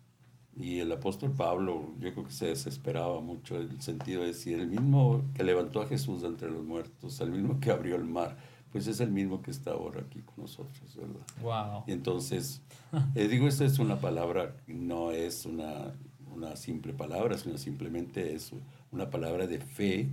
Y 0.55 0.79
el 0.79 0.89
apóstol 0.93 1.33
Pablo, 1.33 1.93
yo 1.99 2.13
creo 2.13 2.23
que 2.23 2.31
se 2.31 2.45
desesperaba 2.45 3.19
mucho 3.19 3.59
en 3.59 3.71
el 3.71 3.81
sentido 3.81 4.21
de 4.21 4.27
decir, 4.27 4.61
el 4.61 4.69
mismo 4.69 5.21
que 5.35 5.43
levantó 5.43 5.81
a 5.81 5.87
Jesús 5.87 6.21
de 6.21 6.29
entre 6.29 6.49
los 6.49 6.63
muertos, 6.63 7.19
el 7.19 7.31
mismo 7.31 7.59
que 7.59 7.69
abrió 7.69 7.97
el 7.97 8.05
mar, 8.05 8.37
pues 8.71 8.87
es 8.87 9.01
el 9.01 9.11
mismo 9.11 9.41
que 9.41 9.51
está 9.51 9.71
ahora 9.71 10.03
aquí 10.07 10.21
con 10.21 10.35
nosotros, 10.37 10.95
¿verdad? 10.95 11.27
Wow. 11.41 11.83
Y 11.85 11.91
entonces, 11.91 12.61
eh, 13.13 13.27
digo, 13.27 13.45
esta 13.49 13.65
es 13.65 13.77
una 13.77 13.99
palabra, 13.99 14.55
no 14.67 15.11
es 15.11 15.45
una, 15.45 15.91
una 16.33 16.55
simple 16.55 16.93
palabra, 16.93 17.37
sino 17.37 17.57
simplemente 17.57 18.33
es 18.33 18.53
una 18.91 19.09
palabra 19.09 19.47
de 19.47 19.59
fe, 19.59 20.09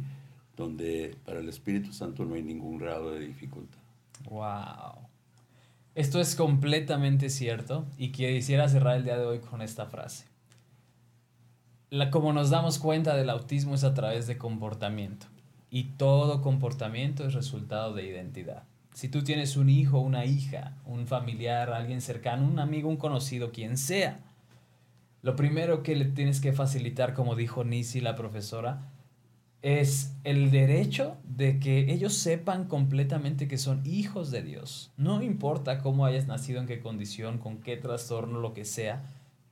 donde 0.57 1.17
para 1.25 1.41
el 1.41 1.49
Espíritu 1.49 1.93
Santo 1.93 2.25
no 2.25 2.35
hay 2.35 2.43
ningún 2.43 2.79
grado 2.79 3.13
de 3.13 3.21
dificultad. 3.21 3.79
Wow. 4.31 5.09
Esto 5.95 6.21
es 6.21 6.35
completamente 6.35 7.31
cierto 7.31 7.87
y 7.97 8.11
quisiera 8.11 8.69
cerrar 8.69 8.97
el 8.97 9.05
día 9.05 9.17
de 9.17 9.27
hoy 9.27 9.39
con 9.39 9.63
esta 9.63 9.87
frase. 9.87 10.27
La, 11.91 12.11
como 12.11 12.33
nos 12.33 12.51
damos 12.51 12.79
cuenta 12.79 13.15
del 13.15 13.31
autismo 13.31 13.75
es 13.75 13.85
a 13.85 13.95
través 13.95 14.27
de 14.27 14.37
comportamiento 14.37 15.27
y 15.71 15.85
todo 15.97 16.43
comportamiento 16.43 17.25
es 17.25 17.35
resultado 17.35 17.95
de 17.95 18.07
identidad. 18.07 18.65
Si 18.93 19.09
tú 19.09 19.23
tienes 19.23 19.57
un 19.57 19.69
hijo, 19.69 19.99
una 20.01 20.25
hija, 20.25 20.77
un 20.85 21.07
familiar, 21.07 21.71
alguien 21.73 22.01
cercano, 22.01 22.47
un 22.47 22.59
amigo, 22.59 22.89
un 22.89 22.97
conocido, 22.97 23.51
quien 23.51 23.77
sea, 23.77 24.21
lo 25.25 25.37
primero 25.37 25.83
que 25.83 25.97
le 25.97 26.05
tienes 26.05 26.39
que 26.39 26.53
facilitar, 26.53 27.15
como 27.15 27.35
dijo 27.35 27.65
Nisi, 27.65 28.03
la 28.03 28.15
profesora, 28.15 28.91
es 29.63 30.13
el 30.23 30.51
derecho 30.51 31.17
de 31.25 31.59
que 31.59 31.91
ellos 31.95 32.13
sepan 32.13 32.65
completamente 32.69 33.49
que 33.49 33.57
son 33.57 33.81
hijos 33.87 34.31
de 34.31 34.43
Dios. 34.43 34.93
No 34.99 35.23
importa 35.23 35.79
cómo 35.79 36.05
hayas 36.05 36.27
nacido, 36.27 36.61
en 36.61 36.67
qué 36.67 36.81
condición, 36.81 37.39
con 37.39 37.63
qué 37.63 37.79
trastorno, 37.79 38.39
lo 38.39 38.53
que 38.53 38.67
sea. 38.67 39.03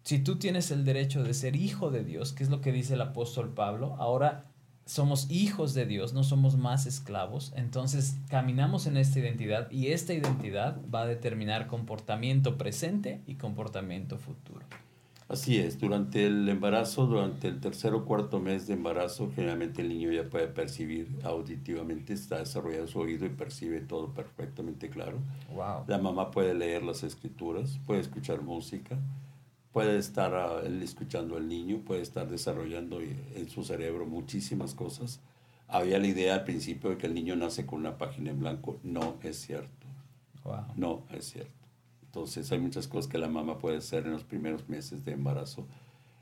Si 0.03 0.19
tú 0.19 0.37
tienes 0.37 0.71
el 0.71 0.85
derecho 0.85 1.23
de 1.23 1.33
ser 1.33 1.57
hijo 1.57 1.91
de 1.91 2.05
Dios, 2.05 2.35
que 2.35 2.45
es 2.45 2.51
lo 2.51 2.61
que 2.61 2.71
dice 2.71 2.93
el 2.93 3.01
apóstol 3.01 3.55
Pablo, 3.55 3.97
ahora 3.99 4.45
somos 4.85 5.31
hijos 5.31 5.73
de 5.73 5.87
Dios, 5.87 6.13
no 6.13 6.23
somos 6.23 6.59
más 6.59 6.85
esclavos. 6.85 7.55
Entonces 7.57 8.19
caminamos 8.29 8.87
en 8.87 8.99
esta 8.99 9.21
identidad 9.21 9.71
y 9.71 9.87
esta 9.87 10.13
identidad 10.13 10.77
va 10.95 11.01
a 11.01 11.07
determinar 11.07 11.67
comportamiento 11.67 12.59
presente 12.59 13.23
y 13.27 13.37
comportamiento 13.37 14.19
futuro. 14.19 14.67
Así 15.33 15.57
es, 15.57 15.79
durante 15.79 16.27
el 16.27 16.47
embarazo, 16.47 17.07
durante 17.07 17.49
el 17.49 17.59
tercer 17.59 17.95
o 17.95 18.05
cuarto 18.05 18.39
mes 18.39 18.67
de 18.67 18.75
embarazo, 18.75 19.33
generalmente 19.35 19.81
el 19.81 19.89
niño 19.89 20.13
ya 20.13 20.29
puede 20.29 20.47
percibir 20.47 21.09
auditivamente, 21.25 22.13
está 22.13 22.41
desarrollado 22.41 22.87
su 22.87 22.99
oído 22.99 23.25
y 23.25 23.31
percibe 23.31 23.81
todo 23.81 24.13
perfectamente 24.13 24.91
claro. 24.91 25.21
Wow. 25.55 25.85
La 25.87 25.97
mamá 25.97 26.31
puede 26.31 26.53
leer 26.53 26.83
las 26.83 27.03
escrituras, 27.03 27.81
puede 27.87 28.01
escuchar 28.01 28.43
música, 28.43 28.99
puede 29.73 29.97
estar 29.97 30.35
ah, 30.35 30.61
él 30.67 30.83
escuchando 30.83 31.39
al 31.39 31.49
niño, 31.49 31.79
puede 31.79 32.03
estar 32.03 32.29
desarrollando 32.29 33.01
eh, 33.01 33.17
en 33.35 33.49
su 33.49 33.65
cerebro 33.65 34.05
muchísimas 34.05 34.75
cosas. 34.75 35.21
Había 35.67 35.99
la 35.99 36.09
idea 36.09 36.35
al 36.35 36.45
principio 36.45 36.91
de 36.91 36.99
que 36.99 37.07
el 37.07 37.15
niño 37.15 37.37
nace 37.37 37.65
con 37.65 37.81
una 37.81 37.97
página 37.97 38.33
en 38.33 38.41
blanco. 38.41 38.81
No 38.83 39.17
es 39.23 39.39
cierto. 39.39 39.87
Wow. 40.45 40.67
No 40.77 41.05
es 41.11 41.25
cierto. 41.25 41.62
Entonces 42.13 42.53
hay 42.53 42.59
muchas 42.59 42.89
cosas 42.89 43.11
que 43.11 43.17
la 43.17 43.29
mamá 43.29 43.59
puede 43.59 43.79
hacer 43.79 44.05
en 44.05 44.13
los 44.13 44.23
primeros 44.23 44.69
meses 44.69 45.03
de 45.07 45.13
embarazo. 45.13 45.67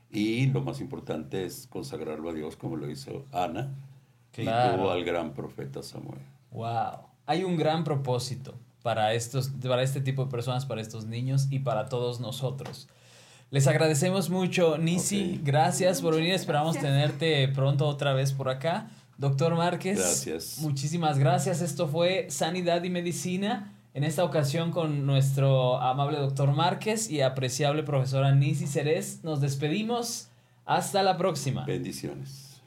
Y 0.09 0.45
lo 0.47 0.61
más 0.61 0.79
importante 0.79 1.43
es 1.43 1.67
consagrarlo 1.69 2.29
a 2.29 2.33
Dios 2.33 2.55
como 2.55 2.77
lo 2.77 2.89
hizo 2.89 3.25
Ana 3.33 3.73
y 4.37 4.43
Claro. 4.43 4.77
tuvo 4.77 4.91
al 4.91 5.03
gran 5.03 5.33
profeta 5.33 5.83
Samuel. 5.83 6.21
Wow. 6.51 7.07
Hay 7.25 7.43
un 7.43 7.57
gran 7.57 7.83
propósito 7.83 8.53
para, 8.83 9.13
estos, 9.13 9.49
para 9.49 9.83
este 9.83 9.99
tipo 9.99 10.23
de 10.23 10.31
personas, 10.31 10.65
para 10.65 10.79
estos 10.79 11.05
niños 11.07 11.47
y 11.49 11.59
para 11.59 11.89
todos 11.89 12.21
nosotros. 12.21 12.87
Les 13.49 13.67
agradecemos 13.67 14.29
mucho, 14.29 14.77
Nisi. 14.77 15.39
Ok. 15.39 15.45
Gracias 15.45 16.01
por 16.01 16.15
venir. 16.15 16.31
Esperamos 16.31 16.75
gracias. 16.75 16.93
tenerte 16.93 17.49
pronto 17.49 17.85
otra 17.85 18.13
vez 18.13 18.31
por 18.31 18.47
acá. 18.47 18.89
Doctor 19.17 19.55
Márquez. 19.55 19.97
Gracias. 19.99 20.59
Muchísimas 20.59 21.19
gracias. 21.19 21.61
Esto 21.61 21.89
fue 21.89 22.27
Sanidad 22.29 22.81
y 22.85 22.89
Medicina. 22.89 23.73
En 23.93 24.05
esta 24.05 24.23
ocasión 24.23 24.71
con 24.71 25.05
nuestro 25.05 25.81
amable 25.81 26.17
doctor 26.17 26.53
Márquez 26.53 27.09
y 27.09 27.21
apreciable 27.21 27.83
profesora 27.83 28.33
Nisi 28.33 28.65
Ceres, 28.65 29.19
nos 29.23 29.41
despedimos. 29.41 30.29
Hasta 30.65 31.03
la 31.03 31.17
próxima. 31.17 31.65
Bendiciones. 31.65 32.61